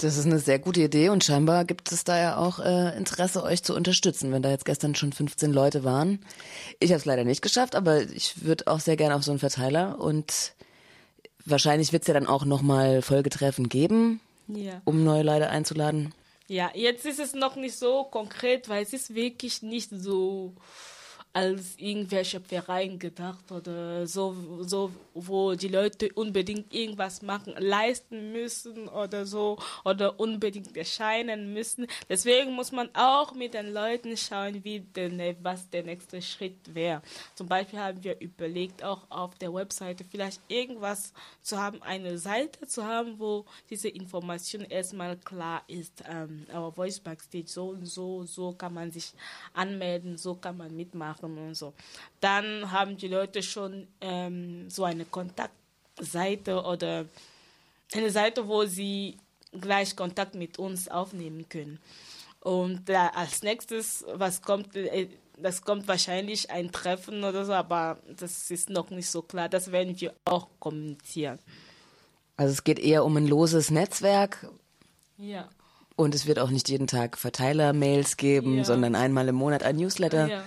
Das 0.00 0.16
ist 0.16 0.26
eine 0.26 0.38
sehr 0.38 0.60
gute 0.60 0.80
Idee 0.80 1.08
und 1.08 1.24
scheinbar 1.24 1.64
gibt 1.64 1.90
es 1.90 2.04
da 2.04 2.16
ja 2.16 2.36
auch 2.36 2.60
äh, 2.60 2.96
Interesse, 2.96 3.42
euch 3.42 3.64
zu 3.64 3.74
unterstützen, 3.74 4.30
wenn 4.30 4.42
da 4.42 4.50
jetzt 4.50 4.64
gestern 4.64 4.94
schon 4.94 5.12
15 5.12 5.52
Leute 5.52 5.82
waren. 5.82 6.20
Ich 6.78 6.90
habe 6.90 7.00
es 7.00 7.04
leider 7.04 7.24
nicht 7.24 7.42
geschafft, 7.42 7.74
aber 7.74 8.02
ich 8.02 8.44
würde 8.44 8.68
auch 8.68 8.78
sehr 8.78 8.96
gerne 8.96 9.16
auf 9.16 9.24
so 9.24 9.32
einen 9.32 9.40
Verteiler 9.40 10.00
und 10.00 10.52
wahrscheinlich 11.44 11.92
wird 11.92 12.02
es 12.02 12.06
ja 12.06 12.14
dann 12.14 12.28
auch 12.28 12.44
nochmal 12.44 13.02
Folgetreffen 13.02 13.68
geben, 13.68 14.20
ja. 14.46 14.80
um 14.84 15.02
neue 15.02 15.24
Leute 15.24 15.50
einzuladen. 15.50 16.14
Ja, 16.46 16.70
jetzt 16.74 17.04
ist 17.04 17.18
es 17.18 17.34
noch 17.34 17.56
nicht 17.56 17.76
so 17.76 18.04
konkret, 18.04 18.70
weil 18.70 18.82
es 18.82 18.94
ist 18.94 19.14
wirklich 19.14 19.60
nicht 19.62 19.90
so 19.92 20.54
als 21.32 21.76
irgendwelche 21.76 22.40
Verein 22.40 22.98
gedacht 22.98 23.52
oder 23.52 24.06
so, 24.06 24.34
so, 24.62 24.90
wo 25.14 25.54
die 25.54 25.68
Leute 25.68 26.10
unbedingt 26.14 26.72
irgendwas 26.72 27.22
machen, 27.22 27.54
leisten 27.58 28.32
müssen 28.32 28.88
oder 28.88 29.26
so 29.26 29.58
oder 29.84 30.18
unbedingt 30.18 30.76
erscheinen 30.76 31.52
müssen. 31.52 31.86
Deswegen 32.08 32.52
muss 32.52 32.72
man 32.72 32.88
auch 32.94 33.34
mit 33.34 33.54
den 33.54 33.72
Leuten 33.72 34.16
schauen, 34.16 34.64
wie 34.64 34.80
denn, 34.80 35.20
was 35.42 35.68
der 35.70 35.84
nächste 35.84 36.22
Schritt 36.22 36.74
wäre. 36.74 37.02
Zum 37.34 37.46
Beispiel 37.46 37.78
haben 37.78 38.02
wir 38.02 38.18
überlegt, 38.20 38.82
auch 38.82 39.02
auf 39.10 39.34
der 39.36 39.52
Webseite 39.52 40.04
vielleicht 40.04 40.40
irgendwas 40.48 41.12
zu 41.42 41.58
haben, 41.58 41.82
eine 41.82 42.18
Seite 42.18 42.66
zu 42.66 42.84
haben, 42.84 43.18
wo 43.18 43.44
diese 43.70 43.88
Information 43.88 44.62
erstmal 44.62 45.16
klar 45.16 45.62
ist. 45.68 46.02
Ähm, 46.08 46.46
our 46.54 46.72
Voice 46.72 47.00
Backstage, 47.00 47.48
so 47.48 47.68
und 47.68 47.86
so, 47.86 48.24
so 48.24 48.52
kann 48.52 48.74
man 48.74 48.90
sich 48.90 49.12
anmelden, 49.52 50.16
so 50.16 50.34
kann 50.34 50.56
man 50.56 50.74
mitmachen 50.74 51.17
und 51.22 51.54
so. 51.54 51.72
Dann 52.20 52.70
haben 52.70 52.96
die 52.96 53.08
Leute 53.08 53.42
schon 53.42 53.86
ähm, 54.00 54.68
so 54.70 54.84
eine 54.84 55.04
Kontaktseite 55.04 56.62
oder 56.62 57.04
eine 57.94 58.10
Seite, 58.10 58.46
wo 58.48 58.64
sie 58.64 59.16
gleich 59.60 59.96
Kontakt 59.96 60.34
mit 60.34 60.58
uns 60.58 60.88
aufnehmen 60.88 61.48
können. 61.48 61.78
Und 62.40 62.88
äh, 62.88 62.94
als 62.94 63.42
nächstes, 63.42 64.04
was 64.14 64.42
kommt, 64.42 64.76
äh, 64.76 65.08
das 65.40 65.62
kommt 65.62 65.88
wahrscheinlich 65.88 66.50
ein 66.50 66.70
Treffen 66.72 67.24
oder 67.24 67.44
so, 67.44 67.52
aber 67.52 67.98
das 68.18 68.50
ist 68.50 68.70
noch 68.70 68.90
nicht 68.90 69.08
so 69.10 69.22
klar. 69.22 69.48
Das 69.48 69.72
werden 69.72 69.98
wir 70.00 70.12
auch 70.24 70.48
kommunizieren. 70.58 71.38
Also 72.36 72.52
es 72.52 72.62
geht 72.64 72.78
eher 72.78 73.04
um 73.04 73.16
ein 73.16 73.26
loses 73.26 73.70
Netzwerk. 73.70 74.48
Ja. 75.16 75.48
Und 75.96 76.14
es 76.14 76.26
wird 76.26 76.38
auch 76.38 76.50
nicht 76.50 76.68
jeden 76.68 76.86
Tag 76.86 77.18
Verteiler-Mails 77.18 78.16
geben, 78.16 78.58
Ja. 78.58 78.64
sondern 78.64 78.94
einmal 78.94 79.26
im 79.28 79.34
Monat 79.34 79.64
ein 79.64 79.76
Newsletter. 79.76 80.28
Ja. 80.28 80.44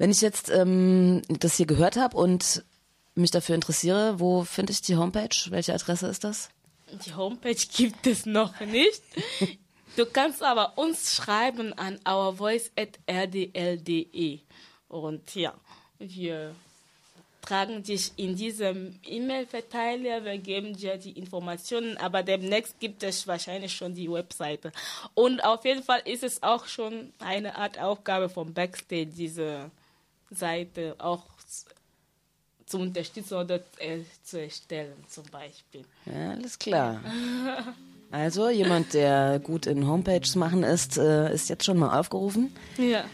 Wenn 0.00 0.10
ich 0.10 0.22
jetzt 0.22 0.48
ähm, 0.48 1.20
das 1.28 1.58
hier 1.58 1.66
gehört 1.66 1.98
habe 1.98 2.16
und 2.16 2.64
mich 3.14 3.30
dafür 3.30 3.54
interessiere, 3.54 4.18
wo 4.18 4.44
finde 4.44 4.72
ich 4.72 4.80
die 4.80 4.96
Homepage? 4.96 5.28
Welche 5.50 5.74
Adresse 5.74 6.06
ist 6.06 6.24
das? 6.24 6.48
Die 7.04 7.14
Homepage 7.14 7.54
gibt 7.76 8.06
es 8.06 8.24
noch 8.24 8.58
nicht. 8.60 9.02
Du 9.96 10.06
kannst 10.06 10.42
aber 10.42 10.78
uns 10.78 11.14
schreiben 11.14 11.74
an 11.74 12.00
ourvoice.rdl.de. 12.06 14.38
Und 14.88 15.34
ja, 15.34 15.52
wir 15.98 16.54
tragen 17.42 17.82
dich 17.82 18.12
in 18.16 18.36
diesem 18.36 18.98
E-Mail-Verteiler, 19.04 20.24
wir 20.24 20.38
geben 20.38 20.74
dir 20.74 20.96
die 20.96 21.12
Informationen, 21.12 21.98
aber 21.98 22.22
demnächst 22.22 22.80
gibt 22.80 23.02
es 23.02 23.26
wahrscheinlich 23.26 23.74
schon 23.74 23.94
die 23.94 24.10
Webseite. 24.10 24.72
Und 25.12 25.44
auf 25.44 25.66
jeden 25.66 25.82
Fall 25.82 26.00
ist 26.06 26.22
es 26.22 26.42
auch 26.42 26.68
schon 26.68 27.12
eine 27.18 27.56
Art 27.56 27.78
Aufgabe 27.78 28.30
vom 28.30 28.54
Backstage, 28.54 29.08
diese 29.08 29.70
Seite 30.30 30.94
auch 30.98 31.24
zu 32.66 32.78
unterstützen 32.78 33.34
oder 33.34 33.56
äh, 33.78 34.00
zu 34.22 34.40
erstellen, 34.40 34.94
zum 35.08 35.24
Beispiel. 35.24 35.84
Ja, 36.06 36.30
alles 36.30 36.58
klar. 36.58 37.00
Also 38.12 38.50
jemand, 38.50 38.92
der 38.92 39.38
gut 39.38 39.66
in 39.66 39.86
Homepages 39.86 40.34
machen 40.34 40.64
ist, 40.64 40.98
äh, 40.98 41.32
ist 41.32 41.48
jetzt 41.48 41.64
schon 41.64 41.78
mal 41.78 41.96
aufgerufen. 41.96 42.52
Ja. 42.76 43.04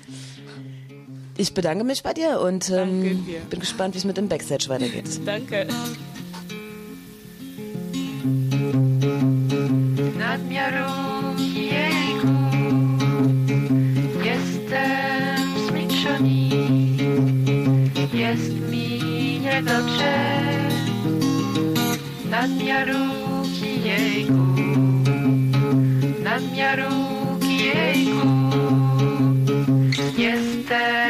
Ich 1.37 1.53
bedanke 1.53 1.85
mich 1.85 2.03
bei 2.03 2.15
dir 2.15 2.41
und 2.41 2.71
ähm, 2.71 3.27
bin 3.51 3.61
gespannt, 3.61 3.95
wie 3.95 3.99
es 3.99 4.05
mit 4.05 4.17
dem 4.17 4.31
Backstage 4.31 4.71
weitergeht. 4.71 5.21
Danke. 5.27 5.67
Nadmiaru 10.19 11.06
się 19.57 19.63
do 19.65 19.79
Nadmiaruki 22.31 23.83
jejku. 23.85 24.47
Nadmiaruki 26.23 27.57
jejku. 27.65 28.29
Jestem 30.19 31.06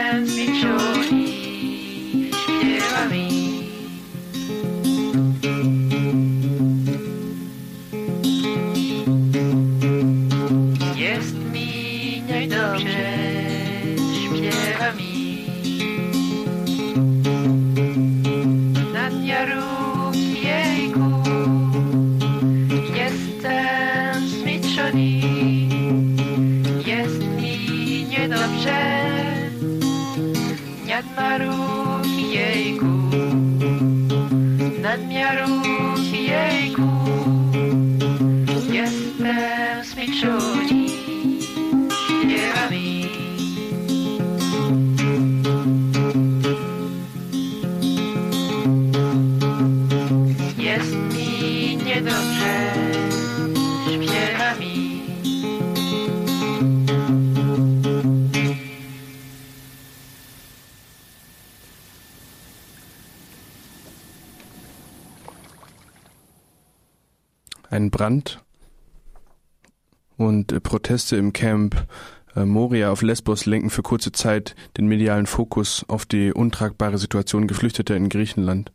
Proteste 70.97 71.17
im 71.17 71.35
Camp 71.35 71.87
äh, 72.35 72.47
Moria 72.47 72.91
auf 72.91 73.03
Lesbos 73.03 73.45
lenken 73.45 73.69
für 73.69 73.83
kurze 73.83 74.13
Zeit 74.13 74.57
den 74.79 74.87
medialen 74.87 75.27
Fokus 75.27 75.85
auf 75.89 76.07
die 76.07 76.33
untragbare 76.33 76.97
Situation 76.97 77.47
Geflüchteter 77.47 77.95
in 77.95 78.09
Griechenland. 78.09 78.73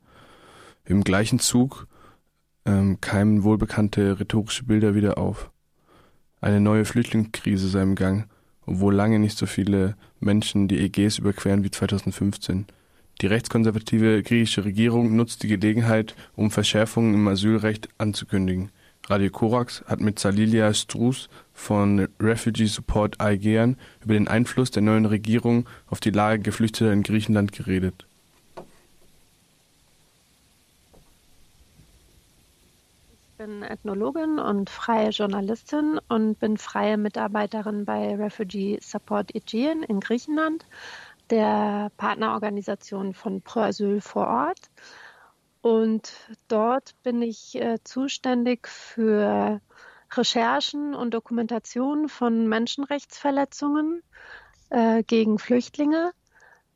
Im 0.86 1.03
gleichen 1.03 1.39
Zug 1.39 1.88
ähm, 2.63 3.01
keimen 3.01 3.43
wohlbekannte 3.43 4.19
rhetorische 4.19 4.65
Bilder 4.65 4.93
wieder 4.93 5.17
auf. 5.17 5.49
Eine 6.41 6.61
neue 6.61 6.86
Flüchtlingskrise 6.86 7.69
sei 7.69 7.82
im 7.82 7.95
Gang, 7.95 8.28
obwohl 8.67 8.93
lange 8.93 9.17
nicht 9.17 9.36
so 9.36 9.47
viele 9.47 9.95
Menschen 10.19 10.67
die 10.67 10.78
Ägäis 10.78 11.17
überqueren 11.17 11.63
wie 11.63 11.72
2015. 11.72 12.67
Die 13.22 13.26
rechtskonservative 13.26 14.22
griechische 14.22 14.63
Regierung 14.63 15.15
nutzt 15.15 15.41
die 15.41 15.47
Gelegenheit, 15.47 16.15
um 16.36 16.51
Verschärfungen 16.51 17.15
im 17.15 17.28
Asylrecht 17.28 17.89
anzukündigen. 17.97 18.69
Radio 19.07 19.32
Korax 19.32 19.84
hat 19.88 19.99
mit 19.99 20.19
Salilia 20.19 20.72
Strus 20.76 21.28
von 21.62 22.09
Refugee 22.20 22.66
Support 22.66 23.22
Aegean 23.22 23.78
über 24.03 24.16
den 24.16 24.28
Einfluss 24.28 24.72
der 24.72 24.82
neuen 24.82 25.05
Regierung 25.05 25.70
auf 25.88 25.99
die 25.99 26.09
Lage 26.09 26.41
Geflüchteter 26.41 26.91
in 26.91 27.03
Griechenland 27.03 27.51
geredet. 27.51 28.07
Ich 33.24 33.38
bin 33.38 33.62
Ethnologin 33.62 34.39
und 34.39 34.72
freie 34.72 35.09
Journalistin 35.09 35.99
und 36.09 36.39
bin 36.39 36.57
freie 36.57 36.97
Mitarbeiterin 36.97 37.86
bei 37.86 38.16
Refugee 38.16 38.80
Support 38.82 39.36
Aegean 39.36 39.84
in 39.84 39.99
Griechenland, 39.99 40.66
der 41.30 41.91
Partnerorganisation 41.97 43.14
von 43.14 43.41
Pro 43.41 43.62
Asyl 43.62 44.01
vor 44.01 44.28
Ort. 44.28 44.70
Und 45.62 46.14
dort 46.47 46.95
bin 47.03 47.22
ich 47.22 47.55
äh, 47.55 47.78
zuständig 47.84 48.68
für 48.68 49.62
Recherchen 50.18 50.93
und 50.93 51.14
Dokumentation 51.14 52.09
von 52.09 52.47
Menschenrechtsverletzungen 52.47 54.03
äh, 54.70 55.03
gegen 55.03 55.38
Flüchtlinge, 55.38 56.12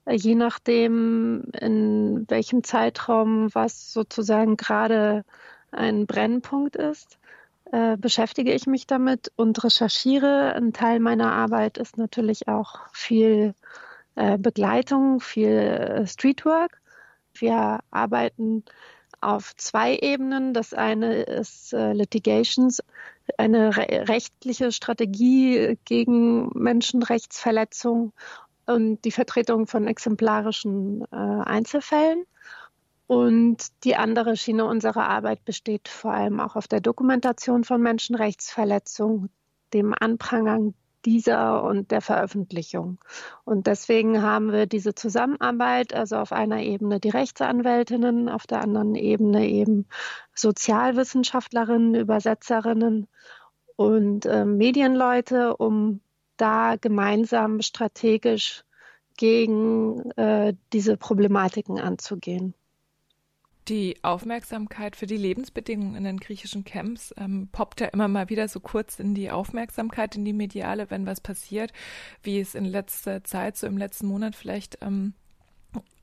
äh, 0.06 0.16
je 0.16 0.36
nachdem, 0.36 1.46
in 1.60 2.26
welchem 2.30 2.64
Zeitraum 2.64 3.54
was 3.54 3.92
sozusagen 3.92 4.58
gerade 4.58 5.24
ein 5.72 6.06
Brennpunkt 6.06 6.76
ist, 6.76 7.18
äh, 7.72 7.98
beschäftige 7.98 8.54
ich 8.54 8.68
mich 8.68 8.88
damit 8.88 9.32
und 9.36 9.64
recherchiere. 9.64 10.54
Ein 10.54 10.74
Teil 10.74 11.00
meiner 11.00 11.32
Arbeit 11.32 11.78
ist 11.78 11.98
natürlich 11.98 12.48
auch 12.48 12.88
viel 12.94 13.56
äh, 14.16 14.38
Begleitung, 14.38 15.20
viel 15.20 16.06
Streetwork. 16.08 16.82
Wir 17.34 17.80
arbeiten 17.92 18.64
auf 19.20 19.56
zwei 19.58 19.96
Ebenen. 19.98 20.54
Das 20.54 20.74
eine 20.74 21.24
ist 21.24 21.74
Litigations, 21.74 22.82
eine 23.38 23.76
re 23.76 24.07
rechtliche 24.07 24.71
Strategie 24.71 25.78
gegen 25.86 26.49
Menschenrechtsverletzung 26.53 28.13
und 28.65 29.03
die 29.05 29.11
Vertretung 29.11 29.67
von 29.67 29.88
exemplarischen 29.88 31.03
äh, 31.11 31.15
Einzelfällen. 31.15 32.26
Und 33.07 33.57
die 33.84 33.95
andere 33.95 34.36
Schiene 34.36 34.65
unserer 34.65 35.07
Arbeit 35.07 35.45
besteht 35.45 35.88
vor 35.88 36.11
allem 36.11 36.39
auch 36.39 36.55
auf 36.55 36.67
der 36.67 36.82
Dokumentation 36.82 37.63
von 37.63 37.80
Menschenrechtsverletzungen, 37.82 39.30
dem 39.73 39.93
Anprangern 39.99 40.73
dieser 41.06 41.64
und 41.64 41.91
der 41.91 42.01
Veröffentlichung. 42.01 42.97
Und 43.43 43.68
deswegen 43.68 44.22
haben 44.22 44.51
wir 44.51 44.66
diese 44.66 44.95
Zusammenarbeit, 44.95 45.93
also 45.93 46.18
auf 46.18 46.32
einer 46.32 46.62
Ebene 46.62 46.99
die 46.99 47.10
Rechtsanwältinnen, 47.10 48.30
auf 48.30 48.47
der 48.47 48.62
anderen 48.62 48.95
Ebene 48.95 49.47
eben 49.47 49.88
Sozialwissenschaftlerinnen, 50.34 51.95
Übersetzerinnen 51.95 53.08
und 53.76 54.26
äh, 54.26 54.45
Medienleute, 54.45 55.56
um 55.58 56.01
da 56.38 56.76
gemeinsam 56.76 57.62
strategisch 57.62 58.64
gegen 59.18 60.12
äh, 60.12 60.53
diese 60.74 60.97
Problematiken 60.97 61.80
anzugehen. 61.80 62.53
Die 63.68 63.97
Aufmerksamkeit 64.03 64.95
für 64.95 65.07
die 65.07 65.18
Lebensbedingungen 65.18 65.95
in 65.95 66.03
den 66.03 66.20
griechischen 66.20 66.66
Camps 66.66 67.13
ähm, 67.18 67.49
poppt 67.51 67.82
ja 67.82 67.88
immer 67.88 68.07
mal 68.07 68.30
wieder 68.30 68.47
so 68.47 68.59
kurz 68.59 68.99
in 68.99 69.16
die 69.16 69.32
Aufmerksamkeit, 69.32 70.16
in 70.16 70.24
die 70.24 70.34
Mediale, 70.34 70.91
wenn 70.91 71.07
was 71.07 71.20
passiert, 71.20 71.74
wie 72.22 72.39
es 72.39 72.53
in 72.53 72.66
letzter 72.66 73.24
Zeit, 73.24 73.57
so 73.57 73.66
im 73.66 73.78
letzten 73.78 74.05
Monat 74.05 74.36
vielleicht 74.36 74.78
ähm, 74.82 75.13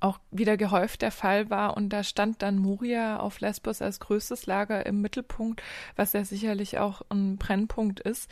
auch 0.01 0.19
wieder 0.33 0.57
gehäuft 0.57 1.03
der 1.03 1.13
Fall 1.13 1.51
war. 1.51 1.77
Und 1.77 1.91
da 1.91 2.03
stand 2.03 2.43
dann 2.43 2.59
Moria 2.59 3.21
auf 3.21 3.39
Lesbos 3.39 3.81
als 3.81 4.01
größtes 4.01 4.47
Lager 4.47 4.85
im 4.85 5.01
Mittelpunkt, 5.01 5.63
was 5.95 6.15
ja 6.15 6.25
sicherlich 6.25 6.79
auch 6.79 7.03
ein 7.11 7.37
Brennpunkt 7.37 8.01
ist. 8.01 8.29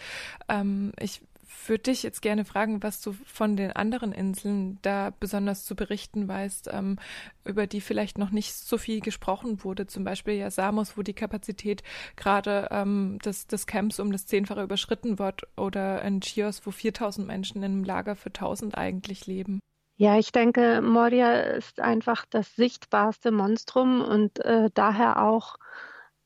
Ähm, 0.48 0.92
ich 0.98 1.22
würde 1.66 1.84
dich 1.84 2.02
jetzt 2.02 2.22
gerne 2.22 2.44
fragen, 2.44 2.82
was 2.82 3.00
du 3.00 3.12
von 3.24 3.56
den 3.56 3.72
anderen 3.72 4.12
Inseln 4.12 4.78
da 4.82 5.12
besonders 5.18 5.64
zu 5.64 5.74
berichten 5.74 6.28
weißt, 6.28 6.70
ähm, 6.72 6.98
über 7.44 7.66
die 7.66 7.80
vielleicht 7.80 8.18
noch 8.18 8.30
nicht 8.30 8.54
so 8.54 8.78
viel 8.78 9.00
gesprochen 9.00 9.64
wurde. 9.64 9.86
Zum 9.86 10.04
Beispiel 10.04 10.34
ja 10.34 10.50
Samos, 10.50 10.96
wo 10.96 11.02
die 11.02 11.14
Kapazität 11.14 11.82
gerade 12.16 12.68
ähm, 12.70 13.18
des, 13.24 13.46
des 13.46 13.66
Camps 13.66 14.00
um 14.00 14.12
das 14.12 14.26
Zehnfache 14.26 14.62
überschritten 14.62 15.18
wird, 15.18 15.42
oder 15.56 16.02
in 16.02 16.20
Chios, 16.20 16.64
wo 16.64 16.70
4000 16.70 17.26
Menschen 17.26 17.58
in 17.58 17.64
einem 17.64 17.84
Lager 17.84 18.16
für 18.16 18.28
1000 18.28 18.76
eigentlich 18.76 19.26
leben. 19.26 19.60
Ja, 19.96 20.18
ich 20.18 20.32
denke, 20.32 20.80
Moria 20.80 21.40
ist 21.40 21.78
einfach 21.78 22.24
das 22.30 22.56
sichtbarste 22.56 23.30
Monstrum 23.32 24.00
und 24.00 24.42
äh, 24.44 24.70
daher 24.72 25.22
auch 25.22 25.56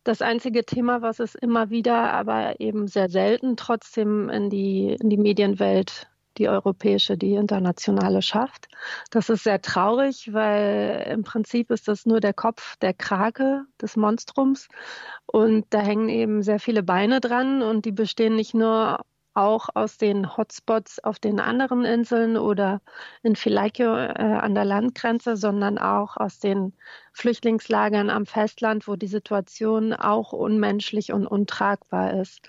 das 0.05 0.23
einzige 0.23 0.65
Thema, 0.65 1.03
was 1.03 1.19
es 1.19 1.35
immer 1.35 1.71
wieder, 1.71 2.13
aber 2.13 2.61
eben 2.61 2.87
sehr 2.87 3.09
selten 3.09 3.57
trotzdem 3.57 4.29
in 4.29 4.51
die, 4.51 4.97
in 5.01 5.11
die 5.11 5.17
Medienwelt, 5.17 6.09
die 6.39 6.49
europäische, 6.49 7.17
die 7.17 7.35
internationale 7.35 8.21
schafft. 8.21 8.69
Das 9.11 9.29
ist 9.31 9.45
sehr 9.45 9.63
traurig, 9.63 10.33
weil 10.33 11.07
im 11.11 11.23
Prinzip 11.23 11.71
ist 11.71 11.89
das 11.89 12.07
nur 12.07 12.21
der 12.21 12.35
Kopf 12.35 12.77
der 12.77 12.93
Krake 12.93 13.65
des 13.81 13.97
Monstrums 13.97 14.69
und 15.27 15.67
da 15.71 15.81
hängen 15.81 16.09
eben 16.09 16.43
sehr 16.43 16.59
viele 16.61 16.83
Beine 16.83 17.21
dran 17.21 17.63
und 17.63 17.85
die 17.85 17.93
bestehen 17.93 18.37
nicht 18.37 18.55
nur 18.55 19.01
auch 19.35 19.69
aus 19.75 19.99
den 19.99 20.37
Hotspots 20.37 21.03
auf 21.03 21.19
den 21.19 21.41
anderen 21.41 21.85
Inseln 21.85 22.37
oder 22.37 22.81
in 23.23 23.37
Filaikio 23.37 23.95
äh, 23.97 24.13
an 24.13 24.55
der 24.55 24.65
Landgrenze, 24.65 25.37
sondern 25.37 25.79
auch 25.79 26.17
aus 26.17 26.39
den 26.39 26.73
Flüchtlingslagern 27.13 28.11
am 28.11 28.27
Festland, 28.27 28.87
wo 28.87 28.97
die 28.97 29.09
Situation 29.09 29.93
auch 29.93 30.33
unmenschlich 30.33 31.13
und 31.13 31.27
untragbar 31.27 32.15
ist. 32.21 32.49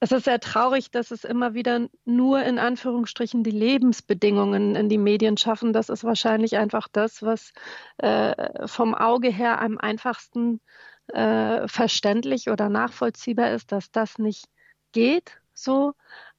Es 0.00 0.12
ist 0.12 0.24
sehr 0.24 0.40
traurig, 0.40 0.90
dass 0.90 1.10
es 1.10 1.24
immer 1.24 1.54
wieder 1.54 1.88
nur 2.04 2.42
in 2.42 2.58
Anführungsstrichen 2.58 3.42
die 3.42 3.50
Lebensbedingungen 3.50 4.76
in 4.76 4.88
die 4.88 4.98
Medien 4.98 5.38
schaffen. 5.38 5.72
Das 5.72 5.88
ist 5.88 6.04
wahrscheinlich 6.04 6.56
einfach 6.58 6.88
das, 6.92 7.22
was 7.22 7.52
äh, 7.98 8.66
vom 8.66 8.94
Auge 8.94 9.28
her 9.28 9.62
am 9.62 9.78
einfachsten 9.78 10.60
äh, 11.08 11.66
verständlich 11.68 12.50
oder 12.50 12.68
nachvollziehbar 12.68 13.52
ist, 13.52 13.72
dass 13.72 13.90
das 13.92 14.18
nicht 14.18 14.46
geht 14.92 15.40
so. 15.54 15.94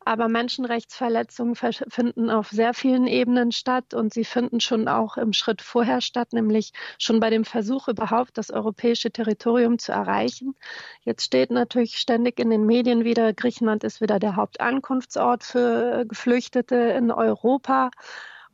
Aber 0.08 0.28
Menschenrechtsverletzungen 0.28 1.56
finden 1.56 2.30
auf 2.30 2.50
sehr 2.50 2.76
vielen 2.76 3.08
Ebenen 3.08 3.52
statt 3.52 3.96
und 3.96 4.14
sie 4.14 4.24
finden 4.24 4.60
schon 4.60 4.88
auch 4.88 5.18
im 5.18 5.34
Schritt 5.34 5.64
vorher 5.64 6.00
statt, 6.00 6.32
nämlich 6.32 6.74
schon 7.00 7.20
bei 7.20 7.32
dem 7.32 7.44
Versuch 7.44 7.88
überhaupt 7.88 8.38
das 8.38 8.52
europäische 8.52 9.10
Territorium 9.10 9.80
zu 9.80 9.94
erreichen. 9.94 10.56
Jetzt 11.02 11.24
steht 11.24 11.50
natürlich 11.50 11.98
ständig 11.98 12.40
in 12.40 12.52
den 12.52 12.68
Medien 12.68 13.04
wieder, 13.04 13.34
Griechenland 13.34 13.84
ist 13.84 14.00
wieder 14.00 14.20
der 14.20 14.36
Hauptankunftsort 14.36 15.44
für 15.44 16.06
Geflüchtete 16.06 16.76
in 16.76 17.10
Europa. 17.10 17.90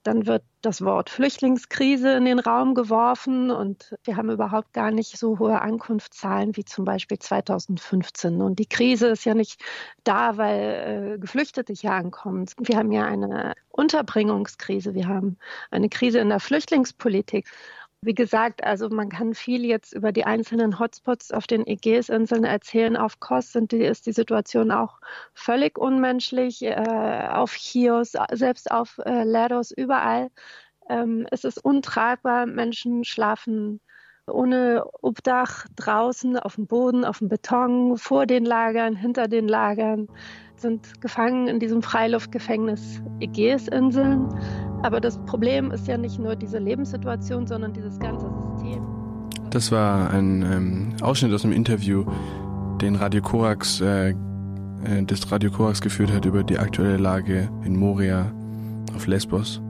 Dann 0.04 0.26
wird 0.26 0.44
das 0.62 0.84
Wort 0.84 1.10
Flüchtlingskrise 1.10 2.14
in 2.14 2.26
den 2.26 2.40
Raum 2.40 2.76
geworfen 2.76 3.52
und 3.52 3.96
wir 4.04 4.18
haben 4.18 4.30
überhaupt 4.30 4.74
gar 4.74 4.92
nicht 4.92 5.18
so 5.18 5.40
hohe 5.40 5.62
Ankunftszahlen 5.62 6.56
wie 6.56 6.66
zum 6.66 6.86
Beispiel 6.86 7.20
2015. 7.20 8.42
Und 8.42 8.60
die 8.60 8.66
Krise 8.66 9.08
ist 9.08 9.26
ja 9.26 9.34
nicht 9.34 9.62
da, 10.04 10.38
weil 10.38 11.14
äh, 11.16 11.18
Geflüchtete 11.20 11.74
hier 11.74 11.94
ankommen. 11.94 12.46
Wir 12.58 12.78
haben 12.78 12.92
ja 12.92 13.06
eine 13.06 13.54
Unterbringungskrise, 13.70 14.94
wir 14.94 15.08
haben 15.08 15.38
eine 15.70 15.90
Krise 15.90 16.20
in 16.20 16.30
der 16.30 16.40
Flüchtlingspolitik. 16.40 17.48
Wie 18.04 18.16
gesagt, 18.16 18.64
also 18.64 18.90
man 18.90 19.10
kann 19.10 19.36
viel 19.36 19.64
jetzt 19.64 19.94
über 19.94 20.12
die 20.12 20.26
einzelnen 20.26 20.80
Hotspots 20.80 21.32
auf 21.32 21.46
den 21.46 21.68
Ägäisinseln 21.68 22.46
erzählen. 22.46 22.98
Auf 22.98 23.20
Kos 23.20 23.52
sind 23.54 23.72
die, 23.72 23.84
ist 23.84 24.08
die 24.08 24.12
Situation 24.12 24.72
auch 24.72 25.00
völlig 25.36 25.78
unmenschlich. 25.78 26.64
Äh, 26.64 27.28
auf 27.32 27.54
Chios, 27.54 28.14
selbst 28.32 28.72
auf 28.72 28.98
äh, 29.06 29.24
Leros, 29.24 29.70
überall. 29.70 30.32
Ähm, 30.90 31.28
es 31.30 31.44
ist 31.44 31.64
untragbar. 31.64 32.48
Menschen 32.48 33.04
schlafen 33.04 33.80
ohne 34.28 34.84
Obdach 35.02 35.68
draußen 35.76 36.40
auf 36.40 36.56
dem 36.56 36.66
Boden, 36.66 37.06
auf 37.06 37.20
dem 37.20 37.30
Beton, 37.30 37.98
vor 37.98 38.26
den 38.26 38.46
Lagern, 38.46 38.96
hinter 38.96 39.28
den 39.28 39.48
Lagern, 39.48 40.08
sind 40.56 41.02
gefangen 41.02 41.48
in 41.48 41.60
diesem 41.60 41.84
Freiluftgefängnis 41.84 43.02
Ägäisinseln. 43.20 44.28
Aber 44.84 45.00
das 45.00 45.18
Problem 45.26 45.72
ist 45.72 45.88
ja 45.88 45.98
nicht 45.98 46.20
nur 46.20 46.36
diese 46.36 46.58
Lebenssituation, 46.58 47.46
sondern 47.46 47.74
dieses 47.74 48.00
ganze 48.00 48.26
System. 48.30 48.82
Das 49.52 49.72
war 49.72 50.10
ein 50.12 50.42
ähm, 50.42 50.94
Ausschnitt 51.02 51.34
aus 51.34 51.44
einem 51.44 51.54
Interview, 51.54 52.06
den 52.82 52.96
Radio 52.96 53.22
Korax, 53.22 53.82
äh, 53.82 54.10
äh, 54.10 54.16
das 55.06 55.32
Radio 55.32 55.52
Korax 55.52 55.82
geführt 55.82 56.12
hat 56.12 56.26
über 56.26 56.44
die 56.44 56.58
aktuelle 56.58 56.98
Lage 56.98 57.50
in 57.64 57.76
Moria 57.76 58.32
auf 58.96 59.08
Lesbos. 59.08 59.62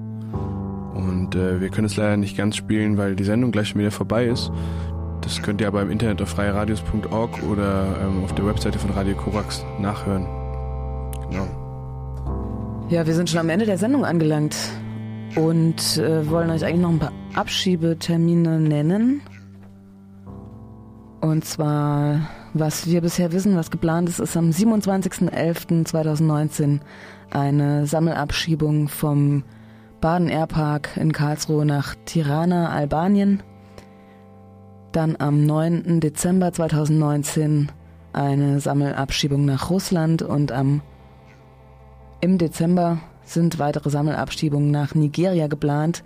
Und 0.94 1.36
äh, 1.36 1.60
wir 1.60 1.70
können 1.70 1.86
es 1.86 1.98
leider 1.98 2.16
nicht 2.16 2.38
ganz 2.38 2.56
spielen, 2.56 2.98
weil 2.98 3.16
die 3.16 3.24
Sendung 3.24 3.52
gleich 3.52 3.70
schon 3.70 3.82
wieder 3.82 3.92
vorbei 3.92 4.26
ist. 4.26 4.52
Das 5.22 5.42
könnt 5.42 5.62
ihr 5.62 5.68
aber 5.68 5.82
im 5.82 5.92
Internet 5.92 6.22
auf 6.22 6.30
freieradios.org 6.30 7.44
oder 7.44 7.86
ähm, 8.02 8.24
auf 8.24 8.34
der 8.36 8.46
Webseite 8.46 8.80
von 8.80 8.92
Radio 8.92 9.16
Korax 9.16 9.66
nachhören. 9.80 10.26
Genau. 11.30 11.48
Ja, 12.90 13.06
wir 13.06 13.14
sind 13.14 13.30
schon 13.30 13.40
am 13.40 13.50
Ende 13.50 13.66
der 13.66 13.78
Sendung 13.78 14.06
angelangt 14.06 14.56
und 15.36 15.98
äh, 15.98 16.30
wollen 16.30 16.50
euch 16.50 16.66
eigentlich 16.66 16.82
noch 16.82 16.92
ein 16.92 17.00
paar 17.00 17.14
Abschiebetermine 17.36 18.60
nennen. 18.60 19.22
Und 21.22 21.46
zwar, 21.46 22.28
was 22.54 22.88
wir 22.88 23.00
bisher 23.02 23.32
wissen, 23.32 23.56
was 23.56 23.72
geplant 23.72 24.10
ist, 24.10 24.20
ist 24.20 24.36
am 24.36 24.50
27.11.2019 24.50 26.80
eine 27.30 27.86
Sammelabschiebung 27.86 28.88
vom 28.88 29.44
Baden 30.02 30.30
Airpark 30.30 30.98
in 30.98 31.14
Karlsruhe 31.14 31.66
nach 31.66 31.96
Tirana, 32.06 32.70
Albanien. 32.70 33.44
Dann 34.92 35.16
am 35.20 35.46
9. 35.46 36.00
Dezember 36.00 36.52
2019 36.52 37.72
eine 38.14 38.60
Sammelabschiebung 38.60 39.46
nach 39.46 39.70
Russland 39.70 40.24
und 40.24 40.52
am 40.52 40.82
im 42.20 42.38
Dezember 42.38 42.98
sind 43.24 43.60
weitere 43.60 43.90
Sammelabschiebungen 43.90 44.72
nach 44.72 44.96
Nigeria 44.96 45.48
geplant. 45.48 46.04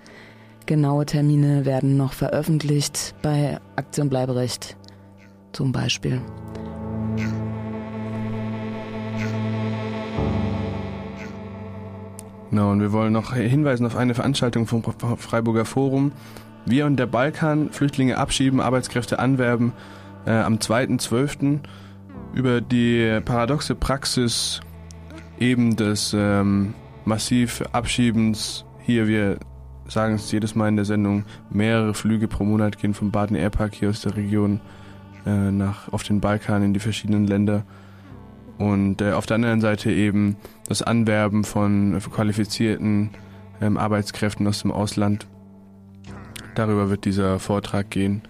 Genaue 0.66 1.06
Termine 1.06 1.66
werden 1.66 1.96
noch 1.98 2.14
veröffentlicht 2.14 3.16
bei 3.22 3.60
Aktion 3.76 4.10
Bleiberecht 4.10 4.78
zum 5.52 5.72
Beispiel. 5.72 6.22
Genau, 12.50 12.72
und 12.72 12.80
wir 12.80 12.94
wollen 12.94 13.12
noch 13.12 13.34
hinweisen 13.34 13.86
auf 13.86 13.96
eine 13.96 14.14
Veranstaltung 14.14 14.66
vom 14.66 14.82
Freiburger 14.82 15.66
Forum. 15.66 16.14
Wir 16.66 16.86
und 16.86 16.98
der 16.98 17.06
Balkan, 17.06 17.70
Flüchtlinge 17.70 18.18
abschieben, 18.18 18.60
Arbeitskräfte 18.60 19.20
anwerben, 19.20 19.74
äh, 20.26 20.32
am 20.32 20.56
2.12. 20.56 21.60
über 22.34 22.62
die 22.62 23.20
paradoxe 23.26 23.76
Praxis 23.76 24.62
eben 25.38 25.76
des 25.76 26.16
ähm, 26.18 26.74
massiv 27.06 27.64
Abschiebens. 27.72 28.66
Hier, 28.80 29.08
wir 29.08 29.38
sagen 29.88 30.16
es 30.16 30.32
jedes 30.32 30.56
Mal 30.56 30.70
in 30.70 30.76
der 30.76 30.86
Sendung, 30.86 31.26
mehrere 31.50 31.94
Flüge 31.94 32.28
pro 32.28 32.44
Monat 32.44 32.78
gehen 32.78 32.94
vom 32.94 33.12
Baden 33.12 33.36
Airpark 33.36 33.74
hier 33.76 33.90
aus 33.90 34.02
der 34.02 34.16
Region 34.16 34.60
äh, 35.26 35.52
nach, 35.52 35.92
auf 35.92 36.04
den 36.04 36.22
Balkan 36.22 36.64
in 36.64 36.74
die 36.74 36.80
verschiedenen 36.80 37.28
Länder. 37.28 37.64
Und 38.58 39.02
äh, 39.02 39.12
auf 39.12 39.26
der 39.26 39.36
anderen 39.36 39.62
Seite 39.62 39.92
eben 39.92 40.38
das 40.68 40.82
Anwerben 40.82 41.44
von 41.44 42.00
qualifizierten 42.12 43.12
ähm, 43.62 43.78
Arbeitskräften 43.78 44.48
aus 44.48 44.62
dem 44.62 44.72
Ausland. 44.72 45.28
Darüber 46.56 46.90
wird 46.90 47.06
dieser 47.06 47.40
Vortrag 47.40 47.90
gehen. 47.90 48.22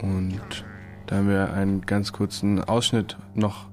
Und 0.00 0.64
da 1.06 1.16
haben 1.16 1.28
wir 1.28 1.52
einen 1.52 1.82
ganz 1.82 2.12
kurzen 2.12 2.62
Ausschnitt 2.62 3.16
noch 3.34 3.66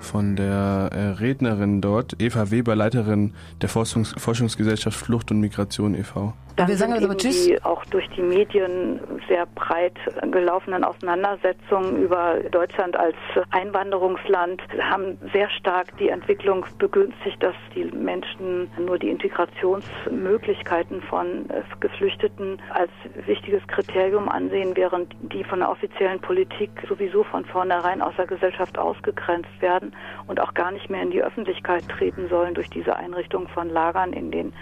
von 0.00 0.36
der 0.36 0.90
äh, 0.92 1.00
Rednerin 1.18 1.80
dort, 1.80 2.20
Eva 2.20 2.50
Weber, 2.50 2.76
Leiterin 2.76 3.34
der 3.60 3.68
Forschungs 3.68 4.14
Forschungsgesellschaft 4.16 4.98
Flucht 4.98 5.30
und 5.30 5.40
Migration 5.40 5.94
e.V. 5.94 6.34
Dann 6.58 6.66
wir 6.66 6.76
sagen 6.76 6.92
also 6.92 7.14
Tschüss. 7.14 7.46
Die 7.46 7.62
auch 7.62 7.84
durch 7.84 8.08
die 8.16 8.20
Medien 8.20 8.98
sehr 9.28 9.46
breit 9.46 9.94
gelaufenen 10.32 10.82
Auseinandersetzungen 10.82 12.02
über 12.02 12.40
Deutschland 12.50 12.96
als 12.96 13.14
Einwanderungsland 13.50 14.60
haben 14.80 15.18
sehr 15.32 15.48
stark 15.50 15.96
die 15.98 16.08
Entwicklung 16.08 16.66
begünstigt, 16.78 17.40
dass 17.40 17.54
die 17.76 17.84
Menschen 17.84 18.68
nur 18.76 18.98
die 18.98 19.08
Integrationsmöglichkeiten 19.08 21.00
von 21.02 21.48
äh, 21.50 21.62
Geflüchteten 21.78 22.60
als 22.70 22.90
wichtiges 23.26 23.64
Kriterium 23.68 24.28
ansehen, 24.28 24.72
während 24.74 25.14
die 25.32 25.44
von 25.44 25.60
der 25.60 25.70
offiziellen 25.70 26.20
Politik 26.20 26.70
sowieso 26.88 27.22
von 27.22 27.44
vornherein 27.44 28.02
aus 28.02 28.16
der 28.16 28.26
Gesellschaft 28.26 28.76
ausgegrenzt 28.78 29.60
werden 29.60 29.94
und 30.26 30.40
auch 30.40 30.54
gar 30.54 30.72
nicht 30.72 30.90
mehr 30.90 31.02
in 31.02 31.12
die 31.12 31.22
Öffentlichkeit 31.22 31.88
treten 31.88 32.28
sollen 32.28 32.54
durch 32.54 32.68
diese 32.68 32.96
Einrichtung 32.96 33.46
von 33.46 33.68
Lagern, 33.70 34.12
in 34.12 34.32
denen 34.32 34.52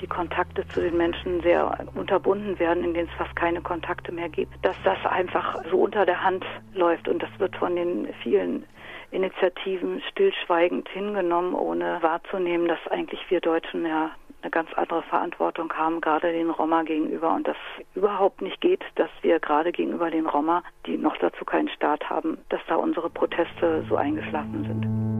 die 0.00 0.06
Kontakte 0.06 0.66
zu 0.68 0.80
den 0.80 0.96
Menschen 0.96 1.40
sehr 1.42 1.86
unterbunden 1.94 2.58
werden, 2.58 2.84
in 2.84 2.94
denen 2.94 3.08
es 3.08 3.14
fast 3.16 3.34
keine 3.36 3.60
Kontakte 3.60 4.12
mehr 4.12 4.28
gibt, 4.28 4.52
dass 4.62 4.76
das 4.84 4.98
einfach 5.06 5.62
so 5.70 5.78
unter 5.78 6.06
der 6.06 6.22
Hand 6.22 6.44
läuft 6.74 7.08
und 7.08 7.22
das 7.22 7.30
wird 7.38 7.56
von 7.56 7.76
den 7.76 8.08
vielen 8.22 8.64
Initiativen 9.10 10.02
stillschweigend 10.10 10.88
hingenommen, 10.88 11.54
ohne 11.54 11.98
wahrzunehmen, 12.00 12.68
dass 12.68 12.78
eigentlich 12.90 13.20
wir 13.28 13.40
Deutschen 13.40 13.84
ja 13.84 14.10
eine 14.42 14.50
ganz 14.50 14.72
andere 14.74 15.02
Verantwortung 15.02 15.72
haben, 15.72 16.00
gerade 16.00 16.32
den 16.32 16.50
Roma 16.50 16.82
gegenüber 16.82 17.34
und 17.34 17.46
das 17.46 17.56
überhaupt 17.94 18.40
nicht 18.40 18.60
geht, 18.60 18.82
dass 18.94 19.10
wir 19.22 19.38
gerade 19.38 19.72
gegenüber 19.72 20.10
den 20.10 20.26
Roma, 20.26 20.62
die 20.86 20.96
noch 20.96 21.16
dazu 21.18 21.44
keinen 21.44 21.68
Staat 21.68 22.08
haben, 22.08 22.38
dass 22.48 22.60
da 22.68 22.76
unsere 22.76 23.10
Proteste 23.10 23.84
so 23.88 23.96
eingeschlafen 23.96 24.64
sind. 24.64 25.19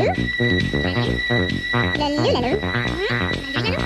Lalu, 0.00 0.16
lalu, 2.00 2.56
lalu. 3.60 3.80